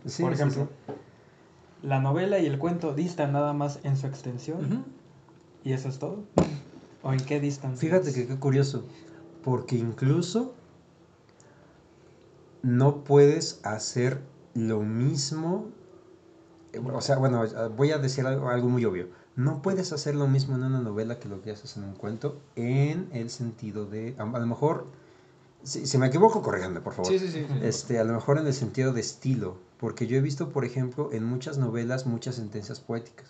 Sí, 0.05 0.23
Por 0.25 0.33
sí, 0.35 0.41
ejemplo, 0.43 0.69
sí. 0.89 0.93
La 1.83 2.01
novela 2.01 2.39
y 2.39 2.47
el 2.47 2.59
cuento 2.59 2.95
distan 2.95 3.33
nada 3.33 3.53
más 3.53 3.81
en 3.83 3.97
su 3.97 4.07
extensión 4.07 4.85
y 5.65 5.73
eso 5.73 5.89
es 5.89 5.99
todo. 5.99 6.25
¿O 7.03 7.13
en 7.13 7.21
qué 7.21 7.41
distan? 7.41 7.77
Fíjate 7.77 8.13
que 8.13 8.27
qué 8.27 8.39
curioso, 8.39 8.85
porque 9.43 9.77
incluso 9.77 10.55
no 12.63 13.03
puedes 13.03 13.61
hacer 13.65 14.21
lo 14.55 14.81
mismo, 14.81 15.67
o 16.93 17.01
sea, 17.01 17.19
bueno, 17.19 17.45
voy 17.77 17.91
a 17.91 17.99
decir 17.99 18.27
algo, 18.27 18.49
algo 18.49 18.69
muy 18.69 18.85
obvio, 18.85 19.09
no 19.35 19.63
puedes 19.63 19.93
hacer 19.93 20.15
lo 20.15 20.29
mismo 20.29 20.55
en 20.55 20.63
una 20.63 20.81
novela 20.81 21.19
que 21.19 21.29
lo 21.29 21.43
que 21.43 21.51
haces 21.51 21.77
en 21.77 21.85
un 21.85 21.95
cuento 21.95 22.41
en 22.55 23.09
el 23.13 23.31
sentido 23.31 23.87
de, 23.87 24.15
a, 24.19 24.23
a 24.23 24.39
lo 24.39 24.47
mejor, 24.47 24.87
si, 25.63 25.87
si 25.87 25.99
me 25.99 26.07
equivoco, 26.09 26.43
corríjanme, 26.43 26.81
por 26.81 26.93
favor. 26.95 27.11
Sí, 27.11 27.19
sí, 27.19 27.29
sí. 27.29 27.47
sí. 27.49 27.59
Este, 27.63 27.99
a 27.99 28.05
lo 28.05 28.13
mejor 28.15 28.39
en 28.39 28.47
el 28.47 28.55
sentido 28.55 28.93
de 28.93 29.01
estilo, 29.01 29.57
porque 29.79 30.07
yo 30.07 30.17
he 30.17 30.21
visto, 30.21 30.49
por 30.51 30.65
ejemplo, 30.65 31.11
en 31.13 31.25
muchas 31.25 31.59
novelas 31.59 32.07
muchas 32.07 32.37
sentencias 32.37 32.81
poéticas, 32.81 33.29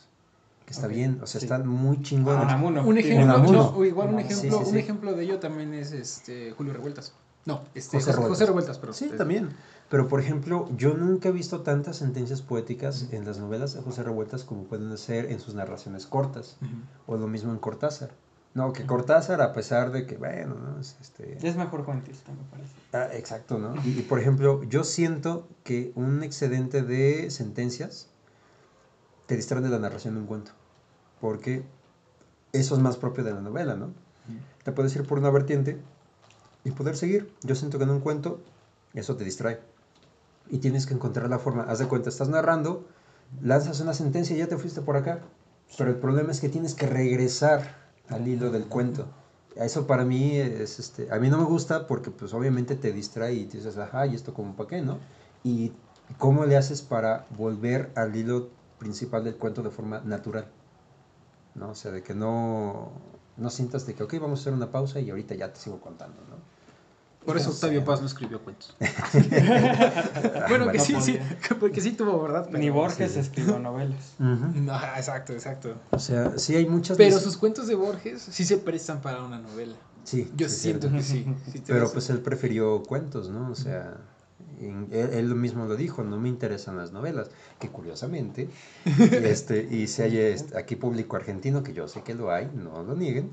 que 0.66 0.72
está 0.72 0.86
bien, 0.86 1.18
o 1.22 1.26
sea, 1.26 1.40
sí. 1.40 1.46
están 1.46 1.66
muy 1.66 2.00
chingonas. 2.02 2.44
Unamuno. 2.44 2.86
Un 2.86 2.98
ejemplo, 2.98 3.24
Unamuno. 3.24 3.52
no, 3.58 3.68
o 3.76 3.84
igual 3.84 4.08
un 4.08 4.14
Unamuno. 4.14 4.34
ejemplo, 4.34 4.58
Sí, 4.58 4.64
sí, 4.64 4.68
un 4.70 4.74
sí. 4.74 4.78
ejemplo 4.78 5.12
de 5.14 5.24
ello 5.24 5.38
también 5.40 5.74
es 5.74 5.92
este 5.92 6.52
Julio 6.52 6.72
Revueltas. 6.72 7.12
No, 7.44 7.62
este 7.74 7.96
José 7.96 8.12
José, 8.12 8.12
Revueltas. 8.12 8.28
José 8.38 8.46
Revueltas, 8.46 8.78
perdón. 8.78 8.94
Sí, 8.94 9.04
Eh, 9.12 9.16
también. 9.16 9.50
Pero, 9.88 10.06
por 10.08 10.20
ejemplo, 10.20 10.70
yo 10.76 10.94
nunca 10.94 11.28
he 11.28 11.32
visto 11.32 11.60
tantas 11.62 11.96
sentencias 11.96 12.40
poéticas 12.40 13.08
en 13.10 13.26
las 13.26 13.38
novelas 13.38 13.74
de 13.74 13.82
José 13.82 14.02
Revueltas 14.04 14.44
como 14.44 14.62
pueden 14.64 14.96
ser 14.96 15.30
en 15.30 15.40
sus 15.40 15.54
narraciones 15.54 16.06
cortas, 16.06 16.56
o 17.06 17.16
lo 17.16 17.26
mismo 17.26 17.50
en 17.52 17.58
Cortázar. 17.58 18.10
No, 18.54 18.72
que 18.72 18.84
Cortázar, 18.84 19.40
a 19.40 19.52
pesar 19.52 19.92
de 19.92 20.06
que, 20.06 20.16
bueno, 20.16 20.54
¿no? 20.54 20.80
Es, 20.80 20.96
este... 21.00 21.38
Es 21.46 21.56
mejor 21.56 21.84
cuentista, 21.84 22.30
me 22.32 22.44
parece. 22.50 22.74
Ah, 22.92 23.08
exacto, 23.16 23.58
¿no? 23.58 23.74
Y, 23.84 24.00
y, 24.00 24.02
por 24.02 24.20
ejemplo, 24.20 24.62
yo 24.64 24.84
siento 24.84 25.48
que 25.64 25.92
un 25.94 26.22
excedente 26.22 26.82
de 26.82 27.30
sentencias 27.30 28.08
te 29.26 29.36
distrae 29.36 29.62
de 29.62 29.70
la 29.70 29.78
narración 29.78 30.14
de 30.14 30.20
un 30.20 30.26
cuento, 30.26 30.52
porque 31.20 31.64
eso 32.52 32.74
es 32.74 32.80
más 32.80 32.96
propio 32.98 33.24
de 33.24 33.32
la 33.32 33.40
novela, 33.40 33.74
¿no? 33.74 33.94
Te 34.62 34.72
puedes 34.72 34.94
ir 34.94 35.06
por 35.06 35.18
una 35.18 35.30
vertiente 35.30 35.80
y 36.64 36.70
poder 36.70 36.96
seguir. 36.96 37.32
Yo 37.42 37.54
siento 37.54 37.78
que 37.78 37.84
en 37.84 37.90
un 37.90 38.00
cuento 38.00 38.40
eso 38.94 39.16
te 39.16 39.24
distrae. 39.24 39.60
Y 40.48 40.58
tienes 40.58 40.86
que 40.86 40.94
encontrar 40.94 41.28
la 41.28 41.38
forma. 41.38 41.64
Haz 41.64 41.78
de 41.78 41.88
cuenta, 41.88 42.08
estás 42.08 42.28
narrando, 42.28 42.86
lanzas 43.40 43.80
una 43.80 43.94
sentencia 43.94 44.36
y 44.36 44.40
ya 44.40 44.48
te 44.48 44.58
fuiste 44.58 44.82
por 44.82 44.96
acá. 44.96 45.20
Pero 45.78 45.90
el 45.90 45.96
problema 45.96 46.30
es 46.30 46.40
que 46.40 46.48
tienes 46.48 46.74
que 46.74 46.86
regresar 46.86 47.81
al 48.12 48.28
hilo 48.28 48.50
del 48.50 48.66
cuento. 48.66 49.06
Eso 49.56 49.86
para 49.86 50.04
mí 50.04 50.36
es, 50.36 50.78
este, 50.78 51.12
a 51.12 51.18
mí 51.18 51.28
no 51.28 51.38
me 51.38 51.44
gusta 51.44 51.86
porque 51.86 52.10
pues 52.10 52.32
obviamente 52.32 52.74
te 52.76 52.92
distrae 52.92 53.34
y 53.34 53.44
dices, 53.44 53.76
ajá, 53.76 54.06
¿y 54.06 54.14
esto 54.14 54.32
como 54.32 54.54
para 54.56 54.68
qué, 54.68 54.80
no? 54.80 54.98
Y 55.44 55.72
cómo 56.18 56.46
le 56.46 56.56
haces 56.56 56.82
para 56.82 57.26
volver 57.36 57.90
al 57.94 58.16
hilo 58.16 58.48
principal 58.78 59.24
del 59.24 59.36
cuento 59.36 59.62
de 59.62 59.70
forma 59.70 60.00
natural. 60.00 60.48
¿No? 61.54 61.70
O 61.70 61.74
sea, 61.74 61.90
de 61.90 62.02
que 62.02 62.14
no, 62.14 62.92
no 63.36 63.50
sientas 63.50 63.86
de 63.86 63.94
que, 63.94 64.02
ok, 64.02 64.14
vamos 64.20 64.40
a 64.40 64.42
hacer 64.42 64.52
una 64.54 64.70
pausa 64.70 65.00
y 65.00 65.10
ahorita 65.10 65.34
ya 65.34 65.52
te 65.52 65.60
sigo 65.60 65.80
contando, 65.80 66.22
¿no? 66.30 66.51
Por 67.24 67.36
eso. 67.36 67.50
Octavio 67.50 67.84
Paz 67.84 68.00
no 68.00 68.06
escribió 68.06 68.40
cuentos. 68.40 68.76
bueno, 70.48 70.70
que 70.72 70.78
no 70.78 70.84
sí, 70.84 70.96
sí, 71.00 71.18
porque 71.60 71.80
sí 71.80 71.92
tuvo, 71.92 72.20
¿verdad? 72.22 72.48
Ni 72.50 72.70
Borges 72.70 73.12
sí. 73.12 73.18
escribió 73.20 73.58
novelas. 73.58 74.14
Exacto, 74.96 75.32
exacto. 75.32 75.74
O 75.90 75.98
sea, 75.98 76.38
sí 76.38 76.56
hay 76.56 76.66
muchas... 76.66 76.96
Pero 76.96 77.18
sus 77.18 77.36
cuentos 77.36 77.66
de 77.66 77.74
Borges 77.74 78.22
sí 78.22 78.44
se 78.44 78.58
prestan 78.58 79.00
para 79.00 79.22
una 79.22 79.38
novela. 79.38 79.76
Sí, 80.04 80.30
Yo 80.36 80.48
sí, 80.48 80.56
siento 80.56 80.88
cierto. 80.88 81.36
que 81.44 81.52
sí. 81.52 81.62
Pero 81.66 81.90
pues 81.92 82.10
él 82.10 82.20
prefirió 82.20 82.82
cuentos, 82.82 83.30
¿no? 83.30 83.50
O 83.50 83.54
sea, 83.54 83.98
en- 84.60 84.88
él, 84.90 85.10
él 85.12 85.34
mismo 85.36 85.66
lo 85.66 85.76
dijo, 85.76 86.02
no 86.02 86.18
me 86.18 86.28
interesan 86.28 86.76
las 86.76 86.90
novelas. 86.90 87.30
Que 87.60 87.68
curiosamente, 87.68 88.48
este, 89.12 89.62
y 89.70 89.86
si 89.86 90.02
hay 90.02 90.18
este, 90.18 90.58
aquí 90.58 90.74
público 90.74 91.14
argentino, 91.16 91.62
que 91.62 91.72
yo 91.72 91.86
sé 91.86 92.02
que 92.02 92.14
lo 92.14 92.32
hay, 92.32 92.50
no 92.52 92.82
lo 92.82 92.96
nieguen, 92.96 93.30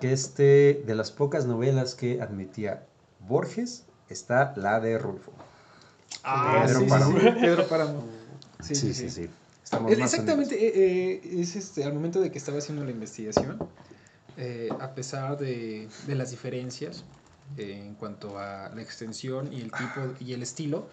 que 0.00 0.12
este, 0.12 0.82
de 0.86 0.94
las 0.94 1.10
pocas 1.10 1.46
novelas 1.46 1.94
que 1.94 2.20
admitía 2.20 2.84
Borges, 3.28 3.84
está 4.08 4.54
la 4.56 4.80
de 4.80 4.98
Rulfo. 4.98 5.32
Ah, 6.24 6.62
Pedro 6.66 6.80
sí, 6.80 6.84
sí, 6.84 6.90
Páramo. 6.90 7.18
sí, 7.20 7.26
Pedro 7.40 7.68
Páramo. 7.68 8.04
Sí, 8.60 8.74
sí, 8.74 8.94
sí. 8.94 9.28
Estamos 9.62 9.92
Es- 9.92 9.98
más 9.98 10.12
Exactamente, 10.12 10.54
eh, 10.56 11.20
eh, 11.24 11.40
es 11.40 11.54
este, 11.56 11.84
al 11.84 11.92
momento 11.92 12.20
de 12.20 12.30
que 12.32 12.38
estaba 12.38 12.58
haciendo 12.58 12.84
la 12.84 12.90
investigación, 12.90 13.60
eh, 14.36 14.72
a 14.80 14.94
pesar 14.94 15.38
de, 15.38 15.88
de 16.06 16.14
las 16.14 16.30
diferencias 16.30 17.04
eh, 17.56 17.82
en 17.86 17.94
cuanto 17.94 18.38
a 18.38 18.70
la 18.74 18.82
extensión 18.82 19.52
y 19.52 19.60
el 19.60 19.70
tipo 19.72 20.14
y 20.20 20.32
el 20.32 20.42
estilo, 20.42 20.88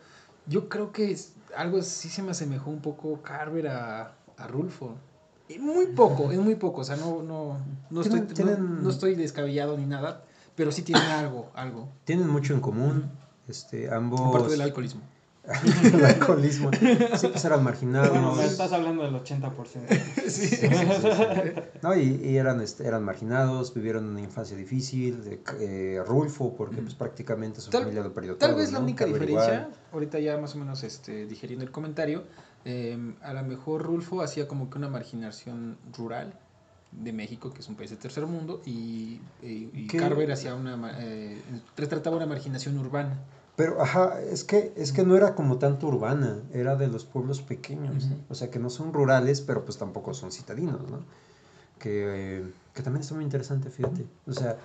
yo 0.48 0.68
creo 0.70 0.92
que 0.92 1.12
es- 1.12 1.34
algo 1.56 1.82
sí 1.82 2.10
se 2.10 2.22
me 2.22 2.32
asemejó 2.32 2.70
un 2.70 2.82
poco 2.82 3.22
Carver 3.22 3.68
a, 3.70 4.14
a 4.38 4.48
Rulfo. 4.48 4.98
Y 5.48 5.60
muy 5.60 5.88
poco, 5.88 6.32
es 6.32 6.40
muy 6.40 6.56
poco, 6.56 6.82
o 6.82 6.84
sea, 6.84 6.96
no, 6.96 7.22
no, 7.22 7.60
no, 7.92 8.02
estoy, 8.02 8.22
Tienen- 8.22 8.28
no- 8.28 8.34
tienen- 8.34 8.84
no 8.84 8.90
estoy 8.90 9.16
descabellado 9.16 9.78
ni 9.78 9.86
nada, 9.86 10.24
pero 10.56 10.72
sí 10.72 10.82
tienen 10.84 11.04
algo, 11.12 11.52
algo, 11.54 11.90
Tienen 12.04 12.28
mucho 12.30 12.54
en 12.54 12.62
común, 12.62 13.12
este, 13.48 13.94
ambos... 13.94 14.22
aparte 14.22 14.52
del 14.52 14.62
alcoholismo. 14.62 15.02
el 15.94 16.04
alcoholismo. 16.04 16.72
Sí, 16.74 17.28
pues 17.28 17.46
eran 17.46 17.64
marginados. 17.64 18.10
Bueno, 18.10 18.34
me 18.34 18.46
estás 18.46 18.72
hablando 18.74 19.04
del 19.04 19.14
80%. 19.14 19.52
Sí. 20.26 20.48
Sí, 20.48 20.48
sí, 20.48 20.56
sí. 20.58 20.70
No, 21.84 21.96
y, 21.96 22.20
y 22.24 22.38
eran, 22.38 22.62
este, 22.62 22.88
eran 22.88 23.04
marginados, 23.04 23.72
vivieron 23.72 24.06
una 24.06 24.22
infancia 24.22 24.58
difícil. 24.58 25.24
de- 25.24 25.40
eh, 25.60 26.02
Rulfo, 26.04 26.56
porque 26.56 26.82
pues, 26.82 26.96
prácticamente 26.96 27.62
su 27.62 27.70
Tal- 27.70 27.82
familia 27.84 28.02
lo 28.02 28.12
perdió 28.12 28.38
Tal 28.38 28.50
todo, 28.52 28.60
vez 28.60 28.72
la 28.72 28.80
¿no? 28.80 28.86
única 28.86 29.06
diferencia, 29.06 29.54
igual. 29.54 29.68
ahorita 29.94 30.18
ya 30.20 30.36
más 30.40 30.56
o 30.56 30.58
menos 30.58 30.84
este, 30.84 31.28
digeriendo 31.28 31.64
el 31.64 31.70
comentario, 31.70 32.24
eh, 32.66 32.98
a 33.22 33.34
lo 33.34 33.44
mejor 33.44 33.84
Rulfo 33.84 34.24
hacía 34.24 34.48
como 34.48 34.72
que 34.72 34.80
una 34.80 34.88
marginación 34.90 35.78
rural 35.96 36.34
de 37.02 37.14
México, 37.14 37.52
que 37.52 37.60
es 37.62 37.68
un 37.70 37.76
país 37.76 37.90
de 37.90 37.98
tercer 37.98 38.26
mundo, 38.26 38.62
y, 38.66 39.20
y- 39.42 39.70
y 39.74 39.88
¿Qué? 39.88 39.98
Carver 39.98 40.32
hacía 40.32 40.56
una, 40.56 40.78
eh, 41.00 41.42
retrataba 41.78 42.16
una 42.18 42.26
marginación 42.26 42.78
urbana. 42.78 43.20
Pero, 43.56 43.82
ajá, 43.82 44.20
es 44.22 44.44
que, 44.44 44.74
es 44.76 44.92
que 44.92 45.04
no 45.06 45.16
era 45.16 45.34
como 45.34 45.58
tanto 45.58 45.88
urbana, 45.88 46.40
era 46.52 46.76
de 46.76 46.88
los 46.88 47.06
pueblos 47.06 47.42
pequeños. 47.42 48.10
O 48.30 48.36
sea, 48.36 48.50
que 48.52 48.60
no 48.60 48.70
son 48.70 48.92
rurales, 48.92 49.40
pero 49.42 49.64
pues 49.64 49.78
tampoco 49.78 50.14
son 50.14 50.32
citadinos, 50.34 50.82
¿no? 50.92 51.00
Que, 51.80 52.40
eh, 52.40 52.52
que 52.74 52.84
también 52.84 53.02
está 53.02 53.16
muy 53.16 53.24
interesante, 53.24 53.70
fíjate. 53.70 54.06
O 54.28 54.34
sea, 54.34 54.58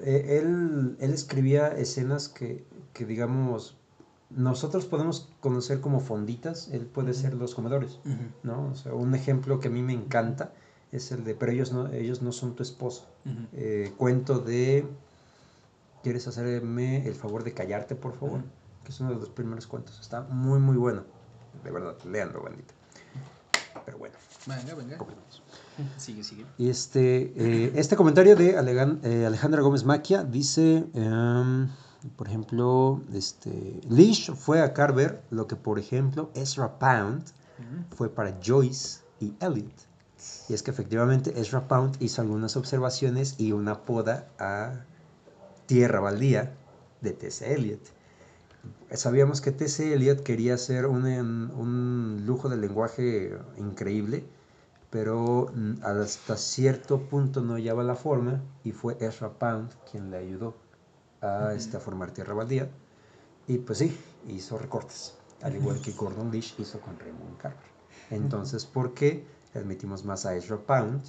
eh, 0.00 0.40
él, 0.42 0.96
él 1.00 1.12
escribía 1.12 1.68
escenas 1.68 2.28
que, 2.28 2.64
que, 2.92 3.06
digamos, 3.06 3.76
nosotros 4.30 4.84
podemos 4.84 5.30
conocer 5.40 5.80
como 5.80 6.00
fonditas, 6.00 6.68
él 6.68 6.84
puede 6.84 7.14
ser 7.14 7.32
los 7.32 7.54
comedores. 7.54 7.98
¿no? 8.42 8.66
O 8.72 8.74
sea, 8.74 8.92
un 8.92 9.14
ejemplo 9.14 9.58
que 9.58 9.68
a 9.68 9.70
mí 9.70 9.80
me 9.82 9.94
encanta 9.94 10.52
es 10.92 11.12
el 11.12 11.24
de, 11.24 11.34
pero 11.34 11.52
ellos 11.52 11.72
no, 11.72 11.88
ellos 11.92 12.22
no 12.22 12.32
son 12.32 12.54
tu 12.54 12.62
esposo. 12.62 13.06
Eh, 13.52 13.92
cuento 13.96 14.38
de, 14.38 14.86
¿quieres 16.02 16.26
hacerme 16.28 17.06
el 17.06 17.14
favor 17.14 17.44
de 17.44 17.52
callarte, 17.52 17.94
por 17.94 18.14
favor? 18.18 18.40
Que 18.84 18.90
es 18.92 19.00
uno 19.00 19.10
de 19.10 19.16
los 19.16 19.28
primeros 19.28 19.66
cuentos. 19.66 19.98
Está 20.00 20.22
muy, 20.22 20.58
muy 20.60 20.76
bueno. 20.76 21.02
De 21.64 21.70
verdad, 21.70 21.96
leanlo, 22.04 22.42
bandita. 22.42 22.72
Pero 23.84 23.98
bueno. 23.98 24.14
Venga, 24.46 24.74
venga. 24.74 24.98
Sigue, 25.96 26.24
sigue. 26.24 26.44
Y 26.56 26.68
este, 26.70 27.32
eh, 27.36 27.72
este 27.76 27.94
comentario 27.96 28.34
de 28.34 28.56
Alegan- 28.58 29.00
eh, 29.04 29.26
Alejandra 29.26 29.60
Gómez 29.62 29.84
Maquia 29.84 30.24
dice, 30.24 30.86
em, 30.94 31.68
por 32.16 32.28
ejemplo, 32.28 33.02
este, 33.12 33.80
Leash 33.88 34.32
fue 34.32 34.60
a 34.62 34.72
Carver 34.72 35.22
lo 35.30 35.46
que, 35.46 35.56
por 35.56 35.78
ejemplo, 35.78 36.30
Ezra 36.34 36.78
Pound 36.78 37.24
fue 37.94 38.08
para 38.08 38.38
Joyce 38.44 39.00
y 39.20 39.34
Eliot. 39.40 39.72
Y 40.48 40.54
es 40.54 40.62
que 40.62 40.70
efectivamente 40.70 41.40
Ezra 41.40 41.68
Pound 41.68 41.96
hizo 42.00 42.22
algunas 42.22 42.56
observaciones 42.56 43.36
y 43.38 43.52
una 43.52 43.82
poda 43.82 44.28
a 44.38 44.84
Tierra 45.66 46.00
Baldía 46.00 46.54
de 47.00 47.12
T.C. 47.12 47.54
Eliot. 47.54 47.80
Sabíamos 48.92 49.40
que 49.40 49.52
T.C. 49.52 49.94
Eliot 49.94 50.22
quería 50.22 50.54
hacer 50.54 50.86
un, 50.86 51.04
un 51.04 52.22
lujo 52.26 52.48
de 52.48 52.56
lenguaje 52.56 53.38
increíble, 53.58 54.24
pero 54.90 55.52
hasta 55.82 56.36
cierto 56.36 57.02
punto 57.02 57.42
no 57.42 57.54
hallaba 57.54 57.84
la 57.84 57.94
forma 57.94 58.42
y 58.64 58.72
fue 58.72 58.96
Ezra 59.00 59.30
Pound 59.30 59.70
quien 59.90 60.10
le 60.10 60.16
ayudó 60.16 60.56
a, 61.20 61.52
este, 61.54 61.76
a 61.76 61.80
formar 61.80 62.10
Tierra 62.12 62.34
Baldía. 62.34 62.70
Y 63.46 63.58
pues 63.58 63.78
sí, 63.78 63.96
hizo 64.26 64.58
recortes, 64.58 65.14
al 65.42 65.56
igual 65.56 65.80
que 65.80 65.92
Gordon 65.92 66.30
Lish 66.30 66.54
hizo 66.58 66.80
con 66.80 66.98
Raymond 66.98 67.38
Carver. 67.38 67.68
Entonces, 68.10 68.64
¿por 68.64 68.94
qué 68.94 69.24
admitimos 69.58 70.04
más 70.04 70.26
a 70.26 70.34
Ezra 70.34 70.56
Pound, 70.58 71.02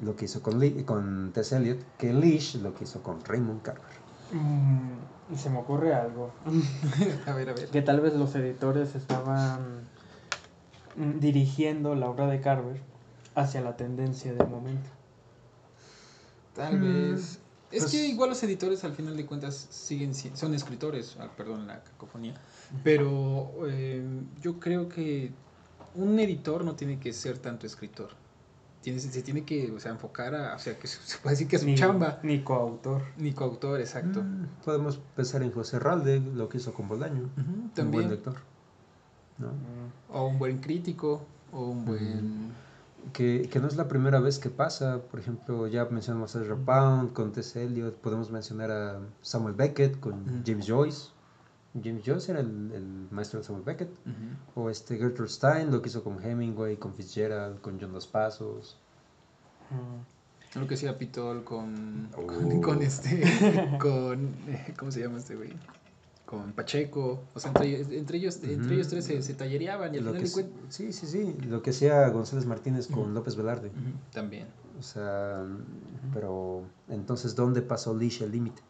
lo 0.00 0.16
que 0.16 0.24
hizo 0.26 0.42
con, 0.42 0.58
Li- 0.60 0.82
con 0.84 1.30
Tess 1.32 1.52
Eliot, 1.52 1.78
que 1.98 2.12
Lish 2.12 2.56
lo 2.56 2.74
que 2.74 2.84
hizo 2.84 3.02
con 3.02 3.24
Raymond 3.24 3.62
Carver? 3.62 4.04
Mm, 4.32 5.36
se 5.36 5.50
me 5.50 5.58
ocurre 5.58 5.94
algo. 5.94 6.30
A 7.26 7.32
ver, 7.34 7.48
a 7.50 7.52
ver. 7.54 7.68
Que 7.68 7.82
tal 7.82 8.00
vez 8.00 8.14
los 8.14 8.34
editores 8.34 8.94
estaban 8.94 9.84
dirigiendo 11.20 11.94
la 11.94 12.08
obra 12.08 12.26
de 12.26 12.40
Carver 12.40 12.80
hacia 13.34 13.60
la 13.60 13.76
tendencia 13.76 14.32
del 14.32 14.48
momento. 14.48 14.88
Tal 16.54 16.78
Mm, 16.78 16.82
vez. 16.82 17.40
Es 17.72 17.80
pues- 17.82 17.90
que 17.92 18.06
igual 18.06 18.28
los 18.30 18.42
editores 18.44 18.84
al 18.84 18.92
final 18.92 19.16
de 19.16 19.26
cuentas 19.26 19.54
siguen 19.70 20.14
si- 20.14 20.30
son 20.36 20.54
escritores, 20.54 21.16
ah, 21.18 21.28
perdón 21.36 21.66
la 21.66 21.82
cacofonía, 21.82 22.34
pero 22.84 23.50
eh, 23.66 24.04
yo 24.40 24.60
creo 24.60 24.88
que 24.88 25.32
un 25.94 26.18
editor 26.18 26.64
no 26.64 26.74
tiene 26.74 26.98
que 26.98 27.12
ser 27.12 27.38
tanto 27.38 27.66
escritor. 27.66 28.10
Tiene, 28.82 29.00
se 29.00 29.22
tiene 29.22 29.44
que 29.44 29.72
o 29.72 29.80
sea, 29.80 29.92
enfocar 29.92 30.34
a, 30.34 30.54
o 30.54 30.58
sea, 30.58 30.78
que 30.78 30.86
se 30.86 31.16
puede 31.18 31.34
decir 31.34 31.48
que 31.48 31.56
es 31.56 31.62
su 31.62 31.68
Ni, 31.68 31.74
chamba, 31.74 32.18
ni 32.22 32.42
coautor. 32.42 33.00
ni 33.16 33.32
coautor, 33.32 33.80
exacto. 33.80 34.22
Mm, 34.22 34.46
podemos 34.64 34.98
pensar 35.16 35.42
en 35.42 35.52
José 35.52 35.78
Ralde, 35.78 36.20
lo 36.20 36.48
que 36.50 36.58
hizo 36.58 36.74
con 36.74 36.86
Bolaño. 36.88 37.22
Ujú, 37.22 37.40
Un 37.40 37.56
buen 37.60 37.70
también. 37.72 38.10
lector. 38.10 38.34
¿no? 39.38 39.48
O 40.10 40.26
un 40.28 40.38
buen 40.38 40.58
crítico, 40.58 41.24
o 41.52 41.64
un 41.70 41.84
buen... 41.86 42.52
Que, 43.12 43.48
que 43.50 43.60
no 43.60 43.68
es 43.68 43.76
la 43.76 43.86
primera 43.88 44.18
vez 44.18 44.38
que 44.38 44.48
pasa. 44.48 45.00
Por 45.10 45.20
ejemplo, 45.20 45.66
ya 45.66 45.84
mencionamos 45.86 46.34
a 46.36 46.40
Ezra 46.42 46.56
Pound 46.56 47.12
con 47.12 47.32
Tess 47.32 47.54
Eliot. 47.56 47.96
Podemos 47.96 48.30
mencionar 48.30 48.70
a 48.70 48.98
Samuel 49.20 49.54
Beckett 49.54 50.00
con. 50.00 50.42
James 50.46 50.66
Joyce. 50.66 51.08
James 51.82 52.02
Joyce 52.04 52.30
era 52.32 52.40
el, 52.40 52.70
el 52.72 53.08
maestro 53.10 53.40
de 53.40 53.44
Samuel 53.44 53.64
Beckett. 53.64 53.90
O 54.54 54.70
este 54.70 54.96
Gertrude 54.96 55.28
Stein, 55.28 55.70
lo 55.70 55.82
que 55.82 55.88
hizo 55.88 56.04
con 56.04 56.22
Hemingway, 56.24 56.76
con 56.76 56.94
Fitzgerald, 56.94 57.60
con 57.60 57.80
John 57.80 57.92
Dos 57.92 58.06
Pasos. 58.06 58.76
mm. 59.70 60.58
Lo 60.60 60.68
que 60.68 60.74
hacía 60.74 60.96
Pitol 60.96 61.42
con, 61.42 62.08
Oh. 62.16 62.26
con, 62.28 62.62
con 62.62 62.82
este, 62.82 63.22
con, 63.80 64.26
eh, 64.46 64.72
¿cómo 64.78 64.92
se 64.92 65.00
llama 65.00 65.18
este 65.18 65.34
güey? 65.34 65.50
Con 66.26 66.52
Pacheco, 66.52 67.24
o 67.34 67.40
sea, 67.40 67.50
entre, 67.50 67.80
entre 67.98 68.18
ellos, 68.18 68.40
entre 68.44 68.76
ellos 68.76 68.86
tres 68.88 69.04
se, 69.04 69.20
se 69.20 69.34
tallereaban 69.34 69.92
y 69.94 69.98
al 69.98 70.04
Lo 70.04 70.12
final 70.14 70.30
que 70.30 70.46
sí, 70.68 70.92
sí, 70.92 71.06
sí. 71.06 71.36
Lo 71.48 71.60
que 71.60 71.70
hacía 71.70 72.08
González 72.08 72.46
Martínez 72.46 72.86
con. 72.86 73.14
López 73.14 73.34
Velarde. 73.36 73.72
También. 74.12 74.46
O 74.78 74.82
sea, 74.82 75.44
pero 76.12 76.62
entonces, 76.88 77.34
¿dónde 77.34 77.60
pasó 77.60 77.92
Leash 77.94 78.22
el 78.22 78.30
límite? 78.30 78.62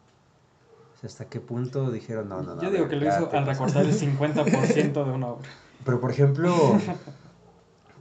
Sea, 1.07 1.23
¿hasta 1.23 1.25
qué 1.29 1.39
punto 1.39 1.91
dijeron, 1.91 2.29
no, 2.29 2.41
no, 2.41 2.55
no? 2.55 2.61
Yo 2.63 2.71
digo 2.71 2.85
ver, 2.85 2.89
que 2.99 3.05
lo 3.05 3.07
hizo 3.07 3.29
al 3.31 3.45
pasas"? 3.45 3.57
recordar 3.73 3.85
el 3.85 3.93
50% 3.93 5.05
de 5.05 5.11
una 5.11 5.27
obra. 5.27 5.49
Pero 5.85 5.99
por 6.01 6.09
ejemplo, 6.11 6.79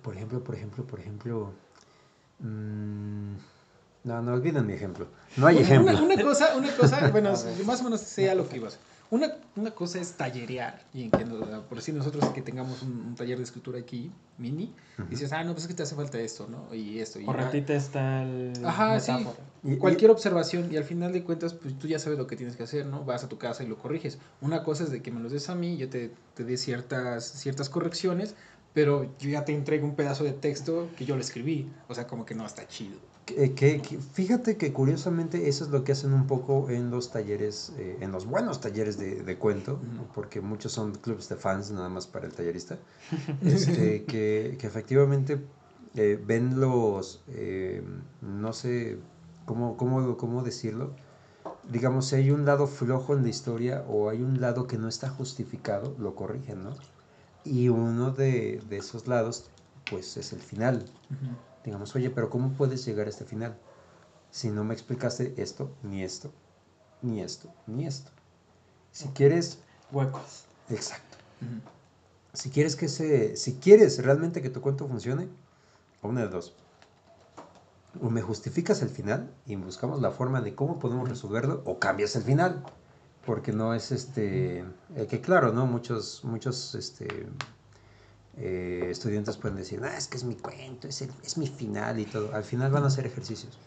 por 0.03 0.15
ejemplo, 0.17 0.43
por 0.43 0.55
ejemplo, 0.55 0.85
por 0.85 1.01
ejemplo, 1.01 1.53
mm, 2.41 3.35
no, 4.05 4.23
no 4.23 4.33
olviden 4.33 4.67
mi 4.67 4.73
ejemplo. 4.73 5.07
No 5.37 5.47
hay 5.47 5.57
Una- 5.57 5.65
ejemplo. 5.67 5.93
Una, 5.93 6.03
una 6.15 6.23
cosa, 6.23 6.57
una 6.57 6.75
cosa, 6.77 7.09
bueno, 7.13 7.31
más 7.67 7.81
o 7.81 7.85
menos 7.85 8.01
sé 8.01 8.31
a 8.31 8.35
lo 8.35 8.49
que 8.49 8.57
ibas. 8.57 8.79
Una, 9.11 9.29
una 9.57 9.71
cosa 9.73 10.01
es 10.01 10.13
tallerear, 10.15 10.83
y 10.93 11.09
que 11.11 11.25
no- 11.25 11.63
por 11.69 11.81
si 11.83 11.93
nosotros 11.93 12.25
que 12.31 12.43
tengamos 12.43 12.83
un, 12.83 12.93
un 13.09 13.15
taller 13.15 13.37
de 13.39 13.45
escritura 13.45 13.79
aquí, 13.79 14.11
mini, 14.39 14.75
Ujú. 14.99 15.09
dices, 15.09 15.33
ah, 15.33 15.45
no, 15.45 15.53
pues 15.53 15.65
es 15.65 15.69
que 15.69 15.75
te 15.75 15.83
hace 15.85 15.95
falta 15.95 16.19
esto, 16.19 16.49
¿no? 16.49 16.75
Y 16.75 16.99
esto. 16.99 17.21
Y 17.21 17.25
Por 17.25 17.37
ratita 17.37 17.75
está 17.75 18.23
el 18.25 18.53
Ajá, 18.65 18.99
sí. 18.99 19.13
metáfora. 19.13 19.39
Y- 19.63 19.73
y- 19.75 19.77
cualquier 19.79 20.11
observación 20.11 20.73
y 20.73 20.77
al 20.77 20.85
final 20.85 21.13
de 21.13 21.23
cuentas 21.23 21.55
pues 21.55 21.79
tú 21.79 21.87
ya 21.87 21.99
sabes 21.99 22.19
lo 22.19 22.27
que 22.27 22.37
tienes 22.37 22.57
que 22.57 22.65
hacer, 22.65 22.87
¿no? 22.87 23.05
Vas 23.05 23.25
a 23.25 23.29
tu 23.29 23.39
casa 23.39 23.63
y 23.63 23.67
lo 23.67 23.77
corriges. 23.79 24.19
Una 24.41 24.63
cosa 24.65 24.85
es 24.85 24.91
de 24.91 25.01
que 25.03 25.11
me 25.11 25.21
los 25.21 25.33
des 25.33 25.49
a 25.49 25.55
mí, 25.55 25.77
yo 25.77 25.89
te, 25.89 26.11
te 26.35 26.45
dé 26.45 26.57
ciertas, 26.57 27.25
ciertas 27.25 27.69
correcciones, 27.69 28.35
pero 28.75 29.05
yo 29.19 29.31
ya 29.31 29.45
te 29.45 29.55
entrego 29.55 29.87
un 29.87 29.97
pedazo 29.97 30.25
de 30.25 30.33
texto 30.33 30.91
que 30.97 31.05
yo 31.07 31.15
le 31.17 31.23
escribí. 31.23 31.73
O 31.89 31.95
sea, 31.95 32.07
como 32.07 32.27
que 32.27 32.35
no 32.35 32.45
está 32.47 32.67
chido. 32.69 32.99
Que, 33.27 33.55
que- 33.55 33.81
que- 33.81 33.99
fíjate 33.99 34.59
que 34.59 34.73
curiosamente 34.75 35.49
eso 35.49 35.65
es 35.65 35.71
lo 35.71 35.83
que 35.85 35.93
hacen 35.93 36.13
un 36.13 36.27
poco 36.27 36.69
en 36.69 36.91
los 36.91 37.11
talleres, 37.11 37.73
eh, 37.79 37.97
en 38.03 38.13
los 38.13 38.27
buenos 38.27 38.61
talleres 38.61 38.99
de, 38.99 39.23
de 39.23 39.39
cuento, 39.39 39.81
porque 40.15 40.43
muchos 40.43 40.73
son 40.73 40.93
clubs 40.93 41.31
de 41.31 41.37
fans 41.37 41.71
nada 41.71 41.89
más 41.89 42.07
para 42.07 42.27
el 42.27 42.35
tallerista, 42.35 42.79
este, 43.41 44.05
que, 44.05 44.57
que 44.61 44.67
efectivamente 44.67 45.41
eh, 45.95 46.21
ven 46.23 46.61
los, 46.61 47.25
eh, 47.29 47.83
no 48.21 48.53
sé 48.53 48.99
cómo, 49.47 49.77
cómo, 49.79 50.17
cómo 50.19 50.43
decirlo, 50.43 50.95
digamos, 51.71 52.07
si 52.09 52.17
hay 52.17 52.31
un 52.31 52.45
lado 52.45 52.67
flojo 52.67 53.15
en 53.15 53.23
la 53.23 53.29
historia 53.31 53.85
o 53.89 54.11
hay 54.11 54.23
un 54.23 54.41
lado 54.41 54.67
que 54.67 54.79
no 54.79 54.89
está 54.89 55.09
justificado, 55.09 55.95
lo 55.99 56.15
corrigen, 56.15 56.63
¿no? 56.65 56.77
Y 57.45 57.69
uno 57.69 58.11
de, 58.11 58.63
de 58.69 58.77
esos 58.79 59.07
lados, 59.07 59.51
pues 59.91 60.17
es 60.17 60.33
el 60.33 60.41
final 60.41 60.85
digamos, 61.65 61.95
oye, 61.97 62.11
pero 62.11 62.31
¿cómo 62.31 62.53
puedes 62.53 62.85
llegar 62.85 63.07
a 63.07 63.11
este 63.11 63.25
final? 63.25 63.57
Si 64.31 64.51
no 64.51 64.65
me 64.65 64.75
explicaste 64.75 65.35
esto, 65.39 65.71
ni 65.83 66.03
esto, 66.03 66.31
ni 67.03 67.23
esto, 67.23 67.49
ni 67.67 67.87
esto. 67.87 68.11
Si 68.93 69.09
quieres, 69.09 69.59
Huecos. 69.91 70.45
exacto. 70.69 71.17
Ujú. 71.41 71.61
Si 72.35 72.51
quieres 72.51 72.77
que 72.77 72.89
se, 72.89 73.37
si 73.37 73.55
quieres 73.55 74.03
realmente 74.03 74.43
que 74.43 74.51
tu 74.51 74.61
cuento 74.61 74.87
funcione, 74.89 75.29
o 76.03 76.09
una 76.09 76.23
de 76.23 76.29
dos. 76.29 76.55
O 78.03 78.11
me 78.11 78.23
justificas 78.23 78.83
el 78.83 78.91
final 78.91 79.33
y 79.47 79.55
buscamos 79.57 80.01
la 80.01 80.11
forma 80.11 80.41
de 80.41 80.55
cómo 80.55 80.79
podemos 80.79 81.09
resolverlo, 81.09 81.63
o 81.65 81.79
cambias 81.79 82.15
el 82.17 82.25
final. 82.25 82.65
Porque 83.27 83.53
no 83.53 83.75
es 83.75 83.91
este. 83.93 84.61
eh, 84.97 85.07
que 85.09 85.21
claro, 85.21 85.53
¿no? 85.53 85.67
Muchos, 85.67 86.23
muchos 86.25 86.75
este, 86.75 87.27
eh, 88.37 88.89
estudiantes 88.91 89.37
pueden 89.37 89.57
decir, 89.57 89.81
ah, 89.85 89.97
es 89.97 90.09
que 90.09 90.17
es 90.17 90.25
mi 90.25 90.35
cuento, 90.37 90.89
es, 90.89 91.03
el- 91.03 91.13
es 91.23 91.39
mi 91.39 91.47
final 91.47 91.99
y 92.01 92.05
todo. 92.07 92.35
Al 92.35 92.45
final 92.45 92.71
van 92.73 92.85
a 92.85 92.89
hacer 92.89 93.07
ejercicios, 93.07 93.59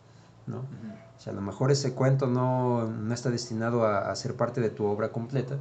¿no? 0.46 0.60
O 0.60 1.20
sea, 1.20 1.34
a 1.34 1.36
lo 1.36 1.42
mejor 1.42 1.72
ese 1.72 1.94
cuento 1.94 2.28
no, 2.28 2.86
no 2.88 3.14
está 3.14 3.30
destinado 3.32 3.86
a, 3.86 4.12
a 4.12 4.16
ser 4.16 4.36
parte 4.36 4.62
de 4.62 4.70
tu 4.70 4.86
obra 4.86 5.12
completa, 5.12 5.58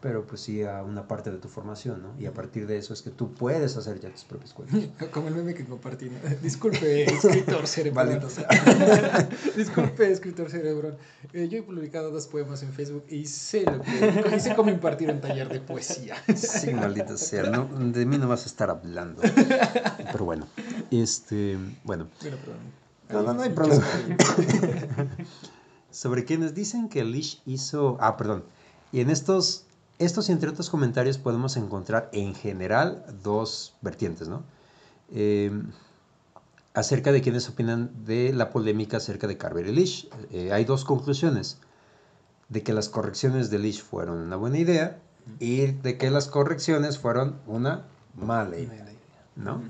pero 0.00 0.26
pues 0.26 0.40
sí 0.40 0.62
a 0.62 0.82
una 0.82 1.06
parte 1.06 1.30
de 1.30 1.38
tu 1.38 1.48
formación, 1.48 2.02
¿no? 2.02 2.14
Y 2.18 2.26
a 2.26 2.32
partir 2.32 2.66
de 2.66 2.78
eso 2.78 2.94
es 2.94 3.02
que 3.02 3.10
tú 3.10 3.32
puedes 3.32 3.76
hacer 3.76 4.00
ya 4.00 4.10
tus 4.10 4.24
propios 4.24 4.54
cuentos. 4.54 4.88
Como 5.12 5.28
el 5.28 5.34
meme 5.34 5.54
que 5.54 5.64
compartí. 5.64 6.08
¿no? 6.08 6.18
Disculpe, 6.42 7.04
escritor 7.04 7.66
sea, 7.66 7.84
Disculpe, 9.56 10.10
escritor 10.10 10.50
cerebrón. 10.50 10.96
Eh, 11.32 11.48
yo 11.48 11.58
he 11.58 11.62
publicado 11.62 12.10
dos 12.10 12.26
poemas 12.26 12.62
en 12.62 12.72
Facebook 12.72 13.04
y 13.10 13.26
sé, 13.26 13.64
lo 13.64 13.82
que, 13.82 14.36
y 14.36 14.40
sé 14.40 14.54
cómo 14.54 14.70
impartir 14.70 15.10
un 15.10 15.20
taller 15.20 15.48
de 15.48 15.60
poesía. 15.60 16.16
Sí, 16.34 16.72
maldita 16.72 17.16
sea, 17.16 17.42
no, 17.44 17.66
de 17.66 18.06
mí 18.06 18.16
no 18.16 18.28
vas 18.28 18.44
a 18.44 18.46
estar 18.46 18.70
hablando. 18.70 19.20
Pero 20.12 20.24
bueno, 20.24 20.46
este, 20.90 21.58
bueno, 21.84 22.08
perdón. 22.20 22.80
No, 23.10 23.22
no, 23.22 23.34
no 23.34 23.42
hay 23.42 23.50
problema. 23.50 23.84
sobre 25.90 26.24
quienes 26.24 26.54
dicen 26.54 26.88
que 26.88 27.04
Lish 27.04 27.42
hizo, 27.44 27.98
ah, 28.00 28.16
perdón, 28.16 28.44
y 28.92 29.00
en 29.00 29.10
estos, 29.10 29.64
estos 30.00 30.28
y 30.28 30.32
entre 30.32 30.50
otros 30.50 30.70
comentarios 30.70 31.18
podemos 31.18 31.56
encontrar 31.56 32.08
en 32.12 32.34
general 32.34 33.04
dos 33.22 33.74
vertientes, 33.82 34.28
¿no? 34.28 34.42
Eh, 35.12 35.52
acerca 36.72 37.12
de 37.12 37.20
quienes 37.20 37.48
opinan 37.48 37.90
de 38.06 38.32
la 38.32 38.50
polémica 38.50 38.96
acerca 38.96 39.26
de 39.26 39.36
Carver 39.36 39.66
y 39.68 39.72
Lish. 39.72 40.08
Eh, 40.30 40.52
hay 40.52 40.64
dos 40.64 40.84
conclusiones, 40.84 41.58
de 42.48 42.62
que 42.62 42.72
las 42.72 42.88
correcciones 42.88 43.50
de 43.50 43.58
Lish 43.58 43.82
fueron 43.82 44.18
una 44.18 44.36
buena 44.36 44.58
idea 44.58 44.98
y 45.38 45.66
de 45.66 45.98
que 45.98 46.10
las 46.10 46.28
correcciones 46.28 46.98
fueron 46.98 47.36
una 47.46 47.86
mala 48.14 48.58
idea, 48.58 48.86
¿no? 49.36 49.62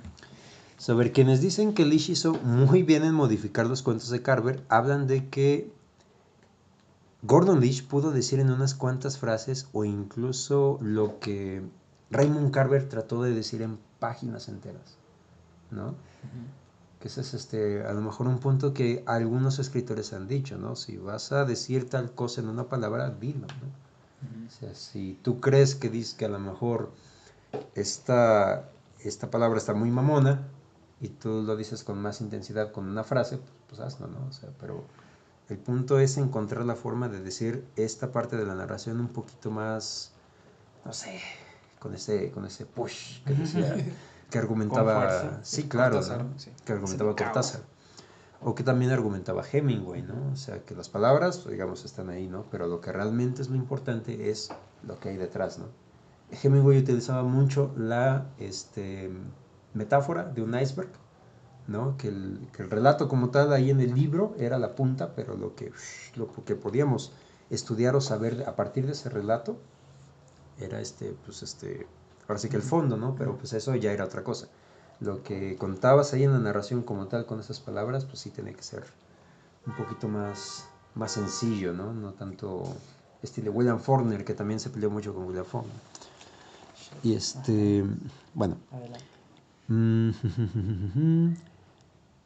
Sobre 0.78 1.12
quienes 1.12 1.41
dicen 1.41 1.74
que 1.74 1.85
Lish 1.85 2.09
hizo 2.09 2.35
muy 2.35 2.83
bien 2.85 3.05
en 3.05 3.14
modificar 3.14 3.66
los 3.66 3.83
cuentos 3.83 4.09
de 4.11 4.22
Carver, 4.22 4.62
hablan 4.68 5.07
de 5.07 5.28
que 5.28 5.70
Gordon 7.23 7.61
Leach 7.61 7.87
pudo 7.87 8.12
decir 8.12 8.41
en 8.41 8.51
unas 8.51 8.75
cuantas 8.75 9.18
frases 9.18 9.68
o 9.73 9.85
incluso 9.85 10.79
lo 10.81 11.18
que 11.18 11.62
Raymond 12.11 12.51
Carver 12.51 12.89
trató 12.89 13.23
de 13.23 13.35
decir 13.35 13.62
en 13.62 13.79
páginas 13.99 14.49
enteras, 14.49 14.97
¿no? 15.71 15.95
Que 16.99 17.09
ese 17.09 17.21
es 17.21 17.35
este, 17.35 17.85
a 17.85 17.93
lo 17.93 18.01
mejor 18.01 18.27
un 18.27 18.39
punto 18.39 18.73
que 18.73 19.03
algunos 19.07 19.59
escritores 19.59 20.12
han 20.12 20.29
dicho, 20.29 20.57
¿no? 20.57 20.77
Si 20.77 20.97
vas 20.97 21.33
a 21.33 21.45
decir 21.45 21.89
tal 21.89 22.12
cosa 22.14 22.41
en 22.41 22.49
una 22.49 22.68
palabra, 22.68 23.11
dilo, 23.11 23.47
¿no? 23.47 23.91
O 24.47 24.51
sea, 24.51 24.75
si 24.75 25.18
tú 25.23 25.41
crees 25.41 25.75
que 25.75 25.89
dices 25.89 26.14
que 26.14 26.25
a 26.25 26.29
lo 26.29 26.39
mejor 26.39 26.91
esta, 27.75 28.68
esta 28.99 29.31
palabra 29.31 29.59
está 29.59 29.75
muy 29.75 29.91
mamona 29.91 30.49
y 31.01 31.09
tú 31.09 31.43
lo 31.43 31.57
dices 31.57 31.85
con 31.85 32.01
más 32.01 32.21
intensidad 32.21 32.73
con 32.73 32.89
una 32.89 33.05
frase, 33.05 33.39
pues, 33.39 33.51
pues 33.68 33.81
hazlo, 33.81 34.09
¿no? 34.09 34.27
O 34.29 34.33
sea, 34.33 34.51
pero 34.59 34.85
el 35.51 35.59
punto 35.59 35.99
es 35.99 36.17
encontrar 36.17 36.65
la 36.65 36.77
forma 36.77 37.09
de 37.09 37.21
decir 37.21 37.67
esta 37.77 38.13
parte 38.13 38.37
de 38.37 38.47
la 38.47 38.55
narración 38.55 39.01
un 39.01 39.09
poquito 39.09 39.51
más, 39.51 40.13
no 40.85 40.93
sé, 40.93 41.21
con 41.79 41.95
ese, 41.95 42.31
con 42.31 42.45
ese 42.45 42.67
push 42.67 43.23
que 43.25 43.35
decía, 43.35 43.77
que 44.31 44.39
argumentaba, 44.39 45.41
sí, 45.43 45.65
claro, 45.65 45.97
Cortázar, 45.97 46.25
¿no? 46.25 46.39
sí. 46.39 46.51
que 46.65 46.73
argumentaba 46.73 47.17
Cortázar. 47.17 47.63
O 48.43 48.55
que 48.55 48.63
también 48.63 48.91
argumentaba 48.91 49.45
Hemingway, 49.45 50.01
¿no? 50.01 50.33
O 50.33 50.37
sea, 50.37 50.65
que 50.65 50.75
las 50.75 50.89
palabras, 50.89 51.47
digamos, 51.47 51.85
están 51.85 52.09
ahí, 52.09 52.27
¿no? 52.27 52.47
Pero 52.51 52.67
lo 52.69 52.81
que 52.81 52.91
realmente 52.91 53.43
es 53.43 53.51
lo 53.51 53.57
importante 53.57 54.31
es 54.31 54.51
lo 54.83 54.99
que 54.99 55.11
hay 55.11 55.19
detrás, 55.19 55.59
¿no? 55.59 55.67
Hemingway 56.43 56.79
utilizaba 56.79 57.23
mucho 57.23 57.75
la 57.77 58.29
este, 58.39 59.11
metáfora 59.75 60.25
de 60.25 60.43
un 60.43 60.59
iceberg, 60.59 60.91
¿no? 61.67 61.97
Que 61.97 62.09
el, 62.09 62.49
que 62.53 62.63
el 62.63 62.71
relato 62.71 63.09
como 63.09 63.31
tal 63.31 63.53
ahí 63.53 63.71
en 63.71 63.81
el 63.81 63.95
libro 63.95 64.35
era 64.39 64.59
la 64.59 64.75
punta, 64.75 65.15
pero 65.15 65.37
lo 65.37 65.55
que, 65.55 65.73
lo 66.17 66.33
que 66.45 66.55
podíamos 66.55 67.13
estudiar 67.51 67.97
o 67.97 68.01
saber 68.01 68.45
a 68.47 68.57
partir 68.57 68.87
de 68.87 68.93
ese 68.93 69.11
relato 69.11 69.57
era 70.59 70.81
este, 70.81 71.15
pues 71.25 71.43
este, 71.43 71.87
ahora 72.29 72.39
sí 72.39 72.49
que 72.49 72.57
el 72.57 72.63
fondo, 72.63 72.97
¿no? 72.97 73.15
Pero 73.17 73.37
pues 73.37 73.53
eso 73.53 73.75
ya 73.75 73.93
era 73.93 74.05
otra 74.05 74.23
cosa. 74.23 74.49
Lo 75.01 75.23
que 75.23 75.57
contabas 75.57 76.13
ahí 76.13 76.25
en 76.25 76.33
la 76.33 76.39
narración 76.39 76.83
como 76.83 77.07
tal 77.07 77.27
con 77.27 77.41
esas 77.41 77.61
palabras, 77.61 78.05
pues 78.05 78.21
sí 78.21 78.31
tiene 78.31 78.55
que 78.55 78.63
ser 78.63 78.85
un 79.67 79.75
poquito 79.75 80.09
más, 80.09 80.67
más 80.95 81.13
sencillo, 81.13 81.73
¿no? 81.73 81.93
No 81.93 82.13
tanto 82.13 82.65
estilo 83.23 83.53
William 83.53 83.81
Faulkner, 83.81 84.25
que 84.25 84.35
también 84.35 84.61
se 84.61 84.71
peleó 84.71 84.91
mucho 84.91 85.15
con 85.15 85.25
William 85.25 85.45
Faulkner. 85.45 85.75
Y 87.03 87.15
este, 87.15 87.85
bueno, 88.35 88.57
Adelante. 88.71 89.05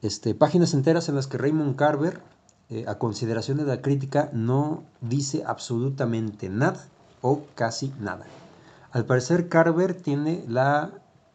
Este, 0.04 0.34
páginas 0.34 0.74
enteras 0.74 1.08
en 1.08 1.14
las 1.14 1.26
que 1.26 1.38
Raymond 1.38 1.76
Carver, 1.76 2.20
eh, 2.68 2.84
a 2.86 2.98
consideración 2.98 3.56
de 3.56 3.64
la 3.64 3.80
crítica, 3.80 4.28
no 4.34 4.84
dice 5.00 5.44
absolutamente 5.46 6.50
nada 6.50 6.84
o 7.22 7.44
casi 7.54 7.90
nada. 7.98 8.26
Al 8.92 9.06
parecer, 9.06 9.48
Carver 9.48 9.94
tiene 9.94 10.44
la 10.46 10.90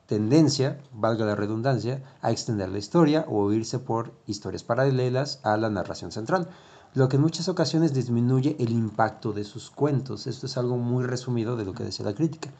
tendencia, 0.06 0.80
valga 0.94 1.26
la 1.26 1.34
redundancia, 1.34 2.04
a 2.22 2.30
extender 2.30 2.70
la 2.70 2.78
historia 2.78 3.26
o 3.28 3.52
irse 3.52 3.80
por 3.80 4.14
historias 4.28 4.62
paralelas 4.64 5.40
a 5.42 5.58
la 5.58 5.72
narración 5.72 6.12
central, 6.12 6.48
lo 6.94 7.10
que 7.10 7.16
en 7.16 7.24
muchas 7.24 7.50
ocasiones 7.50 7.96
disminuye 7.96 8.56
el 8.60 8.70
impacto 8.70 9.34
de 9.34 9.46
sus 9.46 9.72
cuentos. 9.72 10.28
Esto 10.28 10.46
es 10.46 10.58
algo 10.58 10.78
muy 10.78 11.06
resumido 11.06 11.56
de 11.56 11.66
lo 11.66 11.74
que 11.74 11.86
decía 11.86 12.06
la 12.06 12.14
crítica. 12.14 12.52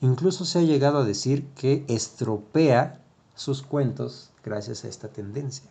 Incluso 0.00 0.46
se 0.46 0.58
ha 0.58 0.62
llegado 0.62 0.98
a 0.98 1.04
decir 1.04 1.46
que 1.54 1.84
estropea 1.86 3.00
sus 3.36 3.62
cuentos 3.62 4.32
gracias 4.44 4.84
a 4.84 4.88
esta 4.88 5.08
tendencia, 5.08 5.64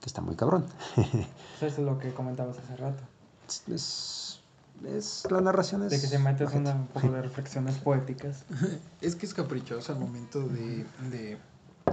que 0.00 0.06
está 0.06 0.20
muy 0.20 0.36
cabrón. 0.36 0.64
Eso 1.56 1.66
es 1.66 1.78
lo 1.78 1.98
que 1.98 2.12
comentabas 2.12 2.56
hace 2.58 2.76
rato. 2.76 3.02
Es, 3.72 4.40
es- 4.86 5.26
la 5.30 5.40
narración 5.40 5.82
es... 5.84 5.90
De 5.90 6.00
que 6.00 6.06
se 6.06 6.16
ojete. 6.16 6.44
una- 6.56 6.72
un 6.74 6.86
poco 6.88 7.10
de 7.10 7.22
reflexiones 7.28 7.76
poéticas. 7.78 8.44
Es 9.00 9.14
que 9.16 9.26
es 9.26 9.34
caprichoso 9.34 9.92
al 9.92 9.98
momento 9.98 10.40
de, 10.46 10.84
de- 11.10 11.38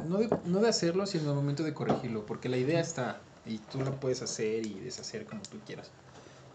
no 0.08 0.18
de, 0.18 0.30
no 0.46 0.60
de 0.60 0.70
hacerlo, 0.70 1.06
sino 1.06 1.30
al 1.32 1.36
momento 1.36 1.64
de 1.64 1.74
corregirlo, 1.74 2.26
porque 2.26 2.50
la 2.50 2.58
idea 2.58 2.80
está 2.80 3.20
y 3.46 3.58
tú 3.60 3.82
la 3.82 3.92
puedes 3.92 4.22
hacer 4.22 4.66
y 4.66 4.74
deshacer 4.80 5.26
como 5.26 5.42
tú 5.44 5.58
quieras. 5.66 5.90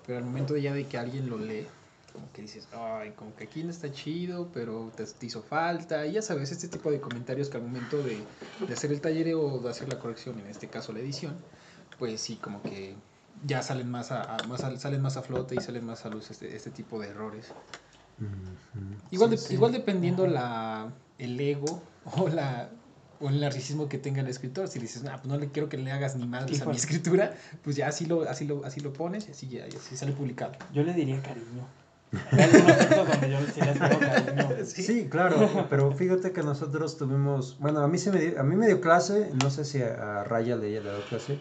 Pero 0.06 0.18
al 0.18 0.24
momento 0.24 0.56
ya 0.56 0.72
de 0.74 0.86
que 0.86 0.98
alguien 0.98 1.28
lo 1.30 1.38
lee, 1.38 1.66
como 2.12 2.30
que 2.32 2.42
dices, 2.42 2.68
ay, 2.72 3.12
como 3.12 3.34
que 3.34 3.44
aquí 3.44 3.62
no 3.64 3.70
está 3.70 3.90
chido, 3.92 4.50
pero 4.52 4.90
te, 4.96 5.04
te 5.06 5.26
hizo 5.26 5.42
falta. 5.42 6.06
Y 6.06 6.12
ya 6.12 6.22
sabes, 6.22 6.52
este 6.52 6.68
tipo 6.68 6.90
de 6.90 7.00
comentarios 7.00 7.48
que 7.48 7.56
al 7.56 7.62
momento 7.62 8.02
de, 8.02 8.26
de 8.66 8.72
hacer 8.74 8.92
el 8.92 9.00
taller 9.00 9.34
o 9.34 9.58
de 9.58 9.70
hacer 9.70 9.88
la 9.88 9.98
corrección, 9.98 10.38
en 10.38 10.46
este 10.46 10.68
caso 10.68 10.92
la 10.92 11.00
edición, 11.00 11.34
pues 11.98 12.20
sí, 12.20 12.36
como 12.36 12.62
que 12.62 12.96
ya 13.46 13.62
salen 13.62 13.90
más 13.90 14.12
a, 14.12 14.36
a- 14.38 14.44
más 14.44 14.62
a- 14.64 14.78
salen 14.78 15.00
más 15.02 15.16
a 15.16 15.22
flote 15.22 15.54
y 15.56 15.60
salen 15.60 15.84
más 15.86 16.04
a 16.06 16.10
luz 16.10 16.30
este, 16.30 16.54
este 16.54 16.70
tipo 16.70 17.00
de 17.00 17.08
errores. 17.08 17.46
Igual, 19.10 19.30
Sí, 19.30 19.36
de- 19.36 19.42
sí. 19.42 19.54
igual 19.54 19.72
dependiendo 19.72 20.26
la, 20.26 20.92
el 21.18 21.40
ego 21.40 21.82
o, 22.04 22.28
la, 22.28 22.70
o 23.20 23.28
el 23.28 23.40
narcisismo 23.40 23.88
que 23.88 23.98
tenga 23.98 24.20
el 24.20 24.28
escritor. 24.28 24.68
Si 24.68 24.78
le 24.78 24.86
dices, 24.86 25.02
nah, 25.02 25.16
pues 25.16 25.26
no 25.28 25.38
le 25.38 25.48
quiero 25.50 25.68
que 25.68 25.76
le 25.76 25.90
hagas 25.92 26.16
ni 26.16 26.26
madres 26.26 26.60
a 26.62 26.66
mi 26.66 26.76
escritura, 26.76 27.34
pues 27.62 27.76
ya 27.76 27.88
así 27.88 28.06
lo, 28.06 28.22
así 28.22 28.46
lo, 28.46 28.64
así 28.64 28.80
lo 28.80 28.92
pones 28.92 29.28
y 29.28 29.32
así, 29.32 29.48
ya, 29.48 29.66
y 29.66 29.76
así 29.76 29.96
sale 29.96 30.12
publicado. 30.12 30.52
Yo 30.72 30.82
le 30.82 30.92
diría 30.94 31.20
cariño. 31.22 31.66
Sí. 34.64 34.82
Sí. 34.82 35.08
claro, 35.10 35.66
pero 35.68 35.90
fíjate 35.92 36.32
que 36.32 36.42
nosotros 36.42 36.96
tuvimos, 36.96 37.58
bueno, 37.58 37.80
a 37.80 37.88
mí, 37.88 37.98
se 37.98 38.12
me 38.12 38.20
dio, 38.20 38.40
a 38.40 38.44
mí 38.44 38.54
me 38.54 38.66
dio 38.66 38.80
clase, 38.80 39.30
no 39.42 39.50
sé 39.50 39.64
si 39.64 39.82
a, 39.82 40.20
a 40.20 40.24
Raya 40.24 40.54
le 40.56 40.68
haya 40.68 40.82
dado 40.82 41.02
clase, 41.08 41.40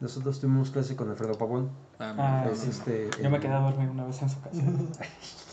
nosotros 0.00 0.40
tuvimos 0.40 0.70
clase 0.70 0.96
con 0.96 1.10
Alfredo 1.10 1.34
Pavón. 1.34 1.70
Ah, 1.98 2.46
es 2.50 2.64
este, 2.66 3.10
Yo 3.22 3.28
me 3.30 3.36
el- 3.36 3.42
quedé 3.42 3.52
a 3.52 3.58
dormir 3.60 3.88
una 3.90 4.04
vez 4.06 4.20
en 4.22 4.28
su 4.30 4.40
casa. 4.40 4.62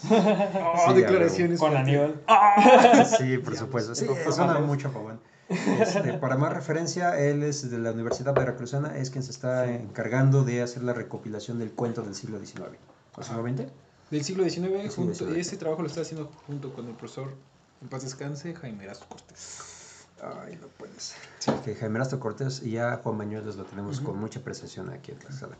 Oh, 0.10 0.88
Sí, 0.88 0.94
declaraciones. 1.02 1.60
Con. 1.60 1.76
Aníbal. 1.76 2.22
Sí, 3.18 3.38
por 3.40 3.56
supuesto. 3.58 3.94
Sí, 3.96 4.06
Con 4.06 4.18
es 4.18 4.38
una 4.38 4.48
Pavón. 4.54 4.68
mucho 4.68 4.92
Pavón. 4.92 5.20
Este, 5.50 6.14
para 6.14 6.38
más 6.38 6.54
referencia, 6.54 7.20
él 7.20 7.44
es 7.44 7.70
de 7.70 7.78
la 7.78 7.92
Universidad 7.92 8.34
Veracruzana, 8.34 8.98
es 8.98 9.10
quien 9.10 9.24
se 9.24 9.32
está 9.32 9.70
encargando 9.70 10.44
de 10.46 10.62
hacer 10.62 10.84
la 10.84 10.94
recopilación 10.94 11.60
del 11.60 11.72
cuento 11.72 12.04
del 12.04 12.16
siglo 12.16 12.40
XIX. 12.40 12.70
¿O 13.18 13.22
siglo 13.24 13.44
XX? 13.44 13.66
Del 14.12 14.24
siglo 14.26 14.48
XIX, 14.48 14.94
junto, 14.94 15.34
ese 15.34 15.58
trabajo 15.58 15.82
lo 15.82 15.88
está 15.88 16.02
haciendo 16.02 16.30
junto 16.46 16.74
con 16.74 16.86
el 16.88 16.94
profesor, 16.96 17.34
en 17.82 17.88
paz 17.88 18.04
descanse, 18.04 18.54
Jaime 18.54 18.84
Erazo 18.84 19.06
Cortés. 19.08 20.06
Ay, 20.22 20.58
no 20.62 20.68
puede 20.68 20.94
ser. 21.00 21.18
Que 21.64 21.76
Jaime 21.76 21.96
Erasto 21.96 22.20
Cortés 22.20 22.62
y 22.62 22.72
ya 22.72 22.98
Juan 22.98 23.18
Bañuelos 23.18 23.56
lo 23.56 23.64
tenemos 23.64 24.02
con 24.02 24.20
mucha 24.20 24.40
apreciación 24.40 24.90
aquí 24.90 25.12
en 25.12 25.18
Tlaxcala. 25.18 25.58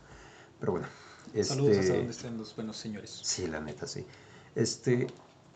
Pero 0.60 0.72
bueno. 0.72 0.86
Saludos 1.42 1.70
este, 1.70 1.80
hasta 1.80 1.96
donde 1.96 2.10
estén 2.12 2.38
los 2.38 2.54
buenos 2.54 2.76
señores. 2.76 3.20
Sí, 3.22 3.46
la 3.46 3.60
neta, 3.60 3.86
sí. 3.86 4.06
Este, 4.54 5.06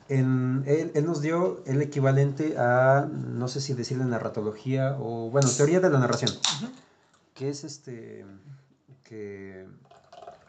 en, 0.08 0.64
él, 0.66 0.90
él 0.94 1.04
nos 1.04 1.20
dio 1.20 1.62
el 1.66 1.82
equivalente 1.82 2.56
a, 2.56 3.08
no 3.10 3.46
sé 3.48 3.60
si 3.60 3.74
decirle 3.74 4.04
narratología 4.06 4.96
o, 4.98 5.30
bueno, 5.30 5.48
teoría 5.50 5.80
de 5.80 5.90
la 5.90 5.98
narración. 5.98 6.32
Que 7.34 7.50
es 7.50 7.62
este, 7.62 8.24
que, 9.04 9.66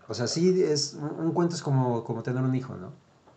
o 0.08 0.14
sea, 0.14 0.28
sí, 0.28 0.64
es, 0.64 0.94
un, 0.94 1.26
un 1.26 1.32
cuento 1.34 1.56
es 1.56 1.62
como, 1.62 2.04
como 2.04 2.24
tener 2.24 2.44
un 2.44 2.56
hijo, 2.56 2.76
¿no? 2.76 2.92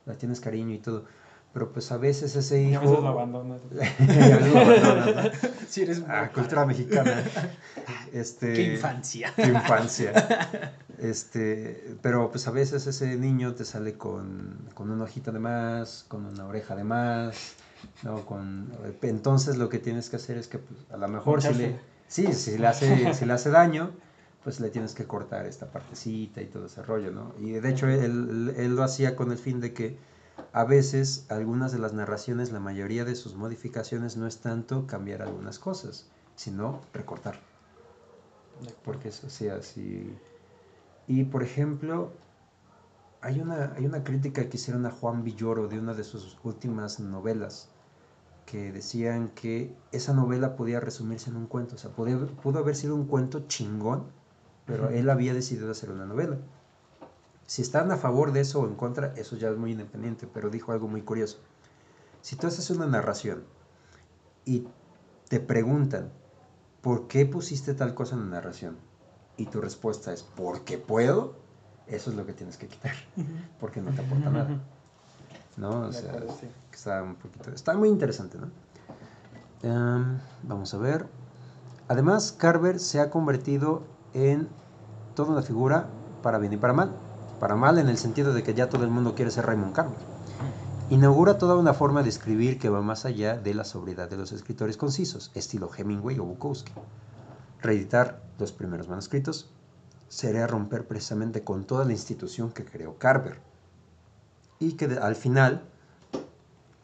Le 0.06 0.14
tienes 0.14 0.40
cariño 0.40 0.74
y 0.74 0.78
todo. 0.78 1.04
Pero 1.52 1.72
pues 1.72 1.90
a 1.90 1.96
veces 1.96 2.36
ese 2.36 2.62
Y 2.62 2.70
hijo... 2.70 2.78
a 2.78 2.80
veces 2.82 3.00
lo 3.00 3.08
abandonas. 3.08 3.60
A 3.72 4.06
veces 4.06 4.52
lo 4.52 4.60
abandonas, 4.60 5.42
¿no? 5.42 5.48
Si 5.68 5.82
eres 5.82 6.02
Ah, 6.08 6.22
muy 6.26 6.28
cultura 6.34 6.64
mexicana. 6.66 7.22
Este, 8.12 8.52
Qué 8.52 8.74
infancia. 8.74 9.32
Qué 9.36 9.46
infancia. 9.46 10.12
Este, 11.00 11.96
pero 12.02 12.30
pues 12.30 12.46
a 12.46 12.50
veces 12.50 12.86
ese 12.86 13.16
niño 13.16 13.54
te 13.54 13.64
sale 13.64 13.94
con, 13.94 14.68
con 14.74 14.90
una 14.90 15.04
hojita 15.04 15.32
de 15.32 15.38
más, 15.38 16.04
con 16.08 16.26
una 16.26 16.44
oreja 16.44 16.76
de 16.76 16.84
más, 16.84 17.54
¿no? 18.02 18.26
Con, 18.26 18.70
entonces 19.00 19.56
lo 19.56 19.70
que 19.70 19.78
tienes 19.78 20.10
que 20.10 20.16
hacer 20.16 20.36
es 20.36 20.46
que 20.46 20.58
pues, 20.58 20.78
a 20.92 20.98
lo 20.98 21.08
mejor 21.08 21.40
si 21.40 21.54
le, 21.54 21.80
sí, 22.06 22.34
si 22.34 22.58
le 22.58 22.66
hace, 22.66 23.14
si 23.14 23.24
le 23.24 23.32
hace 23.32 23.48
daño, 23.48 23.92
pues 24.44 24.60
le 24.60 24.70
tienes 24.70 24.94
que 24.94 25.06
cortar 25.06 25.46
esta 25.46 25.70
partecita 25.70 26.40
y 26.42 26.46
todo 26.46 26.66
ese 26.66 26.82
rollo, 26.82 27.10
¿no? 27.12 27.34
Y 27.38 27.52
de 27.52 27.68
hecho 27.70 27.86
él, 27.88 28.54
él- 28.56 28.74
lo 28.76 28.82
hacía 28.82 29.16
con 29.16 29.32
el 29.32 29.38
fin 29.38 29.60
de 29.60 29.72
que 29.74 29.98
a 30.52 30.64
veces 30.64 31.26
algunas 31.28 31.72
de 31.72 31.78
las 31.78 31.92
narraciones, 31.92 32.52
la 32.52 32.60
mayoría 32.60 33.04
de 33.04 33.14
sus 33.16 33.34
modificaciones 33.34 34.16
no 34.16 34.26
es 34.26 34.38
tanto 34.40 34.86
cambiar 34.86 35.22
algunas 35.22 35.58
cosas, 35.58 36.06
sino 36.36 36.80
recortar. 36.94 37.38
Porque 38.84 39.08
eso 39.08 39.28
sí, 39.30 39.48
así. 39.48 40.14
Y 41.08 41.24
por 41.24 41.42
ejemplo, 41.42 42.12
hay 43.20 43.40
una, 43.40 43.72
hay 43.76 43.86
una 43.86 44.02
crítica 44.04 44.48
que 44.48 44.56
hicieron 44.56 44.86
a 44.86 44.90
Juan 44.90 45.24
Villoro 45.24 45.68
de 45.68 45.78
una 45.78 45.94
de 45.94 46.04
sus 46.04 46.38
últimas 46.42 47.00
novelas, 47.00 47.68
que 48.46 48.72
decían 48.72 49.30
que 49.30 49.74
esa 49.92 50.14
novela 50.14 50.56
podía 50.56 50.80
resumirse 50.80 51.30
en 51.30 51.36
un 51.36 51.46
cuento. 51.46 51.76
O 51.76 51.78
sea, 51.78 51.90
podía- 51.92 52.18
pudo 52.42 52.60
haber 52.60 52.76
sido 52.76 52.94
un 52.96 53.06
cuento 53.06 53.46
chingón, 53.48 54.04
pero 54.70 54.88
él 54.90 55.10
había 55.10 55.34
decidido 55.34 55.70
hacer 55.70 55.90
una 55.90 56.06
novela. 56.06 56.38
Si 57.46 57.62
están 57.62 57.90
a 57.90 57.96
favor 57.96 58.30
de 58.30 58.40
eso 58.40 58.60
o 58.60 58.66
en 58.68 58.76
contra, 58.76 59.12
eso 59.16 59.36
ya 59.36 59.48
es 59.48 59.56
muy 59.56 59.72
independiente, 59.72 60.28
pero 60.32 60.48
dijo 60.50 60.70
algo 60.70 60.86
muy 60.86 61.02
curioso. 61.02 61.38
Si 62.22 62.36
tú 62.36 62.46
haces 62.46 62.70
una 62.70 62.86
narración 62.86 63.42
y 64.44 64.68
te 65.28 65.40
preguntan, 65.40 66.12
¿por 66.80 67.08
qué 67.08 67.26
pusiste 67.26 67.74
tal 67.74 67.94
cosa 67.94 68.14
en 68.14 68.20
la 68.20 68.36
narración? 68.36 68.76
Y 69.36 69.46
tu 69.46 69.60
respuesta 69.60 70.12
es, 70.12 70.22
porque 70.22 70.78
puedo, 70.78 71.34
Eso 71.88 72.10
es 72.10 72.16
lo 72.16 72.24
que 72.24 72.32
tienes 72.32 72.56
que 72.56 72.68
quitar, 72.68 72.94
porque 73.58 73.80
no 73.80 73.90
te 73.90 74.02
aporta 74.02 74.30
nada. 74.30 74.60
¿No? 75.56 75.80
O 75.80 75.92
sea, 75.92 76.14
está 76.72 77.02
un 77.02 77.16
poquito... 77.16 77.50
Está 77.50 77.74
muy 77.74 77.88
interesante, 77.88 78.38
¿no? 78.38 78.48
Em, 79.62 80.20
vamos 80.44 80.72
a 80.72 80.78
ver. 80.78 81.06
Además, 81.88 82.30
Carver 82.30 82.78
se 82.78 83.00
ha 83.00 83.10
convertido 83.10 83.82
en 84.14 84.48
toda 85.14 85.32
una 85.32 85.42
figura 85.42 85.88
para 86.22 86.38
bien 86.38 86.52
y 86.52 86.56
para 86.56 86.72
mal. 86.72 86.92
Para 87.38 87.56
mal 87.56 87.78
en 87.78 87.88
el 87.88 87.98
sentido 87.98 88.34
de 88.34 88.42
que 88.42 88.54
ya 88.54 88.68
todo 88.68 88.84
el 88.84 88.90
mundo 88.90 89.14
quiere 89.14 89.30
ser 89.30 89.46
Raymond 89.46 89.74
Carver. 89.74 89.98
Inaugura 90.90 91.38
toda 91.38 91.56
una 91.56 91.72
forma 91.72 92.02
de 92.02 92.08
escribir 92.08 92.58
que 92.58 92.68
va 92.68 92.82
más 92.82 93.04
allá 93.04 93.36
de 93.36 93.54
la 93.54 93.64
sobriedad 93.64 94.10
de 94.10 94.16
los 94.16 94.32
escritores 94.32 94.76
concisos, 94.76 95.30
estilo 95.34 95.70
Hemingway 95.74 96.18
o 96.18 96.24
Bukowski. 96.24 96.72
Reeditar 97.62 98.22
los 98.38 98.52
primeros 98.52 98.88
manuscritos 98.88 99.48
sería 100.08 100.48
romper 100.48 100.88
precisamente 100.88 101.44
con 101.44 101.64
toda 101.64 101.84
la 101.84 101.92
institución 101.92 102.50
que 102.50 102.64
creó 102.64 102.98
Carver. 102.98 103.38
Y 104.58 104.72
que 104.72 104.86
al 104.86 105.14
final 105.14 105.62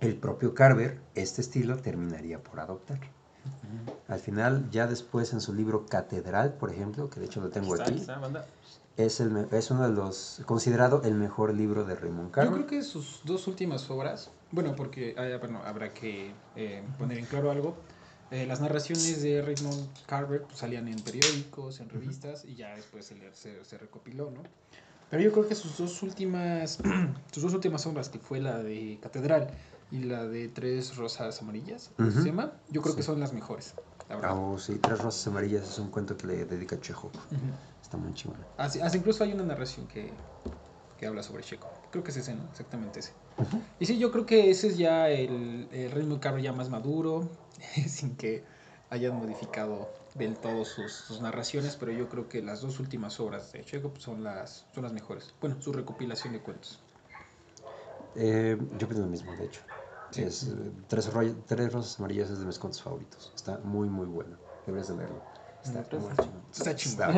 el 0.00 0.16
propio 0.16 0.54
Carver 0.54 1.00
este 1.14 1.40
estilo 1.40 1.76
terminaría 1.76 2.42
por 2.42 2.60
adoptar. 2.60 3.00
Al 4.08 4.20
final, 4.20 4.68
ya 4.70 4.86
después 4.86 5.32
en 5.32 5.40
su 5.40 5.52
libro 5.52 5.86
Catedral, 5.86 6.54
por 6.54 6.70
ejemplo, 6.70 7.08
que 7.10 7.20
de 7.20 7.26
hecho 7.26 7.40
lo 7.40 7.48
tengo 7.50 7.74
Aquí 7.74 7.82
está, 7.82 7.84
aquí, 7.84 7.92
aquí 7.92 8.00
está, 8.00 8.18
banda. 8.18 8.46
es, 8.96 9.20
el, 9.20 9.48
es 9.50 9.70
uno 9.70 9.88
de 9.88 9.94
los, 9.94 10.42
considerado 10.46 11.02
el 11.04 11.14
mejor 11.14 11.52
libro 11.54 11.84
de 11.84 11.94
Raymond 11.96 12.30
Carver. 12.30 12.50
Yo 12.50 12.56
creo 12.56 12.66
que 12.66 12.82
sus 12.82 13.22
dos 13.24 13.46
últimas 13.48 13.88
obras, 13.90 14.30
bueno, 14.52 14.74
porque 14.76 15.14
ah, 15.18 15.38
bueno, 15.40 15.60
habrá 15.64 15.92
que 15.92 16.34
eh, 16.54 16.84
poner 16.98 17.18
en 17.18 17.26
claro 17.26 17.50
algo. 17.50 17.76
eh, 18.30 18.46
las 18.46 18.60
narraciones 18.60 19.22
de 19.22 19.42
Raymond 19.42 19.88
Carver 20.06 20.42
pues, 20.44 20.58
salían 20.58 20.88
en 20.88 21.00
periódicos, 21.02 21.80
en 21.80 21.88
revistas 21.88 22.44
y 22.44 22.54
ya 22.56 22.74
después 22.76 23.06
se, 23.06 23.16
se, 23.34 23.64
se 23.64 23.78
recopiló, 23.78 24.30
¿no? 24.30 24.42
Pero 25.08 25.22
yo 25.22 25.30
creo 25.32 25.46
que 25.48 25.54
sus 25.54 25.78
dos 25.78 26.02
últimas, 26.02 26.78
sus 27.32 27.42
dos 27.42 27.54
últimas 27.54 27.86
obras, 27.86 28.08
que 28.08 28.18
fue 28.18 28.40
la 28.40 28.58
de 28.62 28.98
Catedral 29.00 29.50
y 29.90 30.00
la 30.00 30.26
de 30.26 30.48
Tres 30.48 30.96
Rosas 30.96 31.40
Amarillas, 31.42 31.90
¿cómo 31.96 32.08
Ujú. 32.08 32.20
se 32.20 32.26
llama? 32.26 32.60
Yo 32.70 32.82
creo 32.82 32.96
que 32.96 33.02
son 33.02 33.20
las 33.20 33.32
mejores, 33.32 33.74
la 34.08 34.16
verdad. 34.16 34.30
Ah, 34.32 34.34
oh, 34.34 34.58
sí, 34.58 34.78
Tres 34.80 35.00
Rosas 35.00 35.26
Amarillas 35.28 35.68
es 35.68 35.78
un 35.78 35.90
cuento 35.90 36.16
que 36.16 36.26
le 36.26 36.44
dedica 36.44 36.80
Chekhov. 36.80 37.12
Ujú. 37.14 37.36
Está 37.82 37.96
muy 37.96 38.12
chingón. 38.14 38.44
Así, 38.56 38.80
hasta 38.80 38.98
incluso 38.98 39.22
hay 39.24 39.32
una 39.32 39.44
narración 39.44 39.86
que, 39.86 40.12
que 40.98 41.06
habla 41.06 41.22
sobre 41.22 41.44
Checo. 41.44 41.68
Creo 41.90 42.02
que 42.02 42.10
es 42.10 42.16
ese, 42.16 42.34
¿no? 42.34 42.42
Exactamente 42.50 43.00
ese. 43.00 43.12
Y 43.78 43.86
sí, 43.86 43.98
yo 43.98 44.10
creo 44.10 44.26
que 44.26 44.50
ese 44.50 44.68
es 44.68 44.78
ya 44.78 45.08
el, 45.10 45.68
el 45.70 45.90
Raymond 45.90 46.20
Carver 46.20 46.42
ya 46.42 46.52
más 46.52 46.68
maduro, 46.70 47.28
sin 47.86 48.16
que 48.16 48.44
hayan 48.90 49.16
modificado 49.16 49.88
del 50.14 50.36
todo 50.38 50.64
sus, 50.64 50.92
sus 50.92 51.20
narraciones, 51.20 51.76
pero 51.76 51.92
yo 51.92 52.08
creo 52.08 52.28
que 52.28 52.42
las 52.42 52.62
dos 52.62 52.80
últimas 52.80 53.20
obras 53.20 53.52
de 53.52 53.62
Checo 53.64 53.90
pues, 53.90 54.02
son 54.02 54.24
las, 54.24 54.64
son 54.74 54.84
las 54.84 54.92
mejores. 54.92 55.34
Bueno, 55.40 55.60
su 55.60 55.72
recopilación 55.72 56.32
de 56.32 56.40
cuentos. 56.40 56.80
Eh, 58.16 58.56
yo 58.78 58.88
pienso 58.88 59.02
lo 59.02 59.10
mismo, 59.10 59.32
de 59.32 59.44
hecho. 59.44 59.60
Sí. 60.10 60.22
Es, 60.22 60.44
eh, 60.44 60.72
Tres, 60.88 61.10
Tres 61.46 61.72
Rosas 61.72 61.98
Amarillas 61.98 62.30
es 62.30 62.38
de 62.38 62.46
mis 62.46 62.58
cuentos 62.58 62.82
favoritos. 62.82 63.32
Está 63.34 63.58
muy, 63.58 63.88
muy 63.88 64.06
bueno. 64.06 64.36
Deberías 64.66 64.88
de 64.88 64.96
leerlo. 64.96 65.22
Está 65.62 65.80
Neta, 65.80 65.96
muy. 65.98 66.10
Está 66.52 66.74
chingón. 66.74 67.14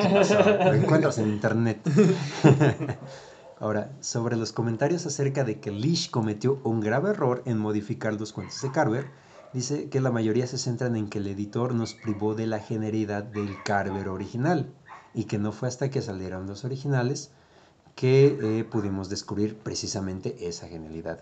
Lo 0.64 0.74
encuentras 0.74 1.18
en 1.18 1.28
internet. 1.28 1.80
Ahora, 3.61 3.90
sobre 4.01 4.36
los 4.36 4.53
comentarios 4.53 5.05
acerca 5.07 5.44
de 5.44 5.59
que 5.59 5.72
Lish 5.72 6.11
cometió 6.11 6.61
un 6.62 6.80
grave 6.80 7.11
error 7.11 7.42
en 7.44 7.59
modificar 7.59 8.14
los 8.14 8.32
cuentos 8.32 8.62
de 8.62 8.70
Carver, 8.70 9.11
dice 9.53 9.88
que 9.88 10.01
la 10.01 10.12
mayoría 10.12 10.46
se 10.46 10.59
centran 10.59 10.94
en 10.94 11.09
que 11.09 11.18
el 11.18 11.26
editor 11.26 11.74
nos 11.74 11.94
privó 11.94 12.34
de 12.34 12.46
la 12.46 12.61
genialidad 12.61 13.24
del 13.24 13.61
Carver 13.64 14.09
original 14.09 14.72
y 15.12 15.24
que 15.24 15.38
no 15.38 15.51
fue 15.51 15.66
hasta 15.68 15.90
que 15.90 16.03
salieron 16.03 16.46
los 16.46 16.64
originales 16.64 17.32
que 17.99 18.38
eh, 18.61 18.62
pudimos 18.64 19.09
descubrir 19.09 19.57
precisamente 19.57 20.46
esa 20.49 20.68
genialidad. 20.68 21.18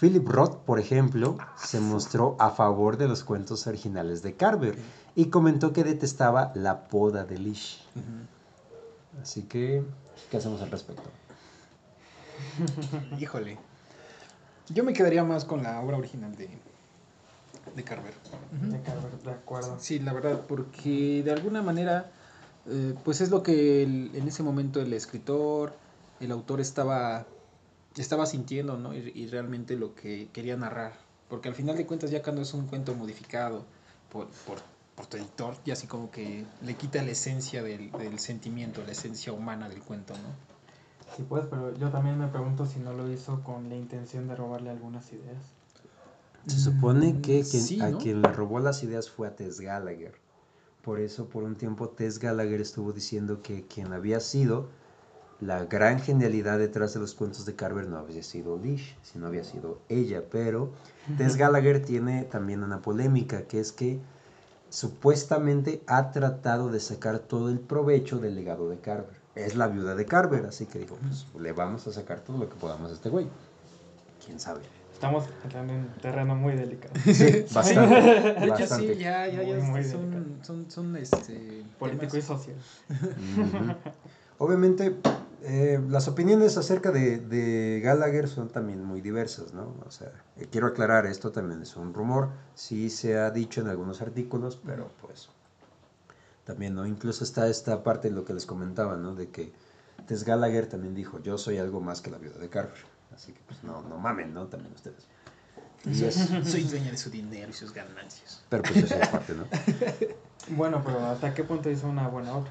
Philip 0.00 0.26
Roth, 0.28 0.56
por 0.64 0.80
ejemplo, 0.80 1.38
se 1.56 1.78
mostró 1.78 2.34
a 2.40 2.50
favor 2.50 2.96
de 2.96 3.06
los 3.06 3.22
cuentos 3.22 3.68
originales 3.68 4.20
de 4.22 4.34
Carver 4.34 4.76
y 5.14 5.26
comentó 5.26 5.72
que 5.72 5.84
detestaba 5.84 6.50
la 6.56 6.88
poda 6.88 7.24
de 7.24 7.38
Lish. 7.38 7.80
Así 9.22 9.42
que, 9.42 9.84
¿qué 10.28 10.36
hacemos 10.38 10.60
al 10.60 10.72
respecto? 10.72 11.08
Híjole. 13.20 13.56
Yo 14.70 14.82
me 14.82 14.92
quedaría 14.94 15.22
más 15.22 15.44
con 15.44 15.62
la 15.62 15.80
obra 15.80 15.98
original 15.98 16.34
de, 16.34 16.48
de 17.76 17.84
Carver. 17.84 18.14
De 18.60 18.80
Carver, 18.82 19.12
de 19.24 19.30
acuerdo. 19.30 19.76
Sí, 19.78 20.00
la 20.00 20.12
verdad, 20.12 20.40
porque 20.48 21.22
de 21.24 21.30
alguna 21.30 21.62
manera, 21.62 22.10
eh, 22.66 22.94
pues 23.04 23.20
es 23.20 23.30
lo 23.30 23.44
que 23.44 23.84
el- 23.84 24.10
en 24.14 24.26
ese 24.26 24.42
momento 24.42 24.80
el 24.80 24.92
escritor, 24.92 25.74
el 26.20 26.30
autor 26.32 26.60
estaba, 26.60 27.26
estaba 27.96 28.26
sintiendo, 28.26 28.76
¿no? 28.76 28.94
Y, 28.94 29.12
y 29.14 29.26
realmente 29.28 29.76
lo 29.76 29.94
que 29.94 30.28
quería 30.32 30.56
narrar. 30.56 30.92
Porque 31.28 31.48
al 31.48 31.54
final 31.54 31.76
de 31.76 31.86
cuentas, 31.86 32.10
ya 32.10 32.22
cuando 32.22 32.42
es 32.42 32.54
un 32.54 32.66
cuento 32.66 32.94
modificado 32.94 33.64
por, 34.10 34.28
por, 34.46 34.58
por 34.96 35.06
tu 35.06 35.16
editor, 35.18 35.54
ya 35.64 35.74
así 35.74 35.86
como 35.86 36.10
que 36.10 36.44
le 36.62 36.74
quita 36.74 37.02
la 37.02 37.10
esencia 37.10 37.62
del, 37.62 37.92
del 37.92 38.18
sentimiento, 38.18 38.82
la 38.84 38.92
esencia 38.92 39.32
humana 39.32 39.68
del 39.68 39.80
cuento, 39.82 40.14
¿no? 40.14 40.48
Sí, 41.16 41.24
pues, 41.28 41.44
pero 41.50 41.76
yo 41.76 41.88
también 41.90 42.18
me 42.18 42.28
pregunto 42.28 42.66
si 42.66 42.78
no 42.78 42.92
lo 42.92 43.10
hizo 43.10 43.42
con 43.42 43.68
la 43.68 43.76
intención 43.76 44.28
de 44.28 44.36
robarle 44.36 44.70
algunas 44.70 45.10
ideas. 45.12 45.42
Se 46.46 46.58
supone 46.58 47.20
que 47.20 47.40
Mm, 47.42 47.44
quien- 47.50 47.62
sí, 47.62 47.80
a 47.82 47.96
quien 47.98 48.22
le 48.22 48.32
robó 48.32 48.58
las 48.60 48.82
ideas 48.82 49.10
fue 49.10 49.28
a 49.28 49.36
Tess 49.36 49.60
Gallagher. 49.60 50.14
Por 50.82 51.00
eso, 51.00 51.26
por 51.28 51.42
un 51.44 51.56
tiempo, 51.56 51.88
Tess 51.90 52.18
Gallagher 52.18 52.60
estuvo 52.60 52.92
diciendo 52.92 53.42
que 53.42 53.66
quien 53.66 53.92
había 53.92 54.20
sido 54.20 54.68
la 55.40 55.64
gran 55.64 56.00
genialidad 56.00 56.58
detrás 56.58 56.94
de 56.94 57.00
los 57.00 57.14
cuentos 57.14 57.46
de 57.46 57.54
Carver 57.54 57.86
no 57.86 57.98
había 57.98 58.22
sido 58.22 58.58
Lish, 58.58 58.96
sino 59.02 59.26
había 59.26 59.44
sido 59.44 59.80
ella. 59.88 60.22
Pero 60.30 60.72
Tess 61.16 61.36
Gallagher 61.36 61.84
tiene 61.84 62.24
también 62.24 62.62
una 62.62 62.80
polémica, 62.80 63.42
que 63.42 63.60
es 63.60 63.72
que 63.72 64.00
supuestamente 64.68 65.82
ha 65.86 66.10
tratado 66.10 66.70
de 66.70 66.80
sacar 66.80 67.20
todo 67.20 67.50
el 67.50 67.60
provecho 67.60 68.18
del 68.18 68.34
legado 68.34 68.68
de 68.68 68.78
Carver. 68.78 69.16
Es 69.34 69.54
la 69.54 69.68
viuda 69.68 69.94
de 69.94 70.04
Carver, 70.04 70.46
así 70.46 70.66
que 70.66 70.80
dijo, 70.80 70.96
pues 70.96 71.26
le 71.40 71.52
vamos 71.52 71.86
a 71.86 71.92
sacar 71.92 72.20
todo 72.20 72.38
lo 72.38 72.48
que 72.48 72.56
podamos 72.56 72.90
a 72.90 72.94
este 72.94 73.08
güey. 73.08 73.28
¿Quién 74.24 74.40
sabe? 74.40 74.60
Estamos 74.92 75.26
en 75.54 75.70
un 75.70 75.88
terreno 76.02 76.34
muy 76.34 76.54
delicado. 76.54 76.92
Sí, 77.04 77.44
bastante. 77.54 77.94
De 77.94 78.46
hecho, 78.46 78.50
bastante. 78.50 78.94
sí, 78.94 79.00
ya, 79.00 79.28
ya, 79.28 79.44
ya 79.44 79.56
Muy, 79.58 79.62
muy 79.62 79.84
son, 79.84 80.38
son, 80.42 80.68
son, 80.68 80.96
este, 80.96 81.62
Político 81.78 82.16
y 82.16 82.22
social. 82.22 82.56
Obviamente, 84.38 84.96
eh, 85.42 85.80
las 85.88 86.08
opiniones 86.08 86.56
acerca 86.56 86.90
de, 86.90 87.18
de 87.18 87.80
Gallagher 87.82 88.28
son 88.28 88.48
también 88.48 88.82
muy 88.84 89.00
diversas, 89.00 89.52
¿no? 89.54 89.74
O 89.86 89.90
sea, 89.90 90.10
eh, 90.36 90.46
quiero 90.50 90.66
aclarar, 90.66 91.06
esto 91.06 91.30
también 91.32 91.62
es 91.62 91.76
un 91.76 91.94
rumor, 91.94 92.30
sí 92.54 92.90
se 92.90 93.18
ha 93.18 93.30
dicho 93.30 93.60
en 93.60 93.68
algunos 93.68 94.00
artículos, 94.02 94.58
pero 94.64 94.90
pues 95.00 95.28
también, 96.44 96.74
¿no? 96.74 96.86
Incluso 96.86 97.24
está 97.24 97.46
esta 97.48 97.82
parte 97.82 98.08
de 98.08 98.14
lo 98.14 98.24
que 98.24 98.34
les 98.34 98.46
comentaba, 98.46 98.96
¿no? 98.96 99.14
De 99.14 99.28
que 99.28 99.52
Tess 100.06 100.24
Gallagher 100.24 100.66
también 100.66 100.94
dijo, 100.94 101.18
yo 101.20 101.36
soy 101.38 101.58
algo 101.58 101.80
más 101.80 102.00
que 102.00 102.10
la 102.10 102.18
viuda 102.18 102.38
de 102.38 102.48
Carver. 102.48 102.78
Así 103.14 103.32
que 103.32 103.40
pues 103.46 103.62
no, 103.64 103.82
no 103.82 103.98
mamen, 103.98 104.32
¿no? 104.32 104.46
También 104.46 104.72
ustedes. 104.74 105.06
Y 105.84 106.04
es- 106.04 106.28
Soy 106.50 106.64
dueña 106.64 106.90
de 106.90 106.96
su 106.96 107.10
dinero 107.10 107.50
y 107.50 107.52
sus 107.52 107.72
ganancias. 107.72 108.42
pero 108.48 108.62
pues 108.62 108.76
eso 108.76 108.94
es 108.96 109.08
parte, 109.08 109.34
¿no? 109.34 109.44
Bueno, 110.50 110.80
pero 110.82 111.04
¿hasta 111.04 111.34
qué 111.34 111.44
punto 111.44 111.68
hizo 111.70 111.86
una 111.88 112.08
buena 112.08 112.34
obra? 112.34 112.50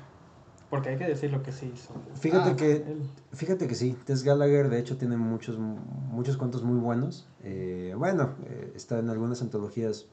Porque 0.69 0.89
hay 0.89 0.97
que 0.97 1.05
decir 1.05 1.31
lo 1.31 1.41
que 1.43 1.51
sí 1.53 1.71
hizo. 1.73 1.93
Fíjate 2.19 2.49
Ah, 2.51 2.55
que 2.57 2.71
Él. 2.77 3.01
Fíjate 3.31 3.67
que 3.67 3.75
sí, 3.75 3.97
Tess 4.05 4.23
Gallagher 4.23 4.69
de 4.69 4.79
hecho 4.79 4.97
tiene 4.97 5.15
muchos, 5.15 5.57
muchos 5.57 6.35
cuentos 6.35 6.63
muy 6.63 6.77
buenos. 6.79 7.27
Eh, 7.43 7.93
bueno, 7.97 8.35
eh, 8.45 8.73
está 8.75 8.99
en 8.99 9.09
algunas 9.09 9.41
antologías 9.41 10.07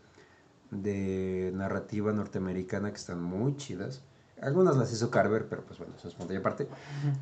de 0.70 1.52
narrativa 1.54 2.12
norteamericana 2.12 2.90
que 2.90 2.96
están 2.96 3.22
muy 3.22 3.56
chidas. 3.56 4.02
Algunas 4.40 4.76
las 4.76 4.92
hizo 4.92 5.10
Carver, 5.10 5.46
pero 5.48 5.64
pues 5.64 5.78
bueno, 5.78 5.94
eso 5.96 6.08
es 6.08 6.14
punto 6.14 6.32
y 6.34 6.36
aparte. 6.36 6.68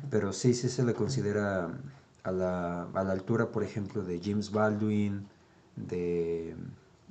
Pero 0.09 0.33
sí, 0.33 0.53
sí 0.53 0.69
se 0.69 0.83
le 0.83 0.93
considera 0.93 1.69
a 2.23 2.31
la, 2.31 2.83
a 2.93 3.03
la 3.03 3.11
altura, 3.13 3.51
por 3.51 3.63
ejemplo, 3.63 4.03
de 4.03 4.19
James 4.23 4.51
Baldwin, 4.51 5.27
de, 5.75 6.55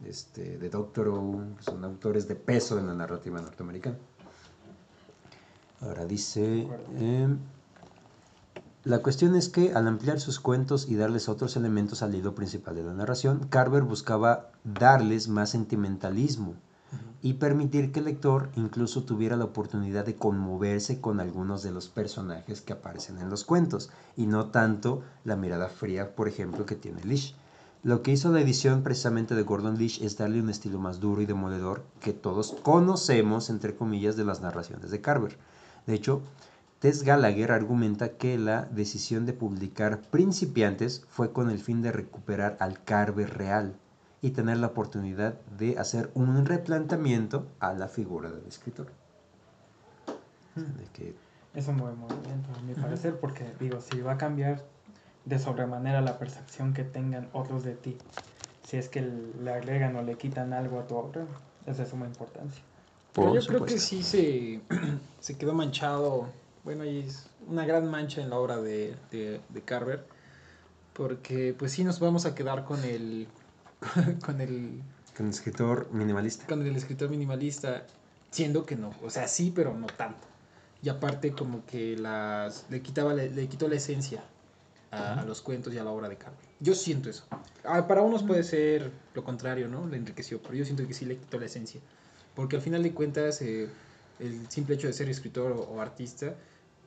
este, 0.04 0.58
de 0.58 0.68
Doctor 0.70 1.08
Who, 1.08 1.56
que 1.56 1.62
son 1.64 1.84
autores 1.84 2.28
de 2.28 2.34
peso 2.34 2.78
en 2.78 2.86
la 2.88 2.94
narrativa 2.94 3.40
norteamericana. 3.40 3.96
Ahora 5.82 6.06
dice... 6.06 6.68
em, 6.98 7.38
la 8.84 8.98
cuestión 8.98 9.36
es 9.36 9.48
que 9.48 9.74
al 9.74 9.86
ampliar 9.86 10.18
sus 10.18 10.40
cuentos 10.40 10.88
y 10.88 10.96
darles 10.96 11.28
otros 11.28 11.56
elementos 11.56 12.02
al 12.02 12.16
hilo 12.16 12.34
principal 12.34 12.74
de 12.74 12.82
la 12.82 12.92
narración, 12.92 13.46
Carver 13.48 13.84
buscaba 13.84 14.50
darles 14.64 15.28
más 15.28 15.50
sentimentalismo 15.50 16.54
y 17.22 17.34
permitir 17.34 17.92
que 17.92 18.00
el 18.00 18.06
lector 18.06 18.50
incluso 18.56 19.04
tuviera 19.04 19.36
la 19.36 19.44
oportunidad 19.44 20.04
de 20.04 20.16
conmoverse 20.16 21.00
con 21.00 21.20
algunos 21.20 21.62
de 21.62 21.70
los 21.70 21.88
personajes 21.88 22.60
que 22.60 22.72
aparecen 22.72 23.18
en 23.18 23.30
los 23.30 23.44
cuentos 23.44 23.90
y 24.16 24.26
no 24.26 24.46
tanto 24.46 25.02
la 25.24 25.36
mirada 25.36 25.68
fría, 25.68 26.16
por 26.16 26.26
ejemplo, 26.26 26.66
que 26.66 26.74
tiene 26.74 27.04
Lish. 27.04 27.36
Lo 27.84 28.02
que 28.02 28.10
hizo 28.10 28.32
la 28.32 28.40
edición 28.40 28.82
precisamente 28.82 29.36
de 29.36 29.42
Gordon 29.42 29.78
Lish 29.78 30.02
es 30.02 30.16
darle 30.16 30.40
un 30.40 30.50
estilo 30.50 30.80
más 30.80 30.98
duro 30.98 31.22
y 31.22 31.26
demoledor 31.26 31.84
que 32.00 32.12
todos 32.12 32.56
conocemos, 32.62 33.48
entre 33.48 33.76
comillas, 33.76 34.16
de 34.16 34.24
las 34.24 34.40
narraciones 34.40 34.90
de 34.90 35.00
Carver. 35.00 35.38
De 35.86 35.94
hecho, 35.94 36.22
Tess 36.78 37.04
Gallagher 37.04 37.52
argumenta 37.52 38.16
que 38.16 38.38
la 38.38 38.62
decisión 38.66 39.24
de 39.24 39.32
publicar 39.32 40.00
Principiantes 40.00 41.04
fue 41.08 41.32
con 41.32 41.50
el 41.50 41.60
fin 41.60 41.80
de 41.80 41.92
recuperar 41.92 42.56
al 42.58 42.82
Carver 42.82 43.36
real 43.36 43.76
y 44.20 44.30
tener 44.30 44.56
la 44.58 44.68
oportunidad 44.68 45.40
de 45.58 45.78
hacer 45.78 46.10
un 46.14 46.44
replanteamiento 46.46 47.46
a 47.60 47.72
la 47.72 47.88
figura 47.88 48.30
del 48.30 48.46
escritor. 48.46 48.86
De 50.54 50.84
que 50.92 51.14
Es 51.54 51.68
un 51.68 51.76
buen 51.76 51.98
movimiento, 51.98 52.48
a 52.56 52.62
mi 52.62 52.74
parecer, 52.74 53.18
porque 53.20 53.52
digo, 53.60 53.80
si 53.80 54.00
va 54.00 54.12
a 54.12 54.18
cambiar 54.18 54.64
de 55.24 55.38
sobremanera 55.38 56.00
la 56.00 56.18
percepción 56.18 56.72
que 56.72 56.84
tengan 56.84 57.28
otros 57.32 57.62
de 57.62 57.74
ti, 57.74 57.96
si 58.64 58.76
es 58.76 58.88
que 58.88 59.02
le 59.02 59.52
agregan 59.52 59.96
o 59.96 60.02
le 60.02 60.16
quitan 60.16 60.52
algo 60.52 60.80
a 60.80 60.86
tu 60.86 60.96
obra, 60.96 61.26
es 61.66 61.78
de 61.78 61.86
suma 61.86 62.06
importancia. 62.06 62.62
Pero 63.12 63.34
yo 63.34 63.46
creo 63.46 63.64
que 63.64 63.78
sí 63.78 64.02
se, 64.02 64.60
se 65.20 65.36
quedó 65.36 65.52
manchado. 65.52 66.28
Bueno, 66.64 66.84
y 66.84 67.00
es 67.00 67.26
una 67.46 67.66
gran 67.66 67.90
mancha 67.90 68.22
en 68.22 68.30
la 68.30 68.38
obra 68.38 68.60
de, 68.60 68.94
de, 69.10 69.40
de 69.48 69.62
Carver. 69.62 70.06
Porque 70.92 71.54
pues 71.58 71.72
sí 71.72 71.84
nos 71.84 72.00
vamos 72.00 72.26
a 72.26 72.34
quedar 72.34 72.64
con 72.64 72.82
el. 72.84 73.28
con 74.24 74.40
el. 74.40 74.82
con 75.16 75.26
el 75.26 75.32
escritor 75.32 75.88
minimalista. 75.92 76.46
con 76.46 76.66
el 76.66 76.76
escritor 76.76 77.10
minimalista. 77.10 77.86
Siendo 78.30 78.64
que 78.64 78.76
no. 78.76 78.94
O 79.02 79.10
sea, 79.10 79.28
sí, 79.28 79.52
pero 79.54 79.74
no 79.74 79.86
tanto. 79.86 80.26
Y 80.82 80.88
aparte 80.88 81.32
como 81.32 81.64
que 81.66 81.96
las. 81.96 82.66
le 82.70 82.80
quitaba 82.80 83.14
le, 83.14 83.30
le 83.30 83.46
quitó 83.46 83.68
la 83.68 83.76
esencia 83.76 84.24
a, 84.90 85.20
a 85.20 85.24
los 85.24 85.42
cuentos 85.42 85.72
y 85.74 85.78
a 85.78 85.84
la 85.84 85.90
obra 85.90 86.08
de 86.08 86.16
Carver. 86.16 86.40
Yo 86.60 86.74
siento 86.74 87.10
eso. 87.10 87.24
Ah, 87.64 87.86
para 87.88 88.02
unos 88.02 88.22
puede 88.22 88.44
ser 88.44 88.90
lo 89.14 89.24
contrario, 89.24 89.68
¿no? 89.68 89.86
Le 89.86 89.96
enriqueció, 89.96 90.40
pero 90.40 90.54
yo 90.54 90.64
siento 90.64 90.86
que 90.86 90.94
sí 90.94 91.04
le 91.04 91.16
quitó 91.16 91.38
la 91.38 91.46
esencia. 91.46 91.80
Porque 92.34 92.56
al 92.56 92.62
final 92.62 92.82
de 92.82 92.92
cuentas, 92.92 93.42
eh, 93.42 93.68
el 94.18 94.50
simple 94.50 94.74
hecho 94.76 94.86
de 94.86 94.92
ser 94.92 95.08
escritor 95.08 95.52
o, 95.52 95.60
o 95.62 95.80
artista, 95.80 96.34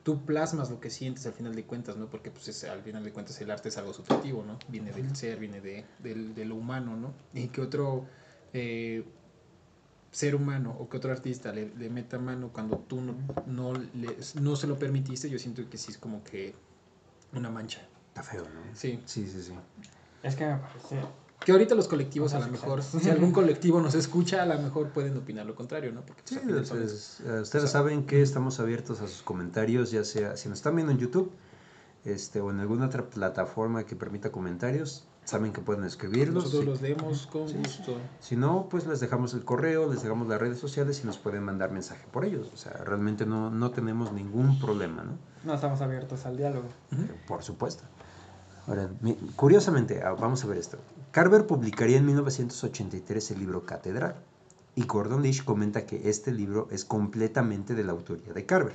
tú 0.02 0.24
plasmas 0.24 0.70
lo 0.70 0.80
que 0.80 0.90
sientes 0.90 1.26
al 1.26 1.32
final 1.32 1.54
de 1.54 1.64
cuentas, 1.64 1.96
¿no? 1.96 2.06
Porque 2.08 2.30
pues 2.30 2.48
es- 2.48 2.64
al 2.64 2.82
final 2.82 3.04
de 3.04 3.12
cuentas 3.12 3.40
el 3.40 3.50
arte 3.50 3.68
es 3.68 3.76
algo 3.76 3.92
subjetivo, 3.92 4.44
¿no? 4.44 4.58
Viene 4.68 4.92
del 4.92 5.14
ser, 5.16 5.38
viene 5.38 5.60
de, 5.60 5.84
del- 5.98 6.34
de 6.34 6.44
lo 6.44 6.54
humano, 6.56 6.96
¿no? 6.96 7.14
Y 7.34 7.48
que 7.48 7.60
otro 7.60 8.06
eh, 8.52 9.04
ser 10.12 10.34
humano 10.34 10.74
o 10.78 10.88
que 10.88 10.96
otro 10.96 11.12
artista 11.12 11.52
le, 11.52 11.68
le 11.76 11.90
meta 11.90 12.18
mano 12.18 12.50
cuando 12.52 12.78
tú 12.78 13.00
no, 13.02 13.14
no, 13.46 13.72
le- 13.74 14.16
no 14.40 14.56
se 14.56 14.66
lo 14.66 14.78
permitiste, 14.78 15.28
yo 15.28 15.38
siento 15.38 15.68
que 15.68 15.76
sí 15.76 15.90
es 15.90 15.98
como 15.98 16.22
que 16.24 16.54
una 17.34 17.50
mancha. 17.50 17.86
Está 18.08 18.22
feo, 18.22 18.44
¿no? 18.44 18.62
Sí. 18.74 19.00
Sí, 19.04 19.26
sí, 19.28 19.42
sí. 19.42 19.52
Es 20.22 20.34
que 20.36 20.46
me 20.46 20.56
parece... 20.56 21.00
Que 21.44 21.52
ahorita 21.52 21.74
los 21.74 21.86
colectivos 21.86 22.34
a 22.34 22.40
lo 22.40 22.48
mejor, 22.48 22.82
si 22.82 23.08
algún 23.10 23.30
colectivo 23.32 23.80
nos 23.80 23.94
escucha, 23.94 24.42
a 24.42 24.46
lo 24.46 24.58
mejor 24.60 24.88
pueden 24.88 25.16
opinar 25.16 25.46
lo 25.46 25.54
contrario, 25.54 25.92
¿no? 25.92 26.00
Porque 26.02 26.22
pues, 26.28 26.40
Sí, 26.40 26.48
son- 26.48 26.58
ustedes, 26.60 27.20
ustedes 27.20 27.44
o 27.44 27.44
sea- 27.44 27.66
saben 27.68 28.04
que 28.06 28.22
estamos 28.22 28.58
abiertos 28.58 29.00
a 29.00 29.06
sus 29.06 29.22
comentarios, 29.22 29.90
ya 29.90 30.02
sea 30.04 30.36
si 30.36 30.48
nos 30.48 30.58
están 30.58 30.74
viendo 30.76 30.92
en 30.92 30.98
YouTube 30.98 31.30
este, 32.04 32.40
o 32.40 32.50
en 32.50 32.60
alguna 32.60 32.86
otra 32.86 33.04
plataforma 33.10 33.84
que 33.84 33.96
permita 33.96 34.30
comentarios, 34.32 35.06
saben 35.24 35.52
que 35.52 35.60
pueden 35.60 35.82
escribirlos. 35.84 36.44
nosotros 36.44 36.60
sí. 36.62 36.66
los 36.70 36.80
leemos 36.82 37.26
con 37.26 37.48
Sí. 37.48 37.56
gusto. 37.56 37.96
Si 38.20 38.36
no, 38.36 38.68
pues 38.70 38.86
les 38.86 39.00
dejamos 39.00 39.34
el 39.34 39.44
correo, 39.44 39.92
les 39.92 40.02
dejamos 40.02 40.28
las 40.28 40.40
redes 40.40 40.58
sociales 40.60 41.00
y 41.02 41.06
nos 41.06 41.18
pueden 41.18 41.42
mandar 41.42 41.72
mensaje 41.72 42.06
por 42.12 42.24
ellos. 42.24 42.48
O 42.54 42.56
sea, 42.56 42.72
realmente 42.72 43.26
no, 43.26 43.50
no 43.50 43.72
tenemos 43.72 44.12
ningún 44.12 44.58
problema, 44.60 45.02
¿no? 45.02 45.18
No 45.44 45.54
estamos 45.54 45.80
abiertos 45.80 46.24
al 46.26 46.36
diálogo. 46.36 46.68
Por 47.26 47.42
supuesto. 47.42 47.82
Ahora, 48.66 48.90
curiosamente, 49.36 50.02
ah, 50.02 50.12
vamos 50.12 50.42
a 50.42 50.48
ver 50.48 50.58
esto. 50.58 50.78
Carver 51.12 51.46
publicaría 51.46 51.98
en 51.98 52.06
1983 52.06 53.30
el 53.30 53.38
libro 53.38 53.64
Catedral 53.64 54.16
y 54.74 54.84
Gordon 54.86 55.22
Lish 55.22 55.44
comenta 55.44 55.86
que 55.86 56.10
este 56.10 56.32
libro 56.32 56.68
es 56.70 56.84
completamente 56.84 57.74
de 57.74 57.84
la 57.84 57.92
autoría 57.92 58.32
de 58.32 58.44
Carver. 58.44 58.74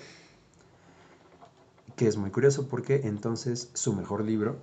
Que 1.96 2.08
es 2.08 2.16
muy 2.18 2.32
curioso 2.32 2.68
porque 2.68 3.02
entonces 3.04 3.70
su 3.74 3.94
mejor 3.94 4.24
libro 4.24 4.58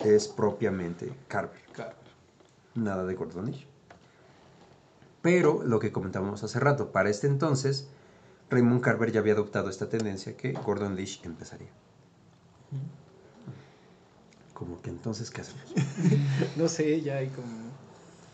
es 0.00 0.28
propiamente 0.28 1.12
Carver, 1.28 1.60
Claro. 1.72 1.94
nada 2.74 3.04
de 3.04 3.14
Gordon 3.14 3.46
Lish. 3.46 3.66
Pero 5.22 5.62
lo 5.64 5.80
que 5.80 5.92
comentábamos 5.92 6.44
hace 6.44 6.60
rato, 6.60 6.92
para 6.92 7.08
este 7.08 7.26
entonces, 7.26 7.88
Raymond 8.50 8.82
Carver 8.82 9.10
ya 9.10 9.20
había 9.20 9.32
adoptado 9.32 9.70
esta 9.70 9.88
tendencia 9.88 10.36
que 10.36 10.52
Gordon 10.52 10.94
Lish 10.94 11.22
empezaría. 11.24 11.70
Como 14.54 14.80
que 14.80 14.90
entonces, 14.90 15.30
¿qué 15.30 15.40
hacemos? 15.42 15.62
No 16.56 16.68
sé, 16.68 17.00
ya 17.02 17.16
hay 17.16 17.28
como... 17.28 17.48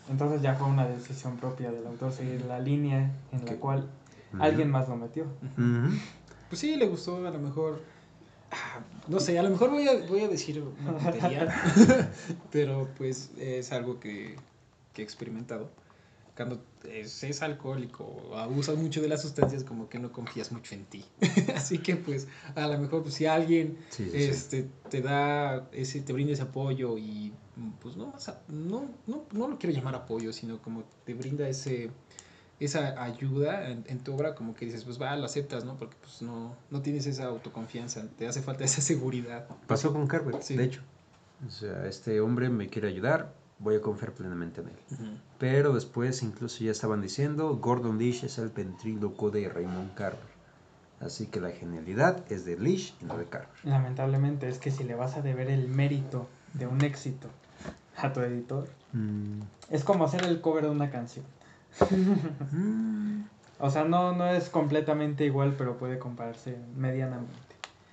Entonces 0.09 0.41
ya 0.41 0.55
fue 0.55 0.67
una 0.67 0.87
decisión 0.87 1.37
propia 1.37 1.71
del 1.71 1.85
autor 1.87 2.11
seguir 2.11 2.45
la 2.45 2.59
línea 2.59 3.11
en 3.31 3.45
la 3.45 3.55
cual 3.55 3.89
alguien 4.39 4.69
más 4.69 4.87
lo 4.89 4.95
metió. 4.95 5.25
Pues 6.49 6.59
sí, 6.59 6.75
le 6.75 6.85
gustó, 6.87 7.25
a 7.25 7.31
lo 7.31 7.39
mejor... 7.39 7.81
ah, 8.51 8.79
No 9.07 9.19
sé, 9.19 9.37
a 9.39 9.43
lo 9.43 9.49
mejor 9.49 9.69
voy 9.71 9.87
a, 9.87 9.93
voy 10.07 10.21
a 10.21 10.27
decir 10.27 10.61
una 10.61 10.97
tontería, 10.97 11.47
pero 12.51 12.87
pues 12.97 13.31
es 13.37 13.71
algo 13.71 13.99
que, 13.99 14.35
que 14.93 15.01
he 15.01 15.05
experimentado. 15.05 15.69
Cuando 16.35 16.61
es, 16.85 17.23
es 17.23 17.41
alcohólico 17.41 18.03
o 18.03 18.37
abusas 18.37 18.77
mucho 18.77 19.01
de 19.01 19.07
las 19.07 19.21
sustancias, 19.21 19.63
como 19.63 19.89
que 19.89 19.99
no 19.99 20.11
confías 20.11 20.51
mucho 20.51 20.75
en 20.75 20.85
ti. 20.85 21.05
Así 21.55 21.77
que 21.79 21.95
pues 21.95 22.27
a 22.55 22.67
lo 22.67 22.77
mejor 22.79 23.03
pues, 23.03 23.15
si 23.15 23.25
alguien 23.25 23.77
Sí, 23.89 24.05
sí, 24.05 24.11
sí. 24.11 24.17
este, 24.17 24.69
te 24.89 25.01
da 25.01 25.67
ese, 25.71 26.01
te 26.01 26.13
brinda 26.13 26.33
ese 26.33 26.43
apoyo 26.43 26.97
y 26.97 27.33
pues 27.81 27.95
no, 27.95 28.07
más 28.07 28.27
a- 28.29 28.41
no, 28.47 28.89
no, 29.07 29.25
no 29.33 29.47
lo 29.47 29.57
quiero 29.59 29.75
llamar 29.75 29.95
apoyo, 29.95 30.33
sino 30.33 30.61
como 30.61 30.83
te 31.05 31.13
brinda 31.13 31.47
ese, 31.47 31.91
esa 32.59 33.03
ayuda 33.03 33.69
en, 33.69 33.83
en 33.87 33.99
tu 34.03 34.13
obra, 34.13 34.33
como 34.35 34.55
que 34.55 34.65
dices, 34.65 34.83
pues 34.83 34.99
va, 35.01 35.15
lo 35.15 35.25
aceptas, 35.25 35.65
¿no? 35.65 35.77
Porque 35.77 35.95
pues 36.01 36.21
no, 36.21 36.55
no 36.69 36.81
tienes 36.81 37.05
esa 37.05 37.25
autoconfianza, 37.25 38.07
te 38.17 38.27
hace 38.27 38.41
falta 38.41 38.63
esa 38.63 38.81
seguridad. 38.81 39.47
Pasó 39.67 39.91
con 39.93 40.07
Carver, 40.07 40.41
Sí. 40.41 40.55
de 40.57 40.63
hecho. 40.65 40.81
O 41.45 41.49
sea, 41.49 41.87
este 41.87 42.21
hombre 42.21 42.49
me 42.49 42.69
quiere 42.69 42.87
ayudar, 42.87 43.33
voy 43.61 43.75
a 43.75 43.81
confiar 43.81 44.11
plenamente 44.11 44.61
en 44.61 44.67
él. 44.67 45.19
Pero 45.37 45.73
después 45.73 46.21
incluso 46.23 46.63
ya 46.63 46.71
estaban 46.71 47.01
diciendo, 47.01 47.55
Gordon 47.57 47.97
Lish 47.97 48.23
es 48.25 48.37
el 48.37 48.49
ventríloco 48.49 49.29
de 49.31 49.47
Raymond 49.49 49.93
Carver. 49.93 50.31
Así 50.99 51.27
que 51.27 51.39
la 51.39 51.49
genialidad 51.51 52.23
es 52.29 52.45
de 52.45 52.57
Lish 52.57 52.95
y 53.01 53.05
no 53.05 53.17
de 53.17 53.25
Carver. 53.25 53.49
Lamentablemente 53.63 54.47
es 54.49 54.57
que 54.59 54.69
si 54.71 54.83
le 54.83 54.95
vas 54.95 55.15
a 55.17 55.21
deber 55.21 55.49
el 55.49 55.67
mérito 55.67 56.27
de 56.53 56.67
un 56.67 56.81
éxito 56.83 57.27
a 57.97 58.11
tu 58.13 58.19
editor, 58.21 58.67
Mm. 58.93 59.39
es 59.69 59.85
como 59.85 60.03
hacer 60.03 60.25
el 60.25 60.41
cover 60.41 60.65
de 60.65 60.69
una 60.71 60.89
canción. 60.91 61.25
Mm. 62.51 63.21
O 63.63 63.69
sea, 63.69 63.83
no, 63.83 64.15
no 64.15 64.25
es 64.25 64.49
completamente 64.49 65.23
igual, 65.23 65.53
pero 65.55 65.77
puede 65.77 65.99
compararse 65.99 66.57
medianamente. 66.75 67.31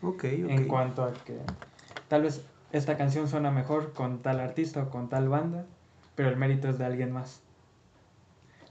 Ok, 0.00 0.24
ok. 0.24 0.24
En 0.50 0.66
cuanto 0.66 1.04
a 1.04 1.12
que 1.12 1.38
tal 2.08 2.22
vez 2.22 2.40
esta 2.72 2.96
canción 2.96 3.28
suena 3.28 3.50
mejor 3.50 3.92
con 3.92 4.20
tal 4.22 4.40
artista 4.40 4.82
o 4.82 4.90
con 4.90 5.08
tal 5.08 5.28
banda, 5.28 5.64
pero 6.14 6.28
el 6.28 6.36
mérito 6.36 6.68
es 6.68 6.78
de 6.78 6.84
alguien 6.84 7.12
más. 7.12 7.40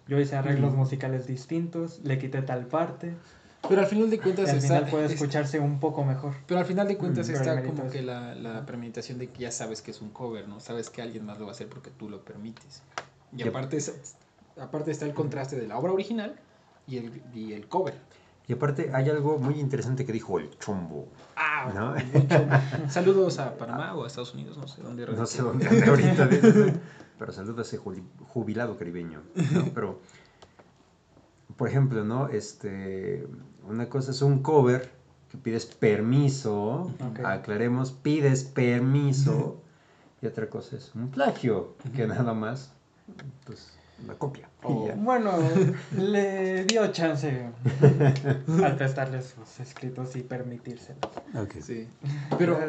Yo 0.08 0.20
hice 0.20 0.36
arreglos 0.38 0.74
musicales 0.74 1.28
distintos, 1.28 2.00
le 2.04 2.18
quité 2.18 2.42
tal 2.42 2.66
parte, 2.68 3.14
Pero 3.68 3.82
al 3.82 3.88
final 3.88 4.10
de 4.10 4.20
cuentas 4.20 4.50
al 4.50 4.58
está... 4.58 4.68
final 4.78 4.90
puede 4.90 5.06
es- 5.08 5.12
escucharse 5.14 5.60
un 5.60 5.80
poco 5.82 6.06
mejor. 6.06 6.34
Pero 6.46 6.60
al 6.60 6.66
final 6.66 6.88
de 6.88 6.96
cuentas 6.98 7.28
Mm, 7.28 7.32
está 7.34 7.64
como 7.64 7.84
es- 7.86 7.92
que 7.92 8.02
la, 8.04 8.34
la 8.36 8.66
premeditación 8.66 9.18
de 9.18 9.30
que 9.30 9.42
ya 9.42 9.52
sabes 9.52 9.82
que 9.82 9.92
es 9.92 10.02
un 10.02 10.12
cover, 10.12 10.48
¿no? 10.48 10.60
Sabes 10.62 10.90
que 10.90 11.02
alguien 11.02 11.26
más 11.26 11.38
lo 11.40 11.46
va 11.46 11.52
a 11.52 11.56
hacer 11.56 11.68
porque 11.68 11.90
tú 11.90 12.08
lo 12.10 12.24
permites. 12.24 12.84
Y 13.34 13.38
Yep. 13.40 13.48
aparte, 13.50 13.78
es- 13.78 14.16
aparte 14.62 14.92
está 14.92 15.06
el 15.06 15.14
contraste 15.14 15.58
de 15.60 15.68
la 15.68 15.78
obra 15.78 15.92
original 15.92 16.36
y 16.86 16.98
el, 16.98 17.22
y 17.34 17.52
el 17.54 17.68
cover. 17.68 17.96
Y 18.48 18.54
aparte 18.54 18.92
hay 18.94 19.10
algo 19.10 19.38
muy 19.40 19.60
interesante 19.60 20.06
que 20.06 20.14
dijo 20.14 20.40
el 20.40 20.58
chombo. 20.58 21.10
Ah. 21.36 21.96
Saludos 22.90 23.40
a 23.40 23.58
Panamá 23.58 23.94
o 23.94 24.06
a 24.06 24.08
Estados 24.08 24.34
Unidos, 24.34 24.58
no 24.58 24.68
sé 24.68 24.82
dónde. 24.82 25.06
No 25.06 25.26
sé 25.26 25.42
dónde 25.42 25.68
anda 25.68 25.88
ahorita. 25.88 26.30
Pero 27.20 27.32
saluda 27.34 27.60
a 27.60 27.66
ese 27.66 27.78
jubilado 27.78 28.78
caribeño. 28.78 29.24
¿no? 29.52 29.66
Pero, 29.74 30.00
por 31.58 31.68
ejemplo, 31.68 32.06
¿no? 32.06 32.30
Este, 32.30 33.28
una 33.68 33.90
cosa 33.90 34.12
es 34.12 34.22
un 34.22 34.42
cover 34.42 34.92
que 35.30 35.38
pides 35.38 35.66
permiso. 35.66 36.92
Aclaremos, 37.26 37.92
pides 37.92 38.44
permiso. 38.44 39.62
Y 40.22 40.28
otra 40.28 40.50
cosa 40.50 40.78
es 40.78 40.96
un 40.96 41.10
plagio, 41.10 41.76
que 41.96 42.08
nada 42.08 42.34
más, 42.34 42.72
pues, 43.46 43.77
la 44.06 44.14
copia. 44.16 44.50
Bueno, 44.96 45.34
le 45.98 46.66
dio 46.66 46.92
chance 46.92 47.50
al 48.64 48.76
prestarle 48.76 49.22
sus 49.22 49.60
escritos 49.60 50.16
y 50.16 50.22
permitírselo. 50.22 51.00
Ok. 51.36 51.56
Sí. 51.62 51.88
Pero 52.38 52.60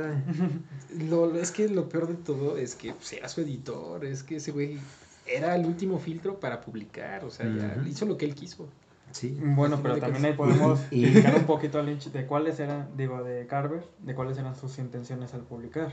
lo, 1.09 1.35
es 1.39 1.51
que 1.51 1.68
lo 1.68 1.89
peor 1.89 2.09
de 2.09 2.14
todo 2.14 2.57
es 2.57 2.74
que 2.74 2.93
pues, 2.93 3.12
era 3.12 3.29
su 3.29 3.41
editor, 3.41 4.05
es 4.05 4.22
que 4.22 4.37
ese 4.37 4.53
güey 4.53 4.79
era 5.26 5.55
el 5.55 5.66
último 5.66 5.99
filtro 5.99 6.41
para 6.41 6.61
publicar, 6.61 7.24
o 7.24 7.31
sea, 7.31 7.47
ya 7.47 7.83
hizo 7.87 8.07
lo 8.07 8.16
que 8.16 8.24
él 8.24 8.35
quiso. 8.35 8.68
Sí. 9.12 9.38
Bueno, 9.42 9.80
pero 9.82 9.98
también 9.98 10.36
podemos 10.36 10.80
Y- 10.90 11.04
explicar 11.04 11.34
un 11.36 11.44
poquito 11.44 11.78
a 11.78 11.82
Lynch 11.82 12.11
de 12.12 12.26
cuáles 12.26 12.59
eran, 12.61 12.88
digo, 12.96 13.22
de 13.22 13.46
Carver, 13.46 13.84
de 14.00 14.14
cuáles 14.14 14.38
eran 14.38 14.54
sus 14.56 14.78
intenciones 14.78 15.34
al 15.34 15.40
publicar. 15.42 15.92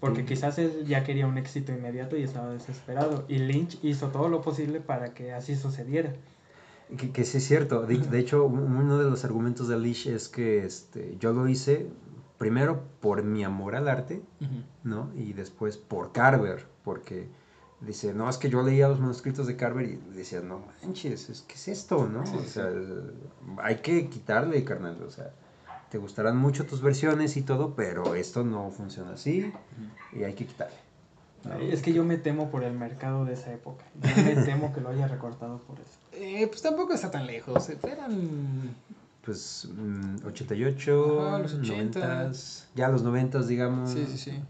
Porque 0.00 0.24
quizás 0.24 0.58
él 0.58 0.84
ya 0.86 1.02
quería 1.02 1.26
un 1.26 1.36
éxito 1.38 1.72
inmediato 1.72 2.16
y 2.16 2.22
estaba 2.22 2.50
desesperado. 2.52 3.24
Y 3.28 3.38
Lynch 3.38 3.78
hizo 3.82 4.08
todo 4.08 4.28
lo 4.28 4.40
posible 4.40 4.80
para 4.80 5.12
que 5.14 5.32
así 5.32 5.56
sucediera. 5.56 6.12
Que, 6.96 7.10
que 7.10 7.24
sí 7.24 7.38
es 7.38 7.44
cierto. 7.44 7.82
De, 7.86 7.98
de 7.98 8.18
hecho, 8.18 8.44
un- 8.44 8.76
uno 8.76 8.98
de 8.98 9.10
los 9.10 9.24
argumentos 9.24 9.66
de 9.68 9.78
Leash 9.78 10.06
es 10.08 10.28
que 10.28 10.64
este, 10.64 11.16
yo 11.18 11.32
lo 11.32 11.48
hice 11.48 11.86
primero 12.38 12.82
por 13.00 13.22
mi 13.24 13.42
amor 13.44 13.74
al 13.74 13.88
arte. 13.88 14.22
¿no? 14.84 15.10
Y 15.16 15.32
después 15.32 15.76
por 15.78 16.12
Carver, 16.12 16.66
porque 16.84 17.28
dice, 17.86 18.14
no, 18.14 18.28
es 18.30 18.38
que 18.38 18.48
yo 18.48 18.62
leía 18.62 18.88
los 18.88 19.00
manuscritos 19.00 19.46
de 19.46 19.56
Carver 19.56 19.86
y 19.88 19.96
decía, 20.16 20.40
no 20.40 20.62
manches, 20.82 21.28
es, 21.30 21.42
¿qué 21.42 21.54
es 21.54 21.68
esto, 21.68 22.06
no? 22.06 22.24
Sí, 22.26 22.36
o 22.36 22.42
sí. 22.42 22.48
sea, 22.48 22.70
hay 23.62 23.76
que 23.76 24.08
quitarle, 24.08 24.64
carnal, 24.64 25.02
o 25.02 25.10
sea, 25.10 25.30
te 25.90 25.98
gustarán 25.98 26.36
mucho 26.36 26.64
tus 26.64 26.80
versiones 26.80 27.36
y 27.36 27.42
todo, 27.42 27.74
pero 27.74 28.14
esto 28.14 28.44
no 28.44 28.70
funciona 28.70 29.12
así 29.12 29.52
y 30.12 30.22
hay 30.24 30.34
que 30.34 30.46
quitarle. 30.46 30.76
¿no? 31.44 31.54
Es 31.58 31.82
que 31.82 31.92
yo 31.92 32.04
me 32.04 32.18
temo 32.18 32.50
por 32.50 32.62
el 32.62 32.72
mercado 32.72 33.24
de 33.24 33.34
esa 33.34 33.52
época. 33.52 33.84
Yo 34.00 34.22
me 34.22 34.36
temo 34.44 34.72
que 34.72 34.80
lo 34.80 34.90
haya 34.90 35.08
recortado 35.08 35.58
por 35.58 35.76
eso. 35.80 35.90
Eh, 36.12 36.46
pues 36.46 36.62
tampoco 36.62 36.92
está 36.94 37.10
tan 37.10 37.26
lejos. 37.26 37.68
eh, 37.68 37.78
Eran. 37.82 38.74
Pues 39.24 39.68
mm, 39.76 40.24
88, 40.26 41.26
Ajá, 41.28 41.38
los 41.40 41.54
80. 41.54 42.30
90s, 42.30 42.64
ya 42.74 42.88
los 42.88 43.02
90, 43.02 43.42
digamos. 43.42 43.90
Sí, 43.90 44.06
sí, 44.08 44.18
sí. 44.18 44.40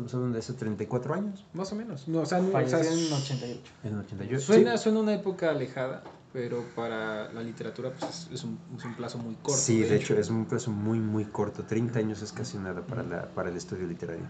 Estamos 0.00 0.14
hablando 0.14 0.34
de 0.34 0.38
hace 0.40 0.54
34 0.54 1.14
años, 1.14 1.44
Más 1.52 1.70
o 1.72 1.76
menos. 1.76 2.08
No, 2.08 2.20
o 2.20 2.26
sea, 2.26 2.40
no, 2.40 2.48
o 2.56 2.68
sea, 2.68 2.80
en 2.80 3.12
88. 3.12 3.60
en 3.84 3.98
88. 3.98 4.40
Suena, 4.40 4.76
sí. 4.78 4.84
suena 4.84 5.00
una 5.00 5.12
época 5.12 5.50
alejada, 5.50 6.02
pero 6.32 6.64
para 6.74 7.30
la 7.30 7.42
literatura 7.42 7.92
pues, 7.92 8.10
es, 8.10 8.30
es 8.32 8.44
un, 8.44 8.58
es 8.78 8.84
un 8.86 8.94
plazo 8.94 9.18
muy 9.18 9.34
corto. 9.34 9.58
Sí, 9.58 9.82
de 9.82 9.96
hecho, 9.96 10.14
es 10.14 10.30
un 10.30 10.46
plazo 10.46 10.70
muy, 10.70 10.98
muy 11.00 11.26
corto. 11.26 11.64
30 11.64 11.98
años 11.98 12.22
es 12.22 12.32
casi 12.32 12.56
nada 12.56 12.80
para, 12.80 13.02
la, 13.02 13.28
para 13.28 13.50
el 13.50 13.56
estudio 13.58 13.86
literario. 13.86 14.24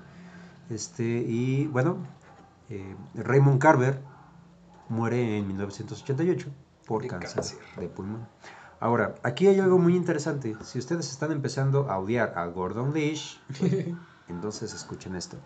Este, 0.71 1.05
y 1.05 1.69
bueno, 1.69 1.99
eh, 2.69 2.97
Raymond 3.15 3.61
Carver 3.61 4.01
muere 4.89 5.39
en 5.39 5.47
1988 5.47 6.49
por 6.85 7.03
De 7.03 7.09
cáncer, 7.09 7.35
cáncer. 7.37 7.59
de 7.79 7.89
pulmón. 7.89 8.27
Ahora, 8.81 9.15
aquí 9.23 9.47
hay 9.47 9.61
algo 9.61 9.79
muy 9.79 9.95
interesante. 9.95 10.57
Si 10.65 10.81
ustedes 10.81 11.11
están 11.11 11.31
empezando 11.31 11.89
a 11.89 11.99
odiar 11.99 12.33
a 12.37 12.47
Gordon 12.47 12.93
Leash, 12.93 13.37
entonces 14.31 14.73
escuchen 14.75 15.15
esto. 15.17 15.37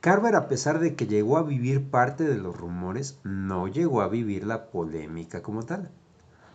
Carver, 0.00 0.36
a 0.36 0.46
pesar 0.48 0.78
de 0.78 0.94
que 0.94 1.06
llegó 1.06 1.36
a 1.36 1.42
vivir 1.42 1.90
parte 1.90 2.24
de 2.24 2.36
los 2.38 2.56
rumores, 2.56 3.18
no 3.24 3.66
llegó 3.66 4.02
a 4.02 4.08
vivir 4.08 4.46
la 4.46 4.70
polémica 4.70 5.42
como 5.42 5.64
tal. 5.64 5.90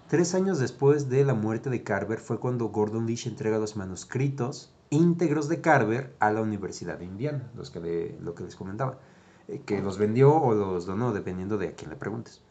Tres 0.07 0.35
años 0.35 0.59
después 0.59 1.09
de 1.09 1.25
la 1.25 1.33
muerte 1.33 1.69
de 1.69 1.83
Carver 1.83 2.19
fue 2.19 2.39
cuando 2.39 2.69
Gordon 2.69 3.05
Leach 3.07 3.27
entrega 3.27 3.57
los 3.59 3.75
manuscritos 3.75 4.73
íntegros 4.89 5.47
de 5.47 5.61
Carver 5.61 6.15
a 6.19 6.31
la 6.31 6.41
Universidad 6.41 6.97
de 6.97 7.05
Indiana, 7.05 7.49
los 7.55 7.71
que 7.71 7.79
le- 7.79 8.19
lo 8.19 8.35
que 8.35 8.43
les 8.43 8.55
comentaba, 8.57 8.99
eh, 9.47 9.61
que 9.65 9.81
los 9.81 9.97
vendió 9.97 10.33
o 10.35 10.53
los 10.53 10.85
donó, 10.85 11.13
dependiendo 11.13 11.57
de 11.57 11.69
a 11.69 11.75
quién 11.75 11.89
le 11.89 11.95
preguntes. 11.95 12.41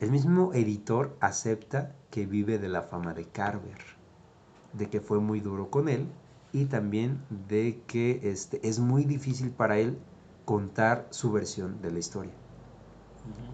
El 0.00 0.10
mismo 0.10 0.52
editor 0.54 1.14
acepta 1.20 1.94
que 2.10 2.26
vive 2.26 2.58
de 2.58 2.68
la 2.68 2.82
fama 2.82 3.12
de 3.14 3.26
Carver, 3.26 3.78
de 4.72 4.88
que 4.88 5.00
fue 5.00 5.20
muy 5.20 5.40
duro 5.40 5.70
con 5.70 5.88
él 5.88 6.06
y 6.54 6.66
también 6.66 7.20
de 7.48 7.82
que 7.88 8.20
este, 8.22 8.66
es 8.66 8.78
muy 8.78 9.04
difícil 9.04 9.50
para 9.50 9.76
él 9.78 9.98
contar 10.44 11.08
su 11.10 11.32
versión 11.32 11.82
de 11.82 11.90
la 11.90 11.98
historia. 11.98 12.32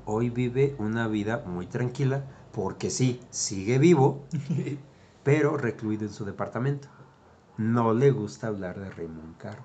Hoy 0.04 0.28
vive 0.28 0.76
una 0.78 1.08
vida 1.08 1.42
muy 1.46 1.66
tranquila 1.66 2.26
porque 2.52 2.90
sí, 2.90 3.18
sigue 3.30 3.78
vivo, 3.78 4.26
pero 5.24 5.56
recluido 5.56 6.04
en 6.04 6.12
su 6.12 6.26
departamento. 6.26 6.88
No 7.56 7.94
le 7.94 8.10
gusta 8.10 8.48
hablar 8.48 8.78
de 8.78 8.90
Raymond 8.90 9.38
Carver. 9.38 9.64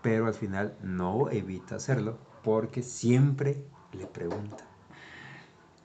Pero 0.00 0.26
al 0.26 0.34
final 0.34 0.78
no 0.82 1.28
evita 1.30 1.76
hacerlo 1.76 2.16
porque 2.42 2.82
siempre 2.82 3.62
le 3.92 4.06
pregunta. 4.06 4.64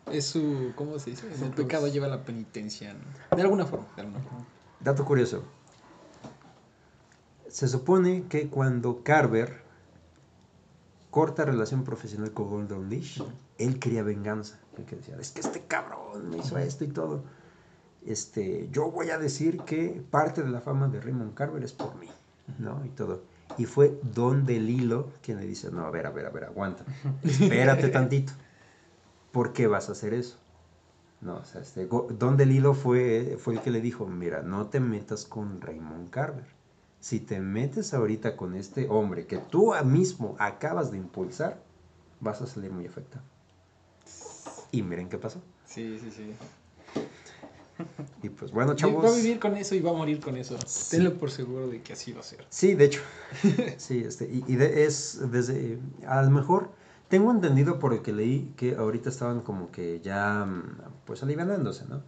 Es 0.09 0.27
su. 0.27 0.71
¿Cómo 0.75 0.97
se 0.97 1.09
dice? 1.09 1.27
El 1.43 1.51
pecado 1.51 1.87
lleva 1.87 2.07
la 2.07 2.23
penitencia. 2.23 2.93
¿no? 2.93 3.35
De 3.35 3.41
alguna 3.41 3.65
forma. 3.65 3.87
De 3.97 4.01
alguna 4.01 4.21
forma. 4.21 4.45
Dato 4.79 5.03
curioso. 5.03 5.43
Se 7.49 7.67
supone 7.67 8.25
que 8.29 8.47
cuando 8.47 9.03
Carver 9.03 9.61
corta 11.09 11.45
relación 11.45 11.83
profesional 11.83 12.31
con 12.31 12.49
Gordon 12.49 12.89
Leash, 12.89 13.21
él 13.57 13.79
quería 13.79 14.03
venganza. 14.03 14.59
Que 14.87 14.95
decía, 14.95 15.17
es 15.19 15.31
que 15.31 15.41
este 15.41 15.61
cabrón 15.63 16.29
me 16.29 16.37
hizo 16.37 16.57
esto 16.57 16.85
y 16.85 16.87
todo. 16.87 17.23
Este, 18.05 18.69
yo 18.71 18.89
voy 18.89 19.09
a 19.09 19.17
decir 19.17 19.59
que 19.61 20.01
parte 20.09 20.41
de 20.41 20.49
la 20.49 20.61
fama 20.61 20.87
de 20.87 21.01
Raymond 21.01 21.33
Carver 21.33 21.61
es 21.63 21.73
por 21.73 21.95
mí, 21.95 22.07
¿no? 22.59 22.85
Y 22.85 22.89
todo. 22.89 23.23
Y 23.57 23.65
fue 23.65 23.99
Don 24.13 24.45
DeLillo 24.45 25.09
quien 25.21 25.37
le 25.37 25.45
dice, 25.45 25.69
no, 25.69 25.85
a 25.85 25.91
ver, 25.91 26.05
a 26.05 26.11
ver, 26.11 26.27
a 26.27 26.29
ver, 26.29 26.45
aguanta. 26.45 26.85
Espérate 27.23 27.89
tantito. 27.89 28.31
¿Por 29.33 29.51
qué 29.51 29.67
vas 29.67 29.89
a 29.89 29.91
hacer 29.91 30.13
eso? 30.13 30.37
No, 31.19 31.35
o 31.35 31.43
sea, 31.43 31.59
este, 31.59 31.85
Don 31.85 32.37
DeLillo 32.37 32.73
fue, 32.73 33.37
fue 33.37 33.55
el 33.55 33.59
que 33.59 33.71
le 33.71 33.81
dijo, 33.81 34.05
mira, 34.07 34.43
no 34.43 34.67
te 34.67 34.79
metas 34.79 35.25
con 35.25 35.59
Raymond 35.59 36.09
Carver. 36.09 36.58
Si 36.99 37.19
te 37.19 37.39
metes 37.39 37.93
ahorita 37.93 38.35
con 38.35 38.55
este 38.55 38.87
hombre 38.89 39.25
que 39.25 39.37
tú 39.37 39.73
mismo 39.85 40.35
acabas 40.39 40.91
de 40.91 40.97
impulsar, 40.97 41.61
vas 42.19 42.41
a 42.41 42.47
salir 42.47 42.71
muy 42.71 42.85
afectado. 42.85 43.23
Y 44.71 44.81
miren 44.83 45.09
qué 45.09 45.17
pasó. 45.17 45.41
Sí, 45.65 45.97
sí, 45.99 46.11
sí. 46.11 46.33
Y 48.21 48.29
pues 48.29 48.51
bueno, 48.51 48.71
Va 48.71 48.75
chavos. 48.75 49.05
a 49.13 49.15
vivir 49.15 49.39
con 49.39 49.55
eso 49.55 49.73
y 49.73 49.79
va 49.79 49.91
a 49.91 49.93
morir 49.93 50.19
con 50.19 50.35
eso. 50.35 50.57
Sí. 50.65 50.97
Tenlo 50.97 51.13
por 51.17 51.31
seguro 51.31 51.69
de 51.69 51.81
que 51.81 51.93
así 51.93 52.11
va 52.11 52.19
a 52.19 52.23
ser. 52.23 52.45
Sí, 52.49 52.75
de 52.75 52.85
hecho. 52.85 53.01
Sí, 53.77 53.99
este, 54.05 54.25
y, 54.25 54.43
y 54.47 54.55
de- 54.57 54.85
es 54.85 55.19
desde, 55.31 55.79
a 56.05 56.21
lo 56.21 56.29
mejor, 56.29 56.71
tengo 57.07 57.31
entendido 57.31 57.79
por 57.79 57.93
el 57.93 58.01
que 58.01 58.11
leí 58.11 58.53
que 58.57 58.75
ahorita 58.75 59.09
estaban 59.09 59.39
como 59.41 59.71
que 59.71 60.01
ya, 60.01 60.43
mm, 60.45 61.03
pues 61.05 61.23
alivianándose, 61.23 61.85
¿no? 61.87 62.03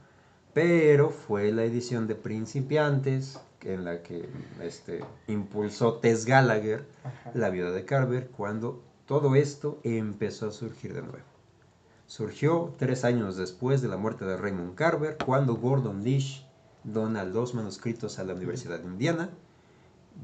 Pero 0.54 1.10
fue 1.10 1.52
la 1.52 1.64
edición 1.64 2.08
de 2.08 2.16
Principiantes, 2.16 3.40
en 3.62 3.86
la 3.86 4.02
que 4.02 4.28
este, 4.62 5.04
impulsó 5.28 5.96
Tess 5.96 6.26
Gallagher, 6.26 6.86
Ajá. 7.04 7.32
la 7.34 7.50
viuda 7.50 7.72
de 7.72 7.86
Carver, 7.86 8.28
cuando 8.30 8.82
todo 9.06 9.36
esto 9.36 9.80
empezó 9.84 10.48
a 10.48 10.52
surgir 10.52 10.94
de 10.94 11.02
nuevo. 11.02 11.18
Surgió 12.08 12.74
tres 12.78 13.06
años 13.06 13.38
después 13.38 13.82
de 13.82 13.88
la 13.88 13.96
muerte 13.96 14.26
de 14.26 14.36
Raymond 14.36 14.76
Carver, 14.76 15.18
cuando 15.26 15.56
Gordon 15.56 16.04
Leash 16.04 16.42
dona 16.84 17.24
los 17.24 17.54
manuscritos 17.54 18.20
a 18.20 18.26
la 18.26 18.34
Universidad 18.34 18.80
de 18.80 18.88
Indiana. 18.88 19.30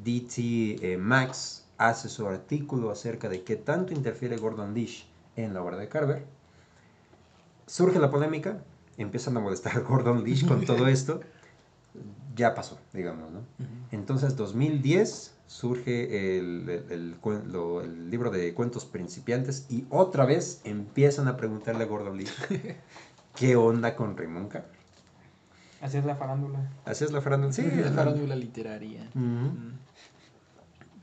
D.T. 0.04 0.42
eh, 0.82 0.98
Max 0.98 1.66
hace 1.78 2.10
su 2.10 2.28
artículo 2.28 2.92
acerca 2.92 3.30
de 3.30 3.44
qué 3.44 3.56
tanto 3.56 3.94
interfiere 3.94 4.36
Gordon 4.36 4.74
Leash 4.74 5.06
en 5.38 5.54
la 5.54 5.64
obra 5.64 5.78
de 5.78 5.88
Carver. 5.88 6.26
Surge 7.68 8.00
la 8.00 8.10
polémica, 8.10 8.64
empiezan 8.98 9.38
a 9.38 9.40
molestar 9.40 9.78
a 9.78 9.80
Gordon 9.82 10.24
Leash 10.24 10.46
con 10.48 10.66
todo 10.66 10.88
esto. 10.88 11.22
Ya 12.36 12.54
pasó, 12.54 12.78
digamos, 12.94 13.32
¿no? 13.32 13.42
Entonces, 13.92 14.36
2010 14.36 15.34
surge 15.48 16.38
el, 16.38 16.70
el- 16.70 16.92
el 16.92 17.22
cuen- 17.22 17.46
lo- 17.46 17.82
el 17.82 18.10
libro 18.12 18.30
de 18.30 18.54
cuentos 18.54 18.86
principiantes 18.86 19.66
y 19.70 19.86
otra 19.90 20.26
vez 20.26 20.62
empiezan 20.66 21.28
a 21.28 21.38
preguntarle 21.38 21.84
a 21.86 21.88
Gordon 21.88 22.18
Lee 22.18 22.28
qué 23.36 23.56
onda 23.56 23.96
con 23.96 24.16
Raymond 24.18 24.50
Carver. 24.50 24.78
Así 25.82 25.98
es 25.98 26.06
la 26.06 26.16
farándula. 26.16 26.60
Así 26.86 27.06
es 27.06 27.12
la 27.12 27.22
farándula. 27.22 27.54
Sí, 27.54 27.62
la 27.64 27.90
la- 27.90 27.92
farándula 27.92 28.36
literaria. 28.36 29.10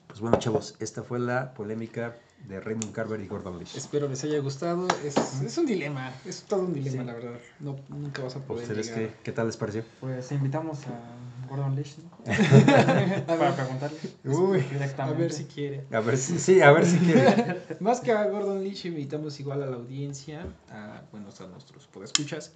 Pues 0.07 0.21
bueno, 0.21 0.39
chavos, 0.39 0.77
esta 0.79 1.03
fue 1.03 1.19
la 1.19 1.55
polémica 1.55 2.15
de 2.49 2.61
Raymond 2.61 2.93
Carver 2.93 3.21
y 3.21 3.27
Gordon 3.27 3.59
Lee. 3.59 3.67
Espero 3.75 4.09
les 4.09 4.23
haya 4.25 4.39
gustado. 4.41 4.87
Es, 5.05 5.17
es 5.43 5.59
un 5.59 5.67
dilema. 5.67 6.13
Es 6.27 6.43
todo 6.43 6.61
un 6.61 6.75
dilema, 6.75 7.03
Sí. 7.03 7.07
la 7.07 7.15
verdad. 7.15 7.39
No, 7.61 7.77
nunca 7.89 8.23
vas 8.23 8.37
a 8.37 8.41
poder 8.41 8.63
¿Ustedes 8.65 8.87
llegar. 8.89 9.01
qué, 9.13 9.15
qué 9.23 9.33
tal 9.33 9.47
les 9.47 9.57
pareció? 9.57 9.83
Pues 10.01 10.31
invitamos 10.33 10.81
a 10.87 11.49
Gordon 11.49 11.75
Leash 11.75 11.97
¿no? 11.99 12.11
A 13.35 13.37
para 13.39 13.55
preguntarle 13.57 13.99
Uy, 14.25 14.65
a 14.99 15.11
ver 15.13 15.33
si 15.33 15.45
quiere. 15.45 15.85
a 15.93 16.01
ver 16.01 16.19
si, 16.19 16.39
sí, 16.39 16.61
a 16.61 16.71
ver 16.73 16.87
si 16.87 16.99
quieren. 16.99 17.59
Más 17.81 18.01
que 18.01 18.13
a 18.13 18.25
Gordon 18.27 18.63
Leach, 18.63 18.85
invitamos 18.87 19.39
igual 19.41 19.63
a 19.63 19.67
la 19.67 19.77
audiencia, 19.77 20.47
a, 20.71 21.03
bueno, 21.13 21.29
a 21.39 21.47
nuestros 21.47 21.87
podescuchas, 21.87 22.53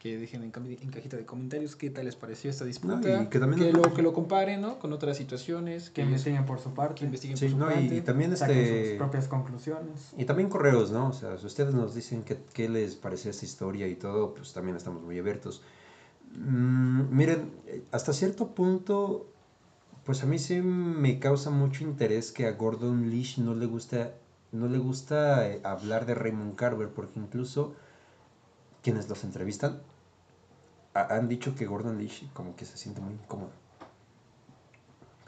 que 0.00 0.16
dejen 0.18 0.42
en, 0.42 0.50
en 0.80 0.90
cajita 0.90 1.16
de 1.18 1.26
comentarios 1.26 1.76
qué 1.76 1.90
tal 1.90 2.06
les 2.06 2.16
pareció 2.16 2.48
esta 2.50 2.64
disputa. 2.64 2.96
No, 2.96 3.22
y 3.22 3.26
que 3.26 3.38
también- 3.38 3.72
lo, 3.74 3.82
que 3.94 4.00
lo 4.02 4.12
comparen, 4.14 4.62
¿no? 4.62 4.78
Con 4.78 4.92
otras 4.94 5.16
situaciones. 5.18 5.90
Que 5.90 5.96
Que, 5.96 6.02
investiguen 6.02 6.46
por 6.46 6.58
su 6.58 6.72
parte. 6.72 6.94
que 7.00 7.04
investiguen 7.04 7.36
Sí, 7.36 7.44
por 7.44 7.52
su 7.52 7.58
no, 7.58 7.70
y, 7.70 7.74
parte. 7.74 7.96
y 7.96 8.00
también 8.00 8.32
este... 8.32 8.88
sus 8.88 8.96
propias 8.98 9.28
conclusiones. 9.28 10.12
Y 10.16 10.24
también 10.24 10.48
correos, 10.48 10.90
¿no? 10.90 11.08
O 11.08 11.12
sea, 11.12 11.36
si 11.38 11.44
ustedes 11.46 11.74
nos 11.74 11.94
dicen 11.94 12.22
qué, 12.24 12.38
qué 12.54 12.68
les 12.70 12.96
pareció 12.96 13.30
esta 13.30 13.44
historia 13.44 13.86
y 13.88 13.94
todo, 13.94 14.32
pues 14.34 14.52
también 14.54 14.74
estamos 14.76 15.02
muy 15.02 15.18
abiertos. 15.18 15.62
Mm, 16.34 17.14
miren, 17.14 17.50
hasta 17.92 18.12
cierto 18.12 18.48
punto, 18.54 19.26
pues 20.04 20.22
a 20.22 20.26
mí 20.26 20.38
sí 20.38 20.60
me 20.62 21.18
causa 21.18 21.50
mucho 21.50 21.84
interés 21.84 22.32
que 22.32 22.46
a 22.46 22.52
Gordon 22.52 23.10
Leash 23.10 23.38
no 23.38 23.54
le 23.54 23.66
gusta, 23.66 24.14
no 24.52 24.66
le 24.68 24.78
gusta 24.78 25.48
eh, 25.50 25.60
hablar 25.62 26.06
de 26.06 26.14
Raymond 26.14 26.54
Carver, 26.56 26.88
porque 26.88 27.18
incluso 27.20 27.74
quienes 28.82 29.08
los 29.08 29.24
entrevistan 29.24 29.80
ha- 30.94 31.14
han 31.14 31.28
dicho 31.28 31.54
que 31.54 31.66
Gordon 31.66 31.98
Leash 31.98 32.24
como 32.32 32.56
que 32.56 32.64
se 32.64 32.76
siente 32.76 33.00
muy 33.00 33.14
incómodo. 33.14 33.50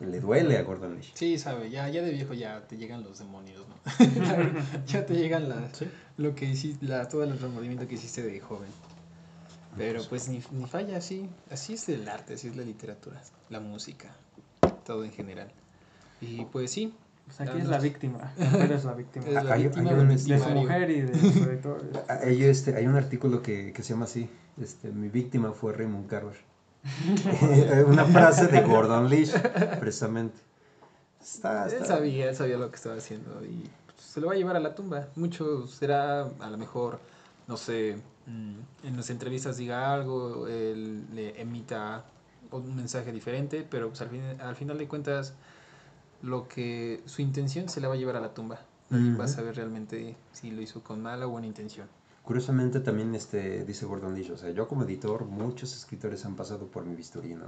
Le 0.01 0.19
duele 0.21 0.57
a 0.59 0.63
Gordon 0.63 0.95
Leash. 0.95 1.13
Sí, 1.15 1.39
sabe, 1.39 1.71
ya, 1.71 1.89
ya 1.89 2.03
de 2.03 2.11
viejo 2.11 2.35
ya 2.35 2.67
te 2.67 2.77
llegan 2.77 3.05
los 3.05 3.19
demonios, 3.21 3.65
¿no? 3.69 3.75
ya 4.87 5.07
te 5.07 5.15
llegan 5.15 5.49
las, 5.49 5.85
lo 6.17 6.35
que 6.35 6.47
hiciste, 6.47 6.85
la, 6.87 7.09
todo 7.09 7.23
el 7.23 7.39
remordimiento 7.39 7.87
que 7.87 7.95
hiciste 7.95 8.23
de 8.23 8.41
joven. 8.41 8.71
Pero 9.77 10.03
pues 10.09 10.29
ni, 10.29 10.43
ni 10.51 10.67
falla, 10.67 10.97
así, 10.99 11.31
así 11.51 11.75
es 11.75 11.89
el 11.89 12.09
arte, 12.09 12.35
así 12.35 12.49
es 12.49 12.57
la 12.57 12.63
literatura, 12.65 13.23
la 13.49 13.61
música, 13.61 14.15
todo 14.85 15.05
en 15.05 15.13
general. 15.13 15.51
Y 16.21 16.45
pues 16.47 16.71
sí. 16.73 16.95
Pues 17.27 17.41
aquí 17.41 17.59
es 17.59 17.69
la 17.69 17.79
víctima. 17.79 18.33
Eres 18.39 18.85
la 18.85 18.93
víctima. 18.95 19.27
Es 19.27 19.45
la 19.45 19.55
Hay- 19.55 19.63
víctima 19.65 19.91
hay 19.91 19.97
un- 19.97 20.09
de 20.09 20.19
su 20.19 20.49
mujer 20.51 20.91
y 20.91 21.01
de 21.03 21.19
su 21.33 21.45
editor. 21.45 21.83
Hay, 22.09 22.45
este, 22.45 22.77
hay 22.77 22.87
un 22.87 22.97
artículo 22.97 23.41
que, 23.43 23.73
que 23.73 23.83
se 23.83 23.91
llama 23.95 24.05
así, 24.05 24.29
este, 24.61 24.91
mi 24.91 25.09
víctima 25.09 25.53
fue 25.53 25.73
Raymond 25.73 26.09
Carver. 26.09 26.37
Una 27.87 28.05
frase 28.05 28.49
de 28.49 28.61
Gordon 28.63 29.09
Leach, 29.09 29.31
precisamente. 29.81 30.39
Está, 31.21 31.67
Él 31.67 31.73
está- 31.75 31.85
sabía, 31.87 32.29
él 32.31 32.37
sabía 32.37 32.59
lo 32.59 32.69
que 32.71 32.77
estaba 32.77 32.97
haciendo 32.97 33.45
y 33.45 33.71
pues, 33.87 34.01
se 34.07 34.21
lo 34.21 34.27
va 34.27 34.33
a 34.35 34.37
llevar 34.37 34.57
a 34.57 34.61
la 34.61 34.75
tumba. 34.75 35.09
Mucho 35.17 35.67
será, 35.69 36.23
a 36.23 36.51
lo 36.51 36.59
mejor, 36.59 36.99
no 37.47 37.57
sé, 37.57 37.97
mm, 38.27 38.87
en 38.87 38.97
las 38.97 39.09
entrevistas 39.11 39.57
diga 39.57 39.95
algo, 39.95 40.49
él 40.49 41.07
le 41.15 41.41
emita 41.41 42.05
un 42.51 42.75
mensaje 42.77 43.13
diferente, 43.13 43.67
pero 43.69 43.89
pues 43.89 44.01
al, 44.03 44.09
fin- 44.11 44.41
al 44.41 44.57
final 44.57 44.77
de 44.79 44.89
cuentas, 44.89 45.35
lo 46.23 46.49
que 46.49 47.03
su 47.07 47.23
intención 47.23 47.69
se 47.69 47.81
la 47.81 47.89
va 47.89 47.95
a 47.95 47.97
llevar 47.97 48.17
a 48.17 48.21
la 48.21 48.35
tumba. 48.35 48.61
Nadie 48.91 49.17
va 49.17 49.25
a 49.25 49.29
saber 49.29 49.57
realmente 49.57 50.17
si 50.33 50.51
lo 50.51 50.61
hizo 50.61 50.83
con 50.83 51.01
mala 51.01 51.27
o 51.27 51.31
buena 51.31 51.47
intención. 51.47 51.89
Curiosamente 52.23 52.81
también 52.81 53.15
este, 53.15 53.65
dice 53.65 53.87
Gordon 53.87 54.15
Leach, 54.15 54.31
o 54.31 54.37
sea, 54.37 54.51
yo 54.51 54.69
como 54.69 54.85
editor, 54.85 55.25
muchos 55.25 55.75
escritores 55.75 56.25
han 56.25 56.37
pasado 56.37 56.67
por 56.67 56.85
mi 56.85 56.95
bisturí, 56.95 57.35
¿no? 57.35 57.47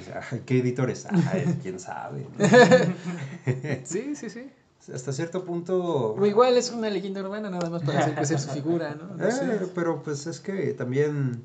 O 0.00 0.04
sea, 0.04 0.20
¿qué 0.46 0.58
editores? 0.58 1.06
Ay, 1.06 1.58
quién 1.62 1.78
sabe. 1.78 2.26
¿no? 2.36 2.46
Sí, 3.84 4.16
sí, 4.16 4.30
sí. 4.30 4.50
Hasta 4.92 5.12
cierto 5.12 5.44
punto... 5.44 6.14
O 6.14 6.26
igual 6.26 6.56
es 6.56 6.70
una 6.70 6.88
leyenda 6.90 7.20
urbana 7.20 7.50
nada 7.50 7.68
más 7.70 7.82
para 7.82 8.00
hacer 8.00 8.14
crecer 8.14 8.38
su 8.38 8.50
figura, 8.50 8.94
¿no? 8.94 9.16
No 9.16 9.30
sé. 9.30 9.44
Eh, 9.44 9.68
pero 9.74 10.02
pues 10.02 10.26
es 10.26 10.40
que 10.40 10.74
también... 10.74 11.42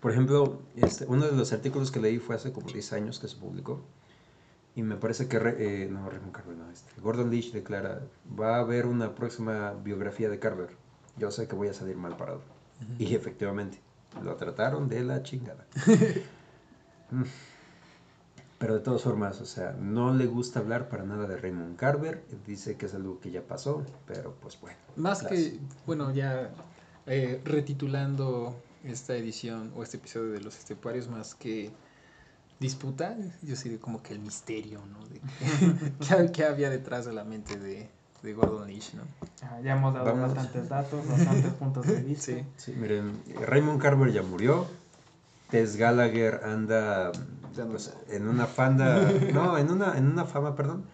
Por 0.00 0.12
ejemplo, 0.12 0.60
este, 0.76 1.06
uno 1.06 1.26
de 1.26 1.32
los 1.32 1.52
artículos 1.52 1.90
que 1.90 2.00
leí 2.00 2.18
fue 2.18 2.36
hace 2.36 2.52
como 2.52 2.70
10 2.70 2.92
años 2.92 3.18
que 3.18 3.28
se 3.28 3.36
publicó. 3.36 3.82
Y 4.78 4.82
me 4.84 4.94
parece 4.94 5.26
que... 5.26 5.40
Re- 5.40 5.56
eh, 5.58 5.88
no, 5.90 6.08
Raymond 6.08 6.30
Carver, 6.30 6.56
no. 6.56 6.70
Este, 6.70 7.00
Gordon 7.00 7.30
Leach 7.32 7.50
declara, 7.50 8.00
va 8.38 8.58
a 8.58 8.60
haber 8.60 8.86
una 8.86 9.12
próxima 9.12 9.72
biografía 9.72 10.28
de 10.28 10.38
Carver. 10.38 10.68
Yo 11.16 11.32
sé 11.32 11.48
que 11.48 11.56
voy 11.56 11.66
a 11.66 11.74
salir 11.74 11.96
mal 11.96 12.16
parado. 12.16 12.42
Y 12.96 13.16
efectivamente, 13.16 13.80
lo 14.22 14.36
trataron 14.36 14.88
de 14.88 15.02
la 15.02 15.22
chingada. 15.22 15.66
Mm. 17.10 17.22
Pero 18.58 18.74
de 18.74 18.80
todas 18.80 19.00
formas, 19.00 19.40
o 19.40 19.46
sea, 19.46 19.72
no 19.72 20.12
le 20.12 20.26
gusta 20.26 20.60
hablar 20.60 20.90
para 20.90 21.04
nada 21.04 21.26
de 21.26 21.38
Raymond 21.38 21.76
Carver. 21.76 22.22
Dice 22.46 22.76
que 22.76 22.84
es 22.84 22.92
algo 22.92 23.18
que 23.18 23.30
ya 23.30 23.40
pasó, 23.40 23.82
pero 24.06 24.34
pues 24.42 24.60
bueno. 24.60 24.76
Más 24.96 25.22
que, 25.22 25.58
bueno, 25.86 26.12
ya 26.12 26.50
eh, 27.06 27.40
retitulando 27.46 28.54
esta 28.84 29.16
edición 29.16 29.72
o 29.74 29.82
este 29.82 29.96
episodio 29.96 30.32
de 30.32 30.42
Los 30.42 30.58
Esteparios, 30.58 31.08
más 31.08 31.34
que 31.34 31.70
disputa, 32.60 33.16
yo 33.42 33.56
sí 33.56 33.76
como 33.78 34.02
que 34.02 34.14
el 34.14 34.20
misterio, 34.20 34.80
¿no? 34.86 35.06
De 35.08 35.20
¿qué, 36.06 36.30
qué 36.32 36.44
había 36.44 36.70
detrás 36.70 37.06
de 37.06 37.12
la 37.12 37.24
mente 37.24 37.58
de, 37.58 37.88
de 38.22 38.32
Gordon 38.32 38.68
Leach, 38.68 38.94
¿no? 38.94 39.02
Ah, 39.42 39.60
ya 39.62 39.76
hemos 39.76 39.94
dado 39.94 40.06
Vamos. 40.06 40.34
bastantes 40.34 40.68
datos, 40.68 41.06
bastantes 41.08 41.52
puntos 41.52 41.86
de 41.86 42.00
vista. 42.02 42.32
Sí. 42.32 42.44
Sí, 42.56 42.72
miren, 42.72 43.20
Raymond 43.40 43.80
Carver 43.80 44.12
ya 44.12 44.22
murió. 44.22 44.66
Tess 45.50 45.76
Gallagher 45.76 46.42
anda 46.44 47.10
pues, 47.54 47.94
en 48.08 48.28
una 48.28 48.46
fanda, 48.46 49.10
no, 49.32 49.56
en 49.56 49.70
una, 49.70 49.96
en 49.96 50.06
una 50.06 50.24
fama, 50.24 50.54
perdón, 50.54 50.84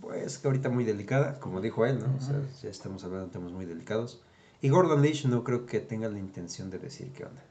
pues 0.00 0.38
que 0.38 0.46
ahorita 0.46 0.68
muy 0.68 0.84
delicada, 0.84 1.40
como 1.40 1.60
dijo 1.60 1.84
él, 1.86 1.98
¿no? 1.98 2.14
O 2.16 2.20
sea, 2.20 2.40
ya 2.62 2.68
estamos 2.68 3.02
hablando 3.04 3.26
de 3.26 3.32
temas 3.32 3.52
muy 3.52 3.64
delicados. 3.64 4.20
Y 4.60 4.68
Gordon 4.68 5.02
Leach 5.02 5.24
no 5.26 5.44
creo 5.44 5.66
que 5.66 5.80
tenga 5.80 6.08
la 6.08 6.18
intención 6.18 6.70
de 6.70 6.78
decir 6.78 7.12
qué 7.12 7.24
onda. 7.24 7.42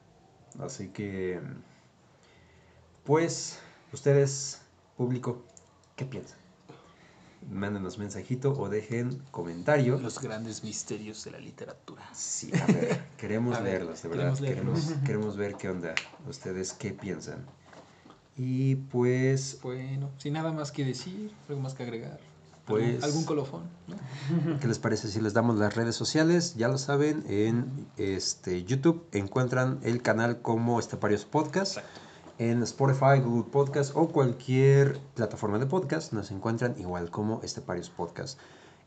Así 0.63 0.89
que, 0.89 1.41
pues, 3.03 3.59
ustedes, 3.91 4.61
público, 4.97 5.43
¿qué 5.95 6.05
piensan? 6.05 6.37
Mándenos 7.51 7.97
mensajito 7.97 8.53
o 8.57 8.69
dejen 8.69 9.21
comentario. 9.31 9.99
Los 9.99 10.19
grandes 10.21 10.63
misterios 10.63 11.23
de 11.25 11.31
la 11.31 11.39
literatura. 11.39 12.03
Sí, 12.13 12.51
a 12.55 12.65
ver, 12.67 13.03
queremos 13.17 13.57
A 13.57 13.61
leerlos, 13.61 14.01
de 14.01 14.09
verdad. 14.09 14.23
queremos 14.23 14.41
leerlos. 14.41 14.79
Queremos, 14.85 15.03
queremos 15.05 15.37
ver 15.37 15.55
qué 15.55 15.69
onda, 15.69 15.93
ustedes 16.29 16.71
qué 16.73 16.91
piensan. 16.93 17.45
Y 18.37 18.75
pues, 18.75 19.59
Bueno, 19.61 20.09
sin 20.17 20.33
nada 20.33 20.51
más 20.53 20.71
que 20.71 20.85
decir, 20.85 21.33
algo 21.49 21.61
más 21.61 21.73
que 21.73 21.83
agregar. 21.83 22.19
Pues- 22.65 22.85
¿Algún, 22.95 23.03
algún 23.03 23.25
colofón, 23.25 23.63
¿no? 23.89 23.97
¿qué 24.61 24.67
les 24.69 24.79
parece 24.79 25.09
si 25.09 25.19
les 25.19 25.33
damos 25.33 25.57
las 25.57 25.75
redes 25.75 25.97
sociales? 25.97 26.55
Ya 26.55 26.69
lo 26.69 26.77
saben, 26.77 27.25
en 27.27 27.87
este 27.97 28.63
YouTube 28.63 29.05
encuentran 29.11 29.79
el 29.83 30.01
canal 30.01 30.41
como 30.41 30.79
Esteparios 30.79 31.25
Podcast. 31.25 31.79
En 32.43 32.61
Spotify, 32.63 33.21
Google 33.23 33.49
Podcast 33.49 33.95
o 33.95 34.09
cualquier 34.09 34.99
plataforma 35.15 35.59
de 35.59 35.65
podcast 35.65 36.11
nos 36.11 36.29
encuentran 36.29 36.75
igual 36.77 37.09
como 37.09 37.41
Esteparios 37.41 37.89
Podcast. 37.89 38.37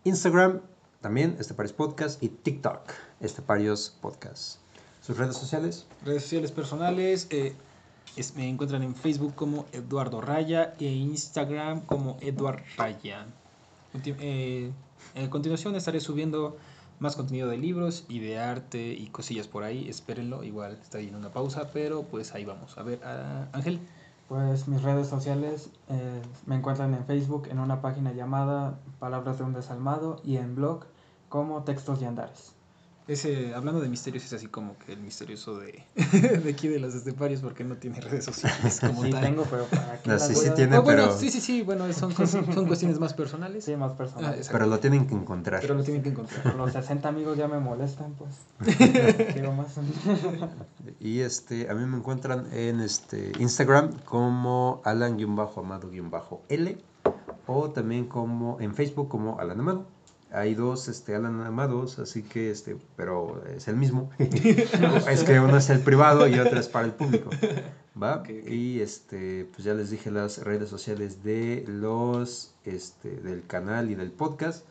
Instagram 0.05 0.61
también 1.01 1.39
Esteparios 1.41 1.73
Podcast 1.73 2.23
y 2.23 2.29
TikTok 2.29 2.83
Esteparios 3.19 3.97
Podcast. 4.03 4.59
¿Sus 5.01 5.17
redes 5.17 5.39
sociales? 5.39 5.87
Redes 6.05 6.25
sociales 6.25 6.53
personales, 6.53 7.29
eh, 7.31 7.55
me 8.37 8.47
encuentran 8.47 8.83
en 8.83 8.95
Facebook 8.95 9.35
como 9.35 9.65
Eduardo 9.73 10.21
Raya 10.21 10.75
e 10.79 10.85
Instagram 10.85 11.81
como 11.81 12.19
Eduard 12.21 12.63
Raya. 12.77 13.25
Eh, 14.05 14.71
a 15.15 15.31
continuación 15.31 15.77
estaré 15.77 16.01
subiendo 16.01 16.59
más 16.99 17.17
contenido 17.17 17.49
de 17.49 17.59
libros 17.59 18.05
y 18.09 18.21
de 18.21 18.39
arte 18.39 18.93
y 18.93 19.07
cosillas 19.09 19.49
por 19.49 19.65
ahí, 19.65 19.89
espérenlo, 19.89 20.43
igual 20.45 20.79
está 20.83 20.99
ahí 20.99 21.09
en 21.09 21.17
una 21.17 21.33
pausa, 21.33 21.71
pero 21.73 22.05
pues 22.05 22.35
ahí 22.35 22.45
vamos. 22.45 22.77
A 22.79 22.83
ver, 22.83 23.01
ah, 23.05 23.49
Ángel. 23.53 23.81
Pues 24.29 24.67
mis 24.67 24.83
redes 24.83 25.07
sociales 25.07 25.71
eh, 25.89 26.21
me 26.47 26.57
encuentran 26.57 26.93
en 26.95 27.05
Facebook 27.05 27.47
en 27.49 27.61
una 27.61 27.81
página 27.81 28.13
llamada 28.13 28.77
Palabras 28.99 29.39
de 29.39 29.45
un 29.45 29.53
Desalmado 29.53 30.21
y 30.25 30.37
en 30.39 30.57
blog 30.57 30.81
como 31.29 31.63
Textos 31.63 32.03
y 32.03 32.07
Andares. 32.07 32.56
Ese, 33.09 33.55
hablando 33.55 33.81
de 33.81 33.89
misterios, 33.89 34.25
es 34.25 34.33
así 34.33 34.49
como 34.49 34.77
que 34.79 34.93
el 34.95 34.99
misterioso 34.99 35.59
de, 35.61 35.85
de 36.43 36.51
aquí 36.51 36.67
de 36.67 36.81
los 36.81 36.93
esteparios, 36.93 37.41
porque 37.41 37.63
no 37.63 37.77
tiene 37.77 38.01
redes 38.01 38.25
sociales 38.25 38.81
como 38.81 39.05
Sí 39.05 39.11
tal. 39.11 39.23
tengo, 39.23 39.45
pero 39.45 39.65
para 39.67 40.03
qué 40.03 40.11
No, 40.11 40.19
sí, 40.19 40.35
sí. 40.35 40.49
Ah, 40.73 40.81
bueno, 40.81 41.13
sí, 41.17 41.31
sí, 41.31 41.41
sí, 41.41 41.63
bueno, 41.63 41.93
son, 41.93 42.13
son 42.27 42.67
cuestiones 42.67 42.99
más 42.99 43.15
personales. 43.15 43.65
Sí, 43.65 43.77
más 43.77 43.93
Ah, 43.93 43.97
personales. 43.97 44.37
exacto. 44.39 44.59
Pero 44.59 44.67
lo 44.71 44.81
tienen 44.81 45.07
que 45.07 45.15
encontrar. 45.15 45.61
Pero 45.61 45.75
lo 45.75 45.85
tienen 45.85 46.03
que 46.03 46.09
encontrar. 46.09 46.53
Los 46.57 46.73
60 46.73 47.09
amigos 47.09 47.39
ya 47.39 47.47
me 47.47 47.61
molestan, 47.61 48.15
pues. 48.15 48.31
Digo 49.37 49.53
más. 49.53 49.69
Y 50.99 51.21
este, 51.21 51.71
a 51.71 51.75
mí 51.75 51.87
me 51.87 51.99
encuentran 51.99 52.49
en 52.53 52.81
este 52.81 53.31
Instagram 53.39 53.93
como 54.05 54.81
Alan-Amado-L 54.85 56.79
o 57.47 57.71
también 57.71 58.07
como 58.07 58.59
en 58.61 58.75
Facebook 58.75 59.09
como 59.09 59.39
Alan 59.39 59.61
Amado. 59.61 59.87
Hay 60.33 60.55
dos 60.55 60.89
este, 60.89 61.15
Alan 61.15 61.41
Amados, 61.41 61.99
así 61.99 62.23
que 62.23 62.51
este, 62.51 62.77
pero 62.97 63.43
es 63.57 63.69
el 63.69 63.77
mismo. 63.77 64.11
es 64.19 65.23
que 65.25 65.41
uno 65.41 65.57
es 65.57 65.71
el 65.71 65.81
privado 65.81 66.27
y 66.27 66.39
otro 66.39 66.59
es 66.59 66.69
para 66.69 66.87
el 66.87 66.93
público. 66.93 67.31
¿Va? 68.01 68.23
Y 68.29 68.81
este, 68.81 69.49
pues 69.53 69.65
ya 69.65 69.73
les 69.73 69.91
dije 69.91 70.11
las 70.11 70.43
redes 70.43 70.69
sociales 70.69 71.23
de 71.23 71.65
los 71.67 72.55
este, 72.65 73.11
del 73.17 73.47
canal 73.47 73.91
y 73.91 73.95
del 73.95 74.11
podcast. 74.11 74.67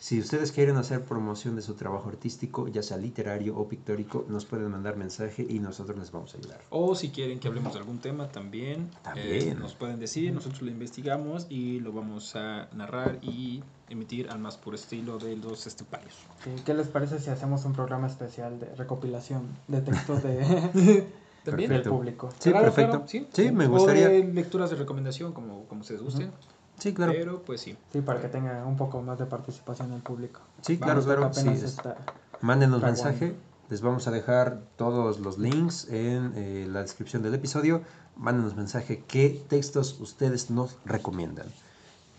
Si 0.00 0.20
ustedes 0.20 0.52
quieren 0.52 0.76
hacer 0.76 1.04
promoción 1.04 1.56
de 1.56 1.62
su 1.62 1.74
trabajo 1.74 2.08
artístico, 2.08 2.68
ya 2.68 2.84
sea 2.84 2.96
literario 2.96 3.56
o 3.58 3.66
pictórico, 3.68 4.24
nos 4.28 4.44
pueden 4.44 4.70
mandar 4.70 4.96
mensaje 4.96 5.44
y 5.48 5.58
nosotros 5.58 5.98
les 5.98 6.12
vamos 6.12 6.34
a 6.34 6.38
ayudar. 6.38 6.60
O 6.70 6.94
si 6.94 7.08
quieren 7.10 7.40
que 7.40 7.48
hablemos 7.48 7.72
de 7.72 7.80
algún 7.80 7.98
tema 7.98 8.28
también, 8.28 8.90
También. 9.02 9.48
eh, 9.48 9.54
nos 9.58 9.74
pueden 9.74 9.98
decir, 9.98 10.32
nosotros 10.32 10.62
lo 10.62 10.70
investigamos 10.70 11.46
y 11.50 11.80
lo 11.80 11.92
vamos 11.92 12.36
a 12.36 12.68
narrar 12.74 13.18
y 13.22 13.64
emitir 13.88 14.30
al 14.30 14.38
más 14.38 14.56
puro 14.56 14.76
estilo 14.76 15.18
de 15.18 15.36
los 15.36 15.66
esteparios. 15.66 16.14
Sí, 16.44 16.50
¿Qué 16.64 16.74
les 16.74 16.86
parece 16.86 17.18
si 17.18 17.30
hacemos 17.30 17.64
un 17.64 17.72
programa 17.72 18.06
especial 18.06 18.60
de 18.60 18.72
recopilación 18.76 19.48
de 19.66 19.80
textos 19.80 20.22
de, 20.22 21.08
También. 21.44 21.70
del 21.70 21.82
público? 21.82 22.28
Sí, 22.38 22.50
Claro, 22.50 22.66
perfecto. 22.66 22.90
claro, 22.98 23.08
sí. 23.08 23.26
Sí, 23.32 23.50
me 23.50 23.66
O 23.66 23.70
gustaría. 23.70 24.08
de 24.08 24.22
lecturas 24.22 24.70
de 24.70 24.76
recomendación, 24.76 25.32
como, 25.32 25.64
como 25.64 25.80
ustedes 25.80 26.02
gusten. 26.02 26.30
Sí, 26.78 26.94
claro. 26.94 27.12
Pero 27.14 27.42
pues 27.42 27.60
sí. 27.60 27.76
Sí, 27.92 28.00
para 28.00 28.20
que 28.20 28.28
tenga 28.28 28.64
un 28.64 28.76
poco 28.76 29.02
más 29.02 29.18
de 29.18 29.26
participación 29.26 29.92
el 29.92 30.00
público. 30.02 30.40
Sí, 30.62 30.78
claro, 30.78 31.02
claro. 31.02 31.32
Sí, 31.32 31.48
está- 31.48 31.96
Mándenos 32.40 32.76
Está 32.78 32.86
mensaje. 32.86 33.26
bueno. 33.26 33.48
Les 33.70 33.80
vamos 33.82 34.06
a 34.08 34.10
dejar 34.10 34.62
todos 34.76 35.18
los 35.20 35.36
links 35.38 35.88
en 35.90 36.32
eh, 36.36 36.66
la 36.70 36.80
descripción 36.82 37.22
del 37.22 37.34
episodio. 37.34 37.82
Mándenos 38.16 38.56
mensaje 38.56 39.04
qué 39.06 39.44
textos 39.48 39.98
ustedes 40.00 40.50
nos 40.50 40.76
recomiendan. 40.84 41.46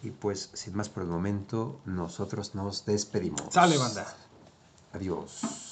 Y 0.03 0.11
pues, 0.11 0.51
sin 0.53 0.75
más 0.75 0.89
por 0.89 1.03
el 1.03 1.09
momento, 1.09 1.79
nosotros 1.85 2.53
nos 2.53 2.85
despedimos. 2.85 3.41
Sale, 3.49 3.77
banda. 3.77 4.05
Adiós. 4.93 5.68